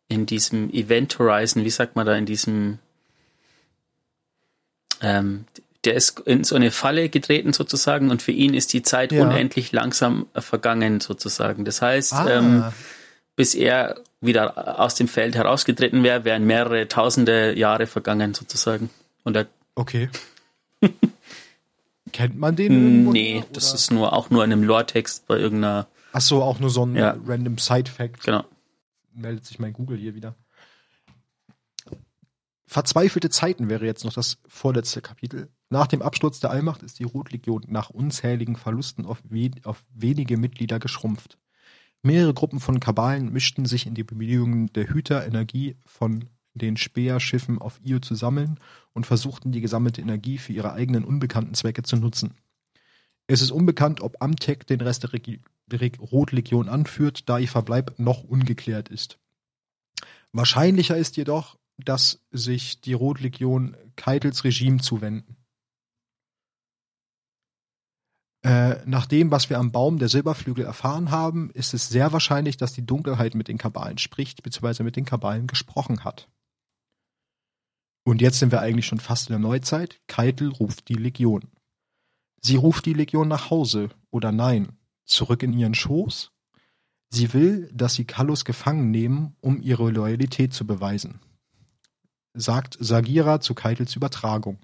[0.08, 2.78] in diesem Event Horizon, wie sagt man da, in diesem,
[5.00, 5.44] ähm,
[5.84, 9.22] der ist in so eine Falle getreten sozusagen und für ihn ist die Zeit ja.
[9.22, 11.64] unendlich langsam vergangen sozusagen.
[11.64, 12.28] Das heißt, ah.
[12.28, 12.64] ähm,
[13.36, 18.90] bis er wieder aus dem Feld herausgetreten wäre, wären mehrere tausende Jahre vergangen sozusagen.
[19.22, 20.08] Und er okay.
[22.16, 22.72] Kennt man den?
[22.72, 23.46] Irgendwo nee, oder?
[23.52, 25.86] das ist nur auch nur in einem Lore-Text bei irgendeiner.
[26.14, 27.14] Ach so, auch nur so ein ja.
[27.26, 28.24] random Side-Fact.
[28.24, 28.42] Genau.
[29.12, 30.34] Meldet sich mein Google hier wieder.
[32.66, 35.50] Verzweifelte Zeiten wäre jetzt noch das vorletzte Kapitel.
[35.68, 40.38] Nach dem Absturz der Allmacht ist die Rotlegion nach unzähligen Verlusten auf, we auf wenige
[40.38, 41.36] Mitglieder geschrumpft.
[42.00, 46.24] Mehrere Gruppen von Kabalen mischten sich in die Bemühungen der Hüter, Energie von
[46.58, 48.58] den Speerschiffen auf Io zu sammeln
[48.92, 52.34] und versuchten die gesammelte Energie für ihre eigenen unbekannten Zwecke zu nutzen.
[53.26, 55.10] Es ist unbekannt, ob Amtek den Rest der,
[55.66, 59.18] der Rotlegion anführt, da ihr Verbleib noch ungeklärt ist.
[60.32, 65.36] Wahrscheinlicher ist jedoch, dass sich die Rotlegion Keitels Regime zuwenden.
[68.46, 72.56] Äh, nach dem, was wir am Baum der Silberflügel erfahren haben, ist es sehr wahrscheinlich,
[72.56, 76.28] dass die Dunkelheit mit den Kabalen spricht, beziehungsweise mit den Kabalen gesprochen hat.
[78.06, 80.00] Und jetzt sind wir eigentlich schon fast in der Neuzeit.
[80.06, 81.42] Keitel ruft die Legion.
[82.40, 86.30] Sie ruft die Legion nach Hause oder nein, zurück in ihren Schoß.
[87.10, 91.20] Sie will, dass sie Kallus gefangen nehmen, um ihre Loyalität zu beweisen
[92.36, 94.58] sagt Sagira zu Keitels Übertragung.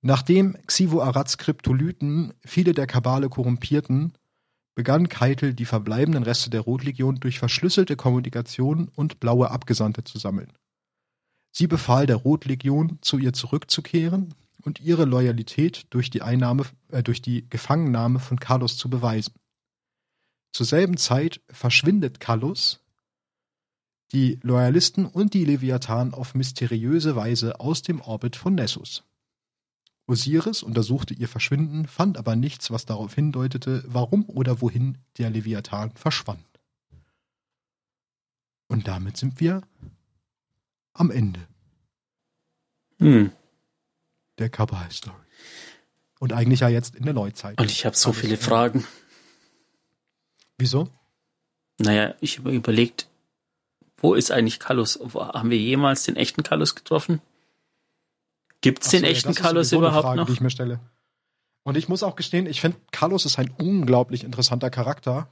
[0.00, 4.12] Nachdem Xivo Arats Kryptolyten viele der Kabale korrumpierten,
[4.74, 10.52] begann Keitel die verbleibenden Reste der Rotlegion durch verschlüsselte Kommunikation und blaue Abgesandte zu sammeln.
[11.58, 14.32] Sie befahl der Rotlegion, zu ihr zurückzukehren
[14.62, 16.62] und ihre Loyalität durch die Einnahme,
[16.92, 19.34] äh, durch die Gefangennahme von Carlos zu beweisen.
[20.52, 22.78] Zur selben Zeit verschwindet Carlos,
[24.12, 29.02] die Loyalisten und die Leviathan auf mysteriöse Weise aus dem Orbit von Nessus.
[30.06, 35.90] Osiris untersuchte ihr Verschwinden, fand aber nichts, was darauf hindeutete, warum oder wohin der Leviathan
[35.96, 36.46] verschwand.
[38.68, 39.62] Und damit sind wir
[40.98, 41.40] am Ende
[42.98, 43.32] hm.
[44.38, 45.14] der Kabal-Story.
[46.18, 47.60] Und eigentlich ja jetzt in der Neuzeit.
[47.60, 48.84] Und ich habe so viele Fragen.
[50.58, 50.88] Wieso?
[51.78, 53.08] Naja, ich habe überlegt,
[53.96, 54.98] wo ist eigentlich Kallus?
[55.14, 57.20] Haben wir jemals den echten Kallus getroffen?
[58.60, 60.26] Gibt es den so, echten ja, Kallus überhaupt Frage, noch?
[60.26, 60.80] Die ich mir stelle.
[61.62, 65.28] Und ich muss auch gestehen, ich finde, Kallus ist ein unglaublich interessanter Charakter,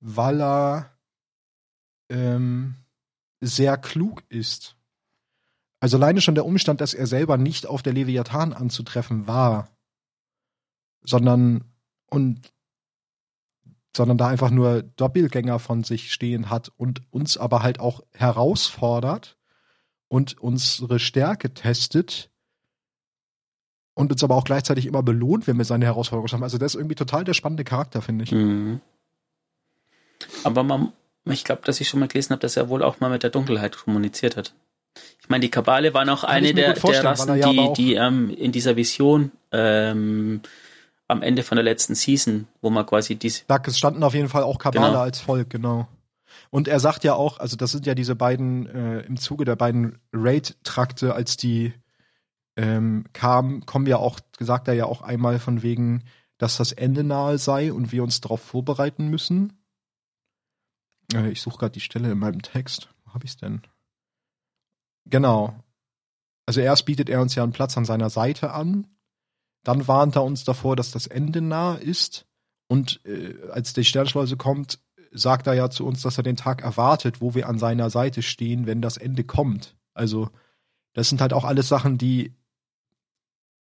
[0.00, 0.96] weil er
[2.08, 2.76] ähm,
[3.40, 4.76] sehr klug ist.
[5.80, 9.68] Also alleine schon der Umstand, dass er selber nicht auf der Leviathan anzutreffen war,
[11.02, 11.64] sondern
[12.08, 12.52] und
[13.96, 19.38] sondern da einfach nur Doppelgänger von sich stehen hat und uns aber halt auch herausfordert
[20.08, 22.30] und unsere Stärke testet
[23.94, 26.42] und uns aber auch gleichzeitig immer belohnt, wenn wir seine Herausforderung schaffen.
[26.42, 28.32] Also das ist irgendwie total der spannende Charakter, finde ich.
[28.32, 28.80] Mhm.
[30.44, 30.92] Aber man,
[31.32, 33.30] ich glaube, dass ich schon mal gelesen habe, dass er wohl auch mal mit der
[33.30, 34.54] Dunkelheit kommuniziert hat.
[35.20, 38.52] Ich meine, die Kabale waren auch eine der, der Rassen, ja die, die ähm, in
[38.52, 40.40] dieser Vision ähm,
[41.08, 43.42] am Ende von der letzten Season, wo man quasi diese.
[43.46, 45.00] Da standen auf jeden Fall auch Kabale genau.
[45.00, 45.88] als Volk, genau.
[46.50, 49.56] Und er sagt ja auch, also das sind ja diese beiden, äh, im Zuge der
[49.56, 51.72] beiden Raid-Trakte, als die
[52.56, 56.04] ähm, kamen, kommen ja auch, gesagt er ja auch einmal von wegen,
[56.38, 59.58] dass das Ende nahe sei und wir uns darauf vorbereiten müssen.
[61.14, 62.88] Äh, ich suche gerade die Stelle in meinem Text.
[63.04, 63.62] Wo habe ich's denn?
[65.04, 65.54] Genau.
[66.46, 68.86] Also erst bietet er uns ja einen Platz an seiner Seite an.
[69.64, 72.26] Dann warnt er uns davor, dass das Ende nahe ist.
[72.68, 74.80] Und äh, als die Sternschleuse kommt,
[75.12, 78.22] sagt er ja zu uns, dass er den Tag erwartet, wo wir an seiner Seite
[78.22, 79.76] stehen, wenn das Ende kommt.
[79.94, 80.30] Also
[80.92, 82.34] das sind halt auch alles Sachen, die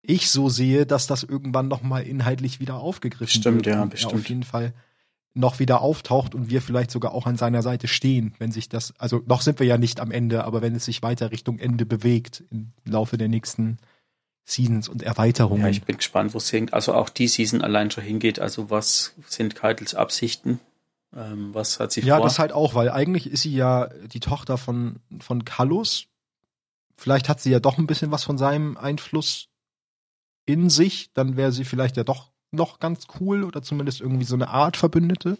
[0.02, 3.66] ich so sehe, dass das irgendwann noch mal inhaltlich wieder aufgegriffen Stimmt, wird.
[3.66, 4.14] Stimmt, ja, bestimmt.
[4.14, 4.74] auf jeden Fall
[5.34, 8.94] noch wieder auftaucht und wir vielleicht sogar auch an seiner Seite stehen, wenn sich das,
[8.98, 11.86] also noch sind wir ja nicht am Ende, aber wenn es sich weiter Richtung Ende
[11.86, 13.78] bewegt im Laufe der nächsten
[14.44, 15.62] Seasons und Erweiterungen.
[15.62, 16.74] Ja, ich bin gespannt, wo es hingeht.
[16.74, 18.40] Also auch die Season allein schon hingeht.
[18.40, 20.58] Also was sind Keitels Absichten?
[21.14, 22.24] Ähm, was hat sie ja, vor?
[22.24, 26.06] Ja, das halt auch, weil eigentlich ist sie ja die Tochter von, von Kallus.
[26.96, 29.48] Vielleicht hat sie ja doch ein bisschen was von seinem Einfluss
[30.46, 31.12] in sich.
[31.14, 34.76] Dann wäre sie vielleicht ja doch noch ganz cool oder zumindest irgendwie so eine Art
[34.76, 35.38] Verbündete.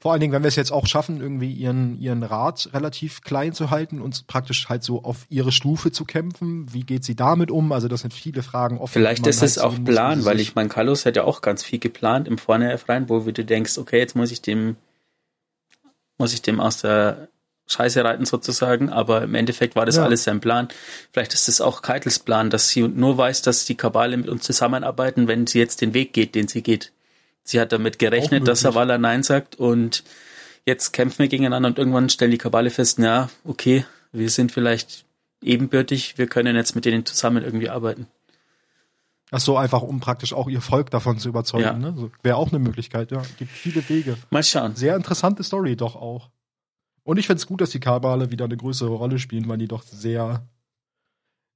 [0.00, 3.52] Vor allen Dingen, wenn wir es jetzt auch schaffen, irgendwie ihren, ihren Rat relativ klein
[3.52, 6.72] zu halten und praktisch halt so auf ihre Stufe zu kämpfen.
[6.72, 7.72] Wie geht sie damit um?
[7.72, 8.92] Also das sind viele Fragen offen.
[8.92, 11.80] Vielleicht ist halt es auch Plan, weil ich mein Carlos hat ja auch ganz viel
[11.80, 14.76] geplant im Vorne rein, wo du denkst, okay, jetzt muss ich dem,
[16.16, 17.28] muss ich dem aus der
[17.68, 20.04] Scheiße reiten sozusagen, aber im Endeffekt war das ja.
[20.04, 20.68] alles sein Plan.
[21.12, 24.44] Vielleicht ist es auch Keitels Plan, dass sie nur weiß, dass die Kabale mit uns
[24.44, 26.92] zusammenarbeiten, wenn sie jetzt den Weg geht, den sie geht.
[27.44, 30.02] Sie hat damit gerechnet, dass Savala Nein sagt und
[30.64, 35.04] jetzt kämpfen wir gegeneinander und irgendwann stellen die Kabale fest, ja, okay, wir sind vielleicht
[35.42, 38.06] ebenbürtig, wir können jetzt mit denen zusammen irgendwie arbeiten.
[39.30, 41.64] Ach so, einfach um praktisch auch ihr Volk davon zu überzeugen.
[41.64, 41.72] Ja.
[41.74, 41.94] Ne?
[41.96, 43.22] So, Wäre auch eine Möglichkeit, ja.
[43.38, 44.16] Gibt viele Wege.
[44.30, 44.74] Mal schauen.
[44.74, 46.30] Sehr interessante Story doch auch.
[47.08, 49.82] Und ich find's gut, dass die Kabale wieder eine größere Rolle spielen, weil die doch
[49.82, 50.46] sehr.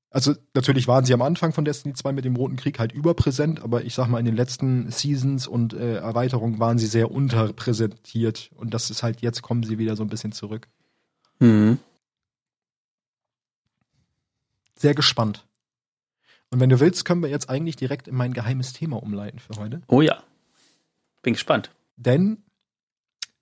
[0.09, 3.61] Also natürlich waren sie am Anfang von Destiny 2 mit dem Roten Krieg halt überpräsent,
[3.61, 8.51] aber ich sag mal, in den letzten Seasons und äh, Erweiterungen waren sie sehr unterpräsentiert.
[8.55, 10.69] Und das ist halt, jetzt kommen sie wieder so ein bisschen zurück.
[11.39, 11.79] Mhm.
[14.79, 15.47] Sehr gespannt.
[16.49, 19.61] Und wenn du willst, können wir jetzt eigentlich direkt in mein geheimes Thema umleiten für
[19.61, 19.83] heute.
[19.89, 20.23] Oh ja.
[21.21, 21.71] Bin gespannt.
[21.99, 22.39] Denn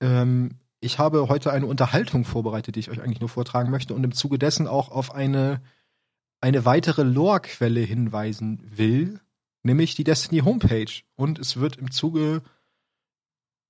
[0.00, 4.02] ähm, ich habe heute eine Unterhaltung vorbereitet, die ich euch eigentlich nur vortragen möchte und
[4.02, 5.60] im Zuge dessen auch auf eine,
[6.40, 9.20] eine weitere Lore-Quelle hinweisen will,
[9.62, 10.90] nämlich die Destiny Homepage.
[11.16, 12.42] Und es wird im Zuge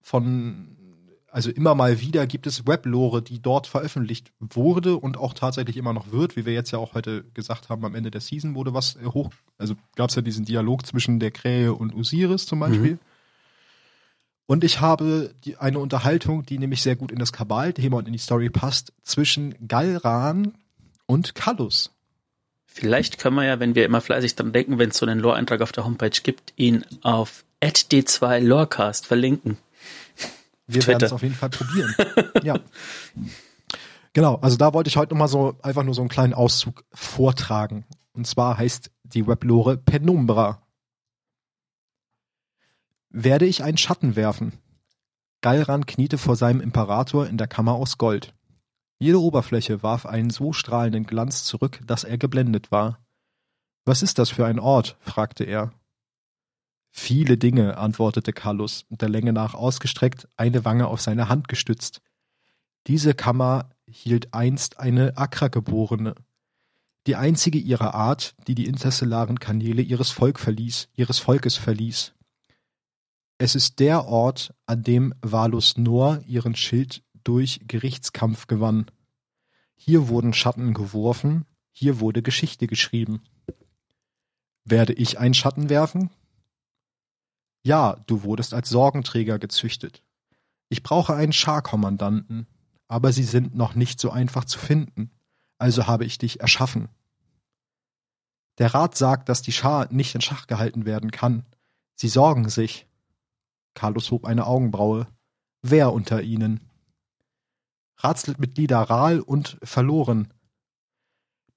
[0.01, 0.77] von,
[1.29, 5.93] also immer mal wieder gibt es Weblore, die dort veröffentlicht wurde und auch tatsächlich immer
[5.93, 8.73] noch wird, wie wir jetzt ja auch heute gesagt haben, am Ende der Season wurde
[8.73, 12.93] was hoch, also gab es ja diesen Dialog zwischen der Krähe und Osiris zum Beispiel.
[12.93, 12.99] Mhm.
[14.51, 18.13] Und ich habe die, eine Unterhaltung, die nämlich sehr gut in das Kabal-Thema und in
[18.13, 20.55] die Story passt, zwischen Galran
[21.07, 21.93] und Kallus.
[22.67, 25.61] Vielleicht können wir ja, wenn wir immer fleißig dran denken, wenn es so einen Lore-Eintrag
[25.61, 29.57] auf der Homepage gibt, ihn auf d2 Lorecast verlinken.
[30.67, 31.95] Wir werden es auf jeden Fall probieren.
[32.43, 32.59] ja.
[34.15, 37.85] Genau, also da wollte ich heute nochmal so einfach nur so einen kleinen Auszug vortragen.
[38.15, 40.61] Und zwar heißt die Weblore Penumbra
[43.11, 44.53] werde ich einen Schatten werfen.
[45.43, 48.35] Galran kniete vor seinem Imperator in der Kammer aus Gold.
[48.99, 52.99] Jede Oberfläche warf einen so strahlenden Glanz zurück, dass er geblendet war.
[53.85, 54.97] Was ist das für ein Ort?
[55.01, 55.73] fragte er.
[56.91, 62.03] Viele Dinge, antwortete Carlos, der Länge nach ausgestreckt, eine Wange auf seine Hand gestützt.
[62.87, 66.15] Diese Kammer hielt einst eine Akra-Geborene,
[67.07, 72.13] die einzige ihrer Art, die die interstellaren Kanäle ihres Volk verließ, ihres Volkes verließ.
[73.43, 78.91] Es ist der Ort, an dem Valus Noor ihren Schild durch Gerichtskampf gewann.
[79.77, 83.23] Hier wurden Schatten geworfen, hier wurde Geschichte geschrieben.
[84.67, 86.11] Werde ich einen Schatten werfen?
[87.63, 90.03] Ja, du wurdest als Sorgenträger gezüchtet.
[90.69, 92.47] Ich brauche einen Scharkommandanten,
[92.89, 95.13] aber sie sind noch nicht so einfach zu finden,
[95.57, 96.91] also habe ich dich erschaffen.
[98.59, 101.47] Der Rat sagt, dass die Schar nicht in Schach gehalten werden kann.
[101.95, 102.87] Sie sorgen sich.
[103.75, 105.07] Carlos hob eine Augenbraue.
[105.63, 106.61] Wer unter ihnen?
[107.99, 110.33] Ratsmitglieder Rahl und verloren.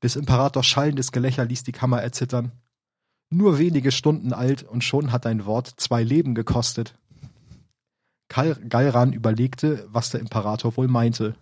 [0.02, 2.52] Des Imperators schallendes Gelächter ließ die Kammer erzittern.
[3.30, 6.96] Nur wenige Stunden alt und schon hat dein Wort zwei Leben gekostet.
[8.28, 11.36] Galran überlegte, was der Imperator wohl meinte.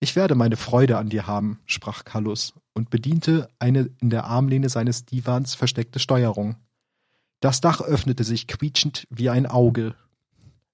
[0.00, 4.70] Ich werde meine Freude an dir haben, sprach Kallus und bediente eine in der Armlehne
[4.70, 6.56] seines Divans versteckte Steuerung.
[7.40, 9.94] Das Dach öffnete sich quietschend wie ein Auge.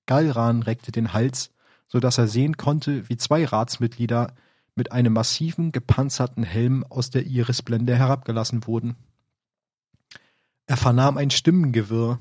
[0.06, 1.52] Galran reckte den Hals,
[1.88, 4.34] so dass er sehen konnte, wie zwei Ratsmitglieder
[4.74, 8.96] mit einem massiven, gepanzerten Helm aus der Irisblende herabgelassen wurden.
[10.66, 12.18] Er vernahm ein Stimmengewirr,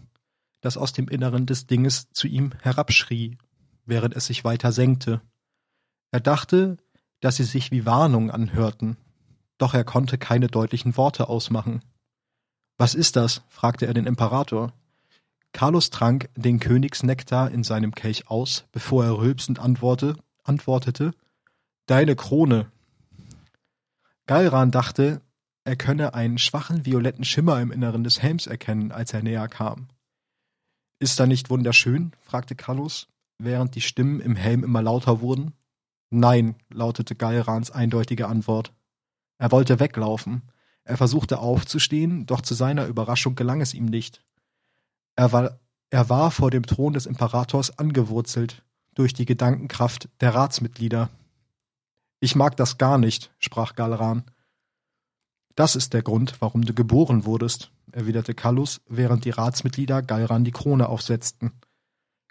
[0.62, 3.38] das aus dem Inneren des Dinges zu ihm herabschrie,
[3.86, 5.22] während es sich weiter senkte.
[6.12, 6.78] Er dachte,
[7.20, 8.98] dass sie sich wie Warnung anhörten,
[9.58, 11.82] doch er konnte keine deutlichen Worte ausmachen.
[12.78, 13.42] Was ist das?
[13.48, 14.74] fragte er den Imperator.
[15.54, 21.14] Carlos trank den Königsnektar in seinem Kelch aus, bevor er rülpsend antworte, antwortete
[21.86, 22.72] Deine Krone.
[24.26, 25.22] Galran dachte,
[25.64, 29.88] er könne einen schwachen violetten Schimmer im Inneren des Helms erkennen, als er näher kam.
[31.00, 32.12] Ist er nicht wunderschön?
[32.22, 33.08] fragte Carlos,
[33.38, 35.54] während die Stimmen im Helm immer lauter wurden.
[36.10, 38.74] Nein, lautete Galrans eindeutige Antwort.
[39.38, 40.42] Er wollte weglaufen.
[40.86, 44.24] Er versuchte aufzustehen, doch zu seiner Überraschung gelang es ihm nicht.
[45.16, 45.60] Er war,
[45.90, 48.64] er war vor dem Thron des Imperators angewurzelt
[48.94, 51.10] durch die Gedankenkraft der Ratsmitglieder.
[52.20, 54.24] Ich mag das gar nicht, sprach Galran.
[55.56, 60.52] Das ist der Grund, warum du geboren wurdest, erwiderte Kallus, während die Ratsmitglieder Galran die
[60.52, 61.52] Krone aufsetzten.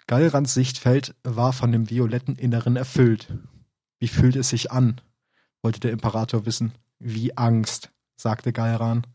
[0.07, 3.33] Galrans Sichtfeld war von dem violetten Inneren erfüllt.
[3.99, 5.01] Wie fühlt es sich an?
[5.61, 6.73] wollte der Imperator wissen.
[6.99, 9.05] Wie Angst, sagte Galran.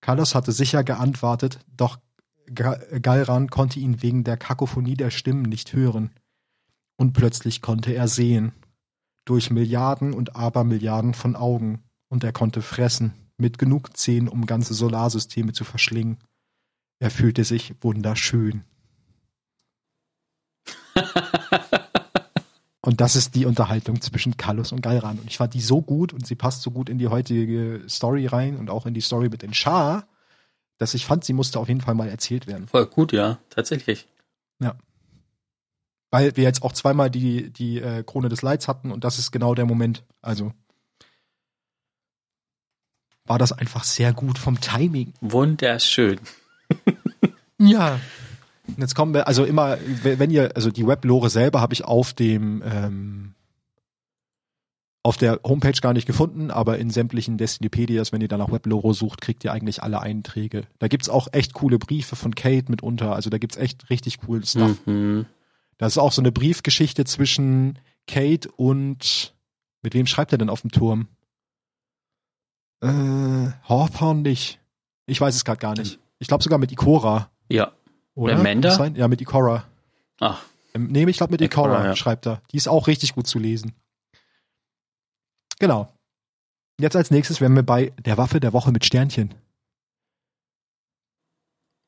[0.00, 1.98] Kallus hatte sicher geantwortet, doch
[2.54, 6.10] Galran konnte ihn wegen der Kakophonie der Stimmen nicht hören.
[6.96, 8.52] Und plötzlich konnte er sehen.
[9.24, 11.82] Durch Milliarden und Abermilliarden von Augen.
[12.08, 16.18] Und er konnte fressen, mit genug Zähnen, um ganze Solarsysteme zu verschlingen.
[16.98, 18.64] Er fühlte sich wunderschön.
[22.88, 25.18] und das ist die Unterhaltung zwischen Kallus und Galran.
[25.18, 28.24] Und ich fand die so gut und sie passt so gut in die heutige Story
[28.24, 30.08] rein und auch in die Story mit den Schar,
[30.78, 32.66] dass ich fand, sie musste auf jeden Fall mal erzählt werden.
[32.66, 34.08] Voll gut, ja, tatsächlich.
[34.58, 34.74] Ja.
[36.10, 39.32] Weil wir jetzt auch zweimal die, die äh, Krone des Leids hatten und das ist
[39.32, 40.02] genau der Moment.
[40.22, 40.54] Also
[43.26, 45.12] war das einfach sehr gut vom Timing.
[45.20, 46.20] Wunderschön.
[47.58, 48.00] ja.
[48.68, 52.12] Und jetzt kommen wir, also immer, wenn ihr, also die Weblore selber habe ich auf
[52.12, 53.34] dem ähm,
[55.02, 58.92] auf der Homepage gar nicht gefunden, aber in sämtlichen Destinipedias, wenn ihr dann nach Weblore
[58.92, 60.66] sucht, kriegt ihr eigentlich alle Einträge.
[60.78, 64.44] Da gibt's auch echt coole Briefe von Kate mitunter, also da gibt's echt richtig cool
[64.44, 64.76] Stuff.
[64.86, 65.24] Mhm.
[65.78, 69.34] Da ist auch so eine Briefgeschichte zwischen Kate und
[69.82, 71.08] mit wem schreibt er denn auf dem Turm?
[72.82, 72.88] Äh,
[73.68, 74.60] Hawthorne nicht.
[75.06, 75.98] Ich weiß es gerade gar nicht.
[76.18, 77.30] Ich glaube sogar mit Ikora.
[77.48, 77.72] Ja.
[78.18, 78.34] Oder?
[78.34, 78.86] Amanda?
[78.96, 79.64] Ja, mit Ikora.
[80.18, 80.44] Ach.
[80.74, 81.96] Ähm, nee, ich glaube mit Ikora, Ikora ja.
[81.96, 82.42] schreibt er.
[82.50, 83.74] Die ist auch richtig gut zu lesen.
[85.60, 85.92] Genau.
[86.80, 89.34] Jetzt als nächstes wären wir bei der Waffe der Woche mit Sternchen.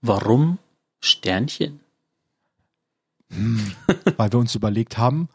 [0.02, 0.60] Warum
[1.00, 1.80] Sternchen?
[3.32, 3.74] Hm,
[4.16, 5.28] weil wir uns überlegt haben,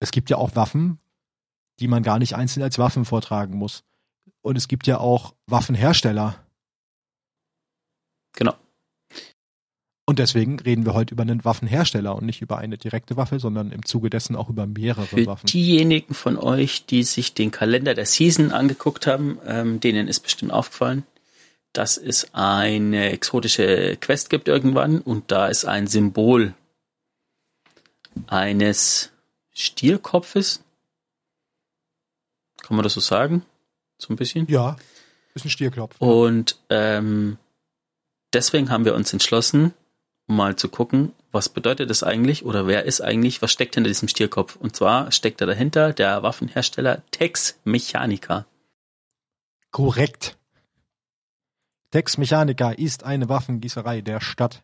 [0.00, 0.98] es gibt ja auch Waffen,
[1.80, 3.84] die man gar nicht einzeln als Waffen vortragen muss.
[4.42, 6.44] Und es gibt ja auch Waffenhersteller.
[8.34, 8.54] Genau.
[10.08, 13.72] Und deswegen reden wir heute über einen Waffenhersteller und nicht über eine direkte Waffe, sondern
[13.72, 15.46] im Zuge dessen auch über mehrere Für Waffen.
[15.48, 20.52] Diejenigen von euch, die sich den Kalender der Season angeguckt haben, ähm, denen ist bestimmt
[20.52, 21.02] aufgefallen,
[21.72, 26.54] dass es eine exotische Quest gibt irgendwann und da ist ein Symbol
[28.28, 29.10] eines
[29.52, 30.62] Stierkopfes.
[32.62, 33.44] Kann man das so sagen?
[33.98, 34.46] So ein bisschen?
[34.48, 34.76] Ja,
[35.34, 35.96] ist ein Stierkopf.
[35.98, 37.38] Und ähm,
[38.32, 39.74] deswegen haben wir uns entschlossen,
[40.26, 44.08] mal zu gucken, was bedeutet das eigentlich oder wer ist eigentlich, was steckt hinter diesem
[44.08, 44.56] Stierkopf?
[44.56, 48.46] Und zwar steckt da dahinter der Waffenhersteller Tex Mechanica.
[49.70, 50.36] Korrekt.
[51.90, 54.62] Tex Mechanica ist eine Waffengießerei der Stadt.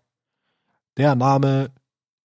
[0.96, 1.70] Der Name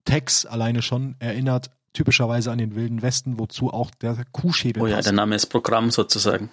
[0.05, 4.95] Tex alleine schon erinnert typischerweise an den Wilden Westen, wozu auch der Kuhschädel Oh ja,
[4.97, 5.07] passt.
[5.07, 6.49] der Name ist Programm sozusagen.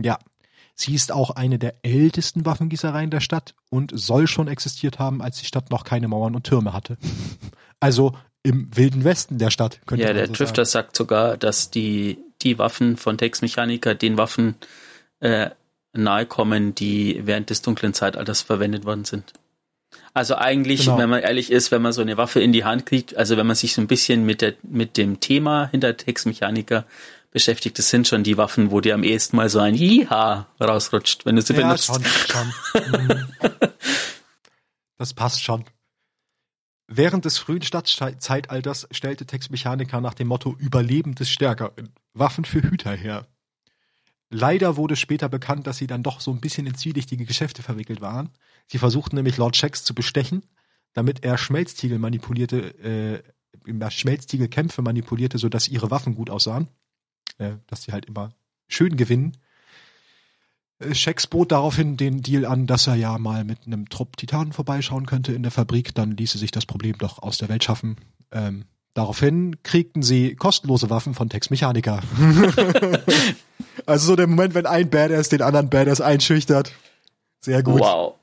[0.00, 0.18] Ja,
[0.80, 5.38] Sie ist auch eine der ältesten Waffengießereien der Stadt und soll schon existiert haben, als
[5.38, 6.96] die Stadt noch keine Mauern und Türme hatte.
[7.80, 9.78] Also im wilden Westen der Stadt.
[9.86, 10.86] Könnte ja, der so Drifter sagen.
[10.86, 14.56] sagt sogar, dass die, die Waffen von Tex Mechanica den Waffen
[15.20, 15.50] äh,
[15.92, 19.32] nahe kommen, die während des dunklen Zeitalters verwendet worden sind.
[20.12, 20.98] Also eigentlich, genau.
[20.98, 23.46] wenn man ehrlich ist, wenn man so eine Waffe in die Hand kriegt, also wenn
[23.46, 26.84] man sich so ein bisschen mit, der, mit dem Thema hinter Tex Mechanica
[27.30, 27.78] beschäftigt.
[27.78, 31.36] Das sind schon die Waffen, wo dir am ehesten mal so ein Jiha rausrutscht, wenn
[31.36, 31.86] du sie ja, benutzt.
[31.86, 33.26] Schon, schon.
[34.98, 35.64] Das passt schon.
[36.88, 42.62] Während des frühen Stadtzeitalters stellte Tex Mechanica nach dem Motto Überleben des Stärkeren Waffen für
[42.62, 43.28] Hüter her.
[44.30, 48.00] Leider wurde später bekannt, dass sie dann doch so ein bisschen in zwielichtige Geschäfte verwickelt
[48.00, 48.30] waren.
[48.66, 50.44] Sie versuchten nämlich Lord Shax zu bestechen,
[50.92, 53.22] damit er Schmelztiegel manipulierte,
[53.64, 56.68] äh, Schmelztiegelkämpfe manipulierte, sodass ihre Waffen gut aussahen.
[57.38, 58.30] Äh, dass sie halt immer
[58.66, 59.36] schön gewinnen.
[60.78, 64.52] Äh, Shax bot daraufhin den Deal an, dass er ja mal mit einem Trupp Titanen
[64.52, 65.94] vorbeischauen könnte in der Fabrik.
[65.94, 67.96] Dann ließe sich das Problem doch aus der Welt schaffen.
[68.32, 72.02] Ähm, daraufhin kriegten sie kostenlose Waffen von Tex Mechanica.
[73.86, 76.72] also so der Moment, wenn ein Badass den anderen Badass einschüchtert.
[77.40, 77.80] Sehr gut.
[77.80, 78.17] Wow.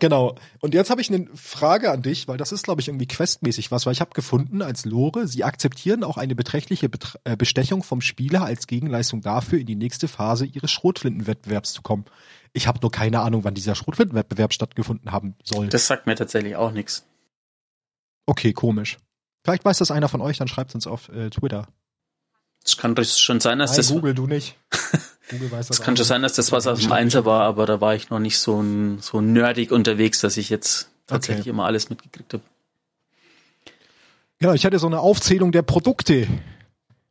[0.00, 0.34] Genau.
[0.60, 3.70] Und jetzt habe ich eine Frage an dich, weil das ist, glaube ich, irgendwie questmäßig
[3.70, 7.82] was, weil ich habe gefunden als Lore, sie akzeptieren auch eine beträchtliche Bet äh, Bestechung
[7.82, 12.06] vom Spieler als Gegenleistung dafür, in die nächste Phase ihres Schrotflintenwettbewerbs zu kommen.
[12.52, 15.68] Ich habe nur keine Ahnung, wann dieser Schrotflintenwettbewerb stattgefunden haben soll.
[15.68, 17.04] Das sagt mir tatsächlich auch nichts.
[18.26, 18.98] Okay, komisch.
[19.44, 21.68] Vielleicht weiß das einer von euch, dann schreibt uns auf äh, Twitter.
[22.64, 23.88] Es kann schon sein, dass Nein, das.
[23.88, 24.56] Google, du nicht.
[25.30, 25.78] Google weiß das.
[25.78, 28.10] Es kann schon sein, dass das was aus dem Einser war, aber da war ich
[28.10, 31.50] noch nicht so, ein, so nerdig unterwegs, dass ich jetzt tatsächlich okay.
[31.50, 32.42] immer alles mitgekriegt habe.
[34.42, 36.26] Ja, ich hatte so eine Aufzählung der Produkte.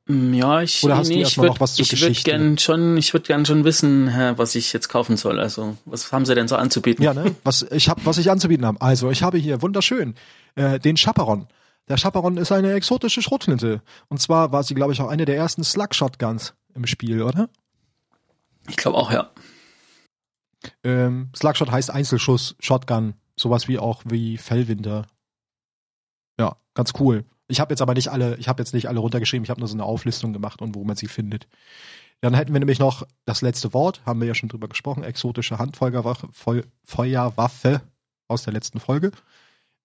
[0.08, 3.28] Mm, ja, ich, Oder hast nee, du ich würde ich würd gern schon, ich würde
[3.28, 5.40] gern schon wissen, was ich jetzt kaufen soll.
[5.40, 7.04] Also, was haben Sie denn so anzubieten?
[7.04, 7.36] Ja, ne?
[7.44, 8.82] Was ich habe, was ich anzubieten habe.
[8.82, 10.16] Also, ich habe hier wunderschön
[10.56, 11.48] äh, den Chaperon.
[11.88, 13.82] Der Chaperon ist eine exotische Schrotflinte.
[14.10, 17.50] Und zwar war sie, glaube ich, auch eine der ersten Slug-Shotguns im Spiel, oder?
[18.70, 19.32] Ich glaube auch, ja.
[20.84, 25.08] Ähm, Slugshot heißt Einzelschuss, Shotgun, sowas wie auch wie Fellwinter.
[26.40, 27.26] Ja, ganz cool.
[27.48, 29.68] Ich habe jetzt aber nicht alle, ich habe jetzt nicht alle runtergeschrieben, ich habe nur
[29.68, 31.48] so eine Auflistung gemacht und wo man sie findet.
[32.22, 35.58] Dann hätten wir nämlich noch das letzte Wort, haben wir ja schon drüber gesprochen, exotische
[35.58, 36.30] Handfeuerwaffe
[36.84, 37.82] Feuerwaffe
[38.28, 39.12] aus der letzten Folge.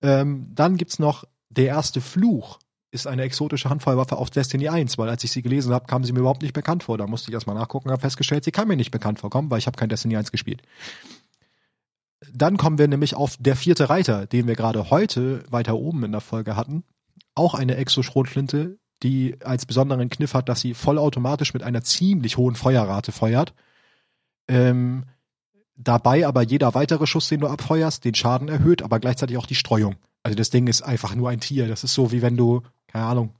[0.02, 2.58] Ähm, dann gibt's noch der erste Fluch
[2.94, 6.12] ist eine exotische Handfeuerwaffe auf Destiny 1, weil als ich sie gelesen habe, kam sie
[6.12, 6.96] mir überhaupt nicht bekannt vor.
[6.96, 9.66] Da musste ich erstmal nachgucken, habe festgestellt, sie kann mir nicht bekannt vorkommen, weil ich
[9.66, 10.62] habe kein Destiny 1 gespielt.
[12.32, 16.12] Dann kommen wir nämlich auf der vierte Reiter, den wir gerade heute weiter oben in
[16.12, 16.84] der Folge hatten.
[17.34, 22.54] Auch eine Exo-Schrotflinte, die als besonderen Kniff hat, dass sie vollautomatisch mit einer ziemlich hohen
[22.54, 23.52] Feuerrate feuert.
[24.48, 25.04] Ähm,
[25.76, 29.54] dabei aber jeder weitere Schuss, den du abfeuerst, den Schaden erhöht, aber gleichzeitig auch die
[29.54, 29.96] Streuung.
[30.22, 31.68] Also das Ding ist einfach nur ein Tier.
[31.68, 32.62] Das ist so wie wenn du
[32.94, 33.34] keine Ahnung.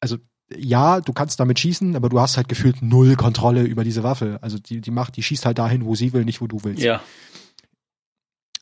[0.00, 0.16] Also
[0.54, 4.38] ja, du kannst damit schießen, aber du hast halt gefühlt null Kontrolle über diese Waffe.
[4.42, 6.82] Also die, die macht, die schießt halt dahin, wo sie will, nicht wo du willst.
[6.82, 7.02] Ja.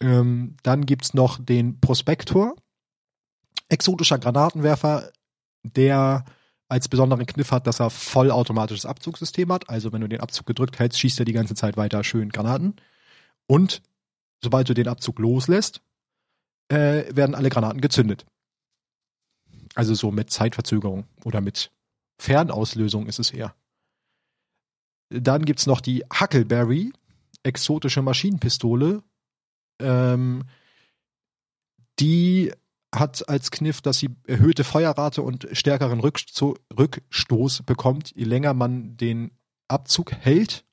[0.00, 2.56] Ähm, dann gibt's noch den Prospektor.
[3.68, 5.12] Exotischer Granatenwerfer,
[5.62, 6.24] der
[6.68, 9.68] als besonderen Kniff hat, dass er vollautomatisches Abzugssystem hat.
[9.68, 12.76] Also wenn du den Abzug gedrückt hältst, schießt er die ganze Zeit weiter schön Granaten.
[13.46, 13.82] Und
[14.42, 15.82] sobald du den Abzug loslässt,
[16.68, 18.24] äh, werden alle Granaten gezündet.
[19.74, 21.70] Also so mit Zeitverzögerung oder mit
[22.18, 23.54] Fernauslösung ist es eher.
[25.10, 26.92] Dann gibt's noch die Huckleberry,
[27.42, 29.02] exotische Maschinenpistole.
[29.80, 30.44] Ähm,
[31.98, 32.52] die
[32.94, 39.32] hat als Kniff, dass sie erhöhte Feuerrate und stärkeren Rückstoß bekommt, je länger man den
[39.68, 40.64] Abzug hält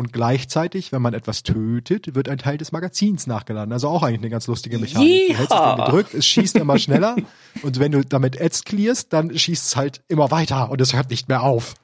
[0.00, 3.70] und gleichzeitig, wenn man etwas tötet, wird ein Teil des Magazins nachgeladen.
[3.70, 5.06] Also auch eigentlich eine ganz lustige Mechanik.
[5.06, 5.28] Yeah.
[5.28, 7.16] Du hältst es gedrückt, es schießt immer schneller.
[7.62, 11.10] und wenn du damit Ads clearst, dann schießt es halt immer weiter und es hört
[11.10, 11.74] nicht mehr auf.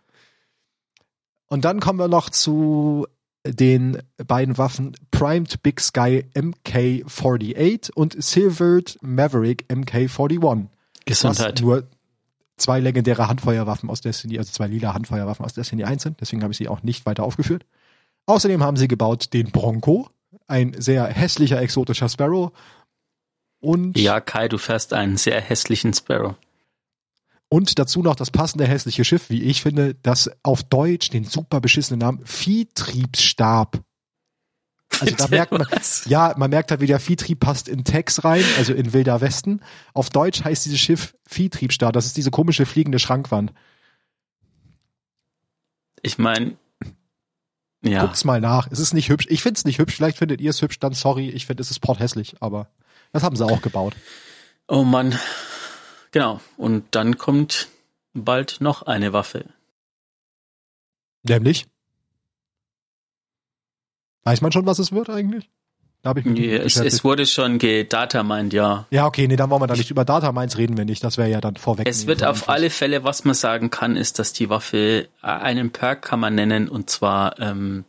[1.48, 3.06] Und dann kommen wir noch zu
[3.47, 10.68] den beiden Waffen Primed Big Sky MK48 und Silvered Maverick MK41.
[11.05, 11.60] Gesundheit.
[11.60, 11.86] Nur
[12.56, 16.18] zwei legendäre Handfeuerwaffen aus Destiny, also zwei lila Handfeuerwaffen aus Destiny 1 sind.
[16.22, 17.66] Deswegen habe ich sie auch nicht weiter aufgeführt.
[18.27, 20.11] Außerdem haben sie gebaut den Bronco,
[20.48, 22.53] ein sehr hässlicher exotischer Sparrow.
[23.61, 26.35] Und ja, Kai, du fährst einen sehr hässlichen Sparrow.
[27.48, 31.61] Und dazu noch das passende hässliche Schiff, wie ich finde, das auf Deutsch den super
[31.61, 33.81] beschissenen Namen Viehtriebsstab.
[35.01, 35.66] Also da merkt man,
[36.07, 39.61] ja, man merkt halt, wie der Viehtrieb passt in Tex rein, also in Wilder Westen.
[39.94, 41.93] Auf Deutsch heißt dieses Schiff Viehtriebsstab.
[41.93, 43.53] Das ist diese komische fliegende Schrankwand.
[46.03, 46.57] Ich meine,
[47.82, 48.03] ja.
[48.03, 48.69] Guckt's mal nach.
[48.70, 49.27] Es ist nicht hübsch.
[49.28, 49.97] Ich find's nicht hübsch.
[49.97, 51.31] Vielleicht findet ihr es hübsch, dann sorry.
[51.31, 52.69] Ich finde, es ist porthässlich, aber
[53.12, 53.94] das haben sie auch gebaut.
[54.69, 55.19] Oh Mann.
[56.11, 56.40] Genau.
[56.57, 57.69] Und dann kommt
[58.15, 59.47] bald noch eine Waffe.
[61.23, 61.66] Nämlich?
[64.24, 65.51] Weiß man schon, was es wird eigentlich?
[66.07, 68.87] Da hab ich mich ja, es, es, wurde schon gedatamined, ja.
[68.93, 71.03] Ja, okay, nee, dann wollen wir da nicht über Datamines reden wir nicht.
[71.03, 71.89] Das wäre ja dann vorweg.
[71.89, 75.73] Es wird auf alle Fälle, was man sagen kann, ist, dass die Waffe äh, einen
[75.73, 77.85] Perk kann man nennen und zwar ähm,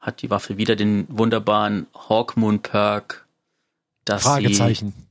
[0.00, 3.24] hat die Waffe wieder den wunderbaren Hawkmoon Perk
[4.04, 4.88] dass Fragezeichen.
[4.88, 5.04] sie,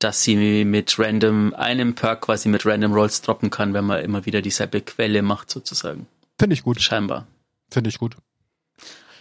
[0.00, 4.26] dass sie mit random, einem Perk quasi mit random Rolls droppen kann, wenn man immer
[4.26, 6.08] wieder dieselbe Quelle macht, sozusagen.
[6.40, 6.82] Finde ich gut.
[6.82, 7.28] Scheinbar.
[7.70, 8.16] Finde ich gut.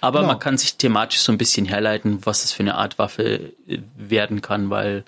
[0.01, 0.33] Aber Genau.
[0.33, 3.79] man kann sich thematisch so ein bisschen herleiten, was es für eine Art Waffe äh,
[3.95, 5.05] werden kann, weil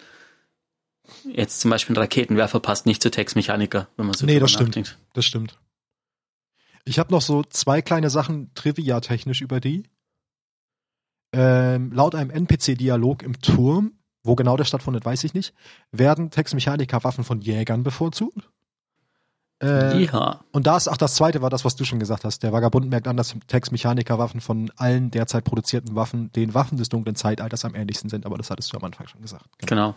[1.26, 4.70] jetzt zum Beispiel ein Raketenwerfer passt nicht zu Textmechaniker, wenn man so Nee, das stimmt.
[4.70, 4.98] nachdenkt.
[5.14, 5.60] Das stimmt.
[6.86, 9.84] Ich habe noch so zwei kleine Sachen trivia-technisch über die.
[11.34, 13.94] Ähm, laut einem NPC-Dialog im Turm,
[14.24, 15.54] wo genau der stattfindet, weiß ich nicht,
[15.92, 18.50] werden Textmechaniker-Waffen von Jägern bevorzugt.
[19.64, 22.44] Äh, Ja, Und das, ach, das zweite war das, was du schon gesagt hast.
[22.44, 27.16] Der Vagabund merkt an, dass Textmechaniker-Waffen von allen derzeit produzierten Waffen den Waffen des dunklen
[27.16, 29.46] Zeitalters am ähnlichsten sind, aber das hattest du am Anfang schon gesagt.
[29.60, 29.92] Genau.
[29.92, 29.96] genau.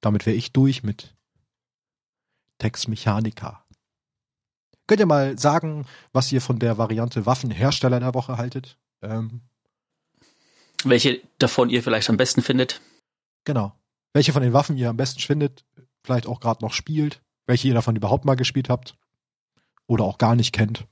[0.00, 1.14] Damit wäre ich durch mit
[2.58, 3.64] Textmechanika.
[4.86, 8.78] Könnt ihr mal sagen, was ihr von der Variante Waffenhersteller der Woche haltet?
[9.02, 9.40] Ähm,
[10.84, 12.80] Welche davon ihr vielleicht am besten findet?
[13.44, 13.72] genau.
[14.12, 15.66] Welche von den Waffen ihr am besten findet,
[16.02, 18.94] vielleicht auch gerade noch spielt, welche ihr davon überhaupt mal gespielt habt
[19.86, 20.84] oder auch gar nicht kennt.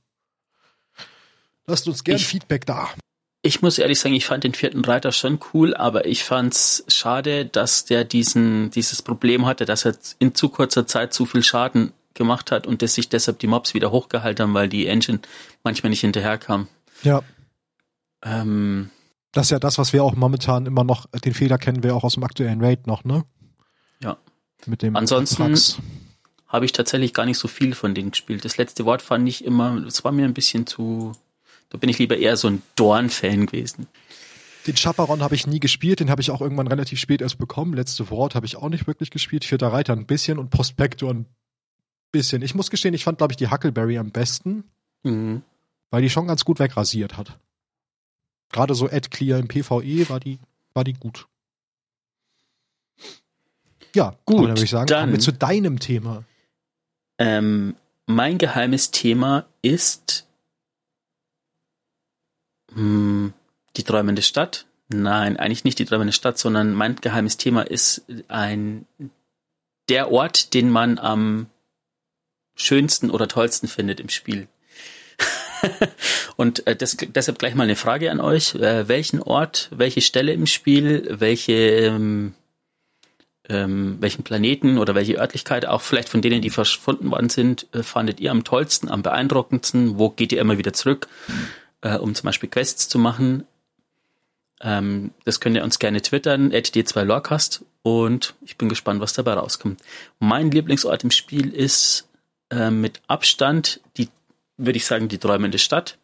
[1.67, 2.89] Lasst uns gerne Feedback da.
[3.41, 7.45] Ich muss ehrlich sagen, ich fand den vierten Reiter schon cool, aber ich fand's schade,
[7.45, 11.91] dass der diesen, dieses Problem hatte, dass er in zu kurzer Zeit zu viel Schaden
[12.15, 15.19] gemacht hat und dass sich deshalb die Mobs wieder hochgehalten haben, weil die Engine
[15.63, 16.67] manchmal nicht hinterherkam.
[17.03, 17.21] Ja,
[18.23, 18.89] Ähm,
[19.31, 22.03] das ist ja das, was wir auch momentan immer noch, den Fehler kennen wir auch
[22.05, 23.25] aus dem aktuellen Raid noch, ne?
[24.01, 24.17] Ja.
[24.65, 25.77] Mit dem Ansonsten- Trax.
[26.47, 28.45] Habe ich tatsächlich gar nicht so viel von denen gespielt.
[28.45, 31.11] Das letzte Wort fand ich immer, das war mir ein bisschen zu,
[31.69, 33.87] da bin ich lieber eher so ein Dorn-Fan gewesen.
[34.67, 37.73] Den Chaperon habe ich nie gespielt, den habe ich auch irgendwann relativ spät erst bekommen.
[37.73, 39.45] Letzte Wort habe ich auch nicht wirklich gespielt.
[39.45, 41.25] Vierter Reiter ein bisschen und Prospektor ein
[42.11, 42.41] bisschen.
[42.41, 44.63] Ich muss gestehen, ich fand, glaube ich, die Huckleberry am besten,
[45.03, 45.43] Mhm.
[45.91, 47.37] weil die schon ganz gut wegrasiert hat.
[48.51, 50.39] Gerade so Ad Clear im PvE war die,
[50.73, 51.27] war die gut.
[53.95, 56.23] Ja, Gut, dann würde ich sagen, dann- kommen wir zu deinem Thema.
[57.17, 57.75] Ähm,
[58.05, 60.27] mein geheimes Thema ist
[62.73, 63.33] hm,
[63.77, 64.65] die träumende Stadt.
[64.89, 68.85] Nein, eigentlich nicht die träumende Stadt, sondern mein geheimes Thema ist ein
[69.89, 71.47] der Ort, den man am
[72.55, 74.47] schönsten oder tollsten findet im Spiel.
[76.35, 78.55] Und äh, das, deshalb gleich mal eine Frage an euch.
[78.55, 82.33] Äh, welchen Ort, welche Stelle im Spiel, welche ähm,
[83.49, 87.83] ähm, welchen Planeten oder welche Örtlichkeit, auch vielleicht von denen, die verschwunden worden sind, äh,
[87.83, 89.97] fandet ihr am tollsten, am beeindruckendsten?
[89.97, 91.07] Wo geht ihr immer wieder zurück,
[91.81, 93.45] äh, um zum Beispiel Quests zu machen?
[94.61, 99.81] Ähm, das könnt ihr uns gerne twittern, d2lorcast und ich bin gespannt, was dabei rauskommt.
[100.19, 102.07] Mein Lieblingsort im Spiel ist
[102.49, 104.09] äh, mit Abstand die,
[104.57, 105.97] würde ich sagen, die träumende Stadt,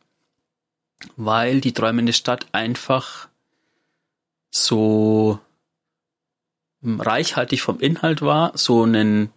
[1.15, 3.29] weil die träumende Stadt einfach
[4.51, 5.39] so
[6.83, 9.29] reichhaltig vom Inhalt war, so einen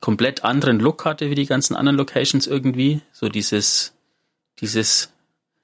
[0.00, 3.92] komplett anderen Look hatte wie die ganzen anderen Locations irgendwie, so dieses,
[4.58, 5.12] dieses,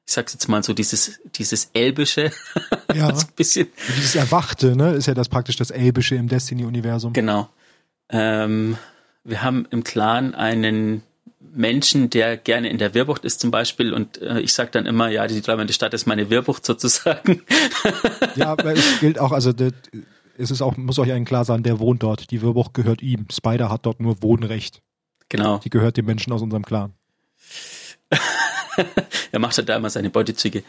[0.07, 2.31] ich sag's jetzt mal so, dieses, dieses elbische,
[2.95, 7.13] Ja, so ein bisschen, dieses Erwachte, ne, ist ja das praktisch das Elbische im Destiny-Universum.
[7.13, 7.49] genau.
[8.11, 8.79] Ähm,
[9.25, 11.03] wir haben im Clan einen
[11.41, 15.09] Menschen, der gerne in der Wirbucht ist zum Beispiel und äh, ich sag dann immer,
[15.09, 17.43] ja, die träumende Stadt ist meine Wirbucht sozusagen.
[18.37, 19.53] Ja, aber es gilt auch, also
[20.39, 22.31] es ist auch, muss euch allen klar sein, der wohnt dort.
[22.31, 23.27] Die Wirbucht gehört ihm.
[23.31, 24.81] Spider hat dort nur Wohnrecht.
[25.29, 25.59] genau.
[25.59, 26.93] Die gehört den Menschen aus unserem Clan.
[29.33, 30.63] er macht halt da immer seine Beutezüge.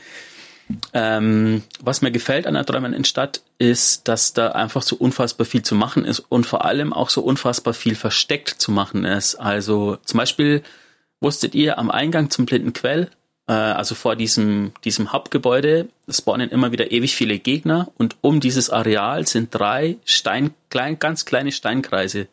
[0.94, 5.64] Ähm, was mir gefällt an der träumenden Stadt ist, dass da einfach so unfassbar viel
[5.64, 9.36] zu machen ist und vor allem auch so unfassbar viel versteckt zu machen ist.
[9.36, 10.62] Also zum Beispiel
[11.22, 13.10] wusstet ihr am Eingang zum Blinden Quell,
[13.54, 19.26] also vor diesem, diesem Hauptgebäude, spawnen immer wieder ewig viele Gegner und um dieses Areal
[19.28, 22.28] sind drei Stein, klein, ganz kleine Steinkreise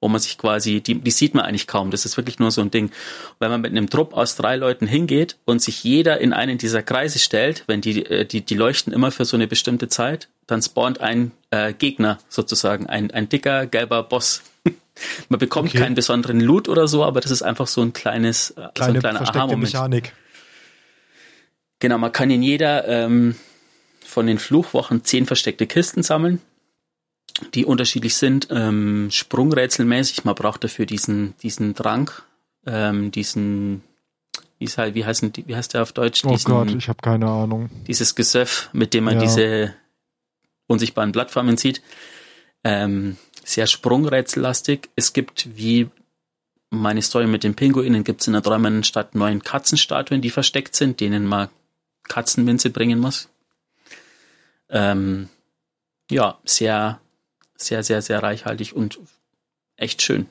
[0.00, 1.90] wo man sich quasi, die, die sieht man eigentlich kaum.
[1.90, 2.90] Das ist wirklich nur so ein Ding.
[3.38, 6.82] Wenn man mit einem Trupp aus drei Leuten hingeht und sich jeder in einen dieser
[6.82, 10.60] Kreise stellt, wenn die, äh, die, die leuchten immer für so eine bestimmte Zeit, dann
[10.60, 14.42] spawnt ein äh, Gegner sozusagen, ein, ein dicker, gelber Boss.
[15.28, 15.78] man bekommt Okay.
[15.78, 18.74] keinen besonderen Loot oder so, aber das ist einfach so ein kleines, äh, so ein
[18.74, 19.62] Kleine kleiner Aha-Moment.
[19.62, 20.12] Mechanik.
[21.78, 23.36] Genau, man kann in jeder ähm,
[24.04, 26.40] von den Fluchwochen zehn versteckte Kisten sammeln,
[27.54, 30.24] die unterschiedlich sind, ähm, sprungrätselmäßig.
[30.24, 32.22] Man braucht dafür diesen, diesen Trank,
[32.66, 33.82] ähm, diesen,
[34.58, 36.24] wie, ist halt, wie, heißen wie heißt der auf Deutsch?
[36.24, 37.68] Oh diesen, Gott, ich habe keine Ahnung.
[37.86, 39.20] dieses Gesöff, mit dem man Ja.
[39.20, 39.74] diese
[40.66, 41.82] unsichtbaren Plattformen sieht.
[42.64, 44.88] Ähm, sehr sprungrätsellastig.
[44.96, 45.88] Es gibt, wie
[46.70, 50.74] meine Story mit den Pinguinen, gibt es in der träumenden Stadt neun Katzenstatuen, die versteckt
[50.74, 51.48] sind, denen man
[52.08, 53.28] Katzenminze bringen muss.
[54.68, 55.28] Ähm,
[56.10, 57.00] ja, sehr,
[57.56, 58.98] sehr, sehr, sehr reichhaltig und
[59.76, 60.26] echt schön.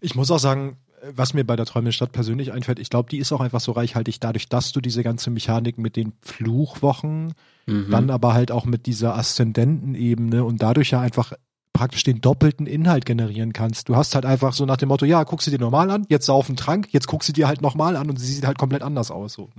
[0.00, 0.76] Ich muss auch sagen,
[1.14, 3.72] was mir bei der träumenden Stadt persönlich einfällt, ich glaube, die ist auch einfach so
[3.72, 7.34] reichhaltig dadurch, dass du diese ganze Mechanik mit den Fluchwochen,
[7.66, 7.90] mhm.
[7.90, 11.32] dann aber halt auch mit dieser Aszendentenebene und dadurch ja einfach
[11.72, 13.88] praktisch den doppelten Inhalt generieren kannst.
[13.88, 16.26] Du hast halt einfach so nach dem Motto, ja, guck sie dir normal an, jetzt
[16.26, 18.82] sauf einen Trank, jetzt guck sie dir halt nochmal an und sie sieht halt komplett
[18.82, 19.34] anders aus.
[19.34, 19.50] So.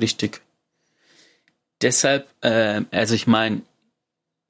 [0.00, 0.40] Richtig.
[1.82, 3.62] Deshalb, äh, also ich meine,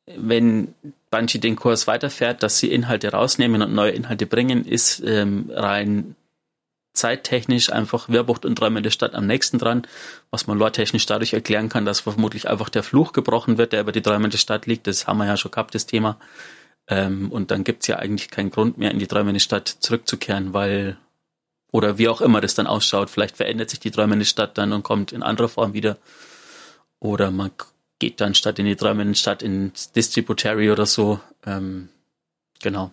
[0.07, 0.75] wenn
[1.11, 6.17] Bungie den Kurs weiterfährt, dass sie Inhalte rausnehmen und neue Inhalte bringen, ist ähm, rein
[6.95, 9.87] zeittechnisch einfach Wehrbucht und Träume der Stadt am nächsten dran,
[10.31, 13.93] was man lore-technisch dadurch erklären kann, dass vermutlich einfach der Fluch gebrochen wird, der über
[13.93, 14.87] die Träume der Stadt liegt.
[14.87, 16.19] Das haben wir ja schon gehabt, das Thema.
[16.87, 20.53] Ähm, und dann gibt's ja eigentlich keinen Grund mehr, in die Träume der Stadt zurückzukehren,
[20.53, 20.97] weil,
[21.75, 24.73] oder wie auch immer das dann ausschaut, vielleicht verändert sich die Träume der Stadt dann
[24.73, 25.99] und kommt in anderer Form wieder.
[27.01, 27.51] Oder man
[27.99, 31.19] geht dann statt in die träumende Stadt ins Distributary oder so.
[31.45, 31.89] Ähm,
[32.63, 32.93] genau.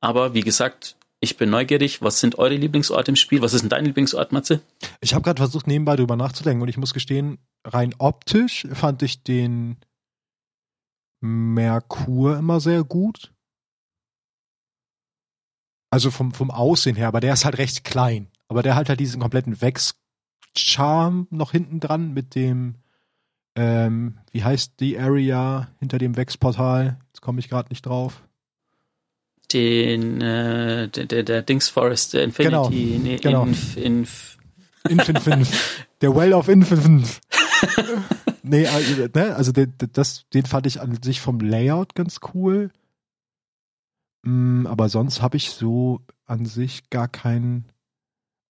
[0.00, 2.02] Aber wie gesagt, ich bin neugierig.
[2.02, 3.40] Was sind eure Lieblingsorte im Spiel?
[3.40, 4.60] Was ist denn dein Lieblingsort, Matze?
[5.00, 9.22] Ich habe gerade versucht, nebenbei drüber nachzudenken und ich muss gestehen, rein optisch fand ich
[9.22, 9.78] den
[11.22, 13.32] Merkur immer sehr gut.
[15.90, 18.28] Also vom, vom Aussehen her, aber der ist halt recht klein.
[18.48, 22.76] Aber der hat halt diesen kompletten Wex-Charme noch hinten dran mit dem
[23.56, 26.98] ähm, wie heißt die Area hinter dem Wex-Portal?
[27.08, 28.22] Jetzt komme ich gerade nicht drauf.
[29.52, 33.44] Den, äh, der, der, der Dings Forest, der Infinity, genau, nee, genau.
[33.44, 34.38] Inf, Inf.
[34.88, 35.86] Infinfinf.
[36.00, 37.20] der Well of Infinfinf.
[38.42, 42.70] nee, also, ne, also den, das, den fand ich an sich vom Layout ganz cool.
[44.26, 47.66] Mm, aber sonst habe ich so an sich gar keinen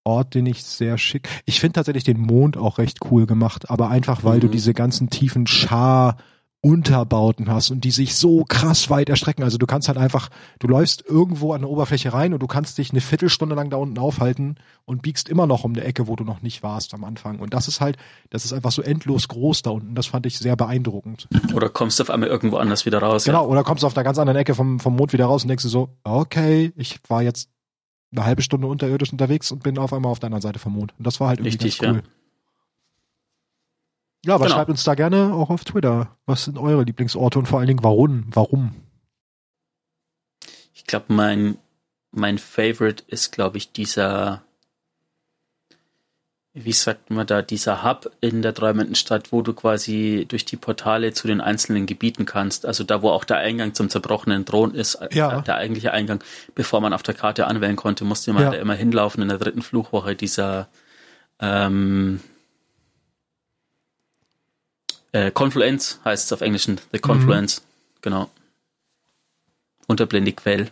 [0.04, 1.28] Ort, den ich sehr schick.
[1.44, 4.42] Ich finde tatsächlich den Mond auch recht cool gemacht, aber einfach weil mhm.
[4.42, 6.16] du diese ganzen tiefen Schar
[6.62, 9.44] Unterbauten hast und die sich so krass weit erstrecken.
[9.44, 12.78] Also du kannst halt einfach, du läufst irgendwo an eine Oberfläche rein und du kannst
[12.78, 16.16] dich eine Viertelstunde lang da unten aufhalten und biegst immer noch um eine Ecke, wo
[16.16, 17.38] du noch nicht warst am Anfang.
[17.38, 17.96] Und das ist halt,
[18.30, 19.94] das ist einfach so endlos groß da unten.
[19.94, 21.28] Das fand ich sehr beeindruckend.
[21.54, 23.24] Oder kommst du auf einmal irgendwo anders wieder raus.
[23.24, 23.48] Genau, ja.
[23.48, 25.62] oder kommst du auf einer ganz anderen Ecke vom, vom Mond wieder raus und denkst
[25.62, 27.48] du so, okay, ich war jetzt
[28.12, 30.94] eine halbe Stunde unterirdisch unterwegs und bin auf einmal auf der anderen Seite vom Mond.
[30.98, 32.02] Und das war halt irgendwie Richtig, ganz cool.
[32.02, 32.15] Ja,
[34.26, 34.56] ja aber genau.
[34.56, 36.16] schreibt uns da gerne auch auf Twitter.
[36.26, 38.24] Was sind eure Lieblingsorte und vor allen Dingen warum?
[38.30, 38.74] Warum?
[40.74, 41.56] Ich glaube, mein,
[42.10, 44.42] mein Favorite ist, glaube ich, dieser
[46.58, 50.56] wie sagt man da, dieser Hub in der träumenden Stadt, wo du quasi durch die
[50.56, 52.64] Portale zu den einzelnen Gebieten kannst.
[52.64, 55.42] Also da, wo auch der Eingang zum zerbrochenen Thron ist, äh, ja.
[55.42, 56.24] der eigentliche Eingang,
[56.54, 58.50] bevor man auf der Karte anwählen konnte, musste man ja.
[58.52, 60.68] da immer hinlaufen in der dritten Fluchwoche dieser
[61.40, 62.20] ähm,
[65.16, 67.98] äh, Confluence heißt es auf Englischen, The Confluence, mhm.
[68.02, 68.30] genau.
[69.86, 70.70] Unterblende Quell.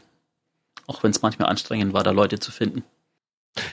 [0.86, 2.84] Auch wenn es manchmal anstrengend war, da Leute zu finden.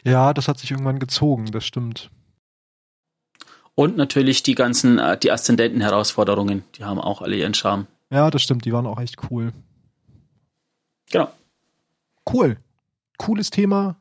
[0.03, 2.09] Ja, das hat sich irgendwann gezogen, das stimmt.
[3.75, 7.87] Und natürlich die ganzen, äh, die Aszendenten-Herausforderungen, die haben auch alle ihren Charme.
[8.09, 9.51] Ja, das stimmt, die waren auch echt cool.
[11.09, 11.31] Genau.
[12.31, 12.57] Cool.
[13.17, 13.97] Cooles Thema.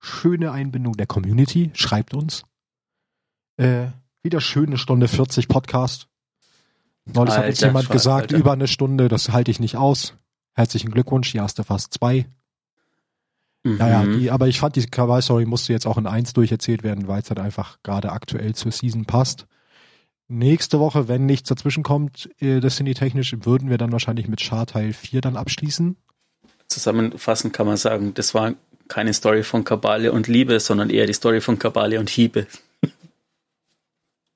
[0.00, 1.70] Schöne Einbindung der Community.
[1.74, 2.44] Schreibt uns.
[3.56, 3.88] Äh,
[4.22, 6.08] wieder schöne Stunde 40 Podcast.
[7.04, 8.36] Neulich Alter, hat uns jemand gesagt, Alter.
[8.36, 10.14] über eine Stunde, das halte ich nicht aus.
[10.52, 12.26] Herzlichen Glückwunsch, hier hast du fast zwei.
[13.64, 13.76] Mhm.
[13.76, 17.22] Naja, die, aber ich fand, die Kawaii-Story musste jetzt auch in eins durcherzählt werden, weil
[17.22, 19.46] es halt einfach gerade aktuell zur Season passt.
[20.28, 24.92] Nächste Woche, wenn nichts dazwischen kommt, äh, Destiny-technisch, würden wir dann wahrscheinlich mit Char Teil
[24.92, 25.96] 4 dann abschließen.
[26.68, 28.52] Zusammenfassend kann man sagen, das war
[28.88, 32.46] keine Story von Kabale und Liebe, sondern eher die Story von Kabale und Hiebe.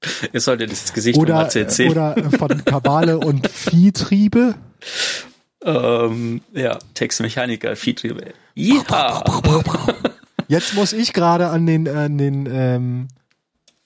[0.32, 1.88] Ihr solltet das Gesicht oder, von.
[1.88, 4.54] Oder von Kabale und Viehtriebe.
[5.64, 8.32] Ähm, ja, Textmechaniker, Viehtriebe.
[8.54, 9.22] Ja.
[10.48, 13.08] Jetzt muss ich gerade an den, an den ähm,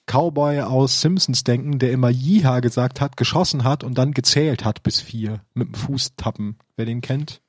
[0.07, 4.83] Cowboy aus Simpsons denken, der immer Jiha gesagt hat, geschossen hat und dann gezählt hat
[4.83, 6.57] bis vier mit dem Fußtappen.
[6.75, 7.41] Wer den kennt,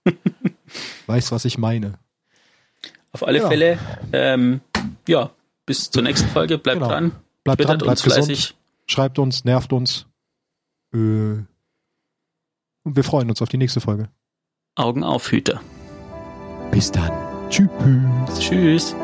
[1.07, 1.95] weiß, was ich meine.
[3.13, 3.49] Auf alle ja.
[3.49, 3.79] Fälle,
[4.13, 4.61] ähm,
[5.07, 5.31] ja,
[5.67, 6.59] bis zur nächsten Folge.
[6.59, 6.91] Bleibt genau.
[6.91, 7.13] dran.
[7.45, 8.27] Bleibt dran, bleibt gesund.
[8.27, 8.58] Fleißig.
[8.91, 10.07] Schreibt uns, nervt uns.
[10.93, 10.97] Äh,
[12.85, 14.09] und wir freuen uns auf die nächste Folge.
[14.75, 15.61] Augen auf, Hüter.
[16.71, 17.13] Bis dann.
[17.51, 17.69] Tschüss.
[18.39, 18.97] Tschüss.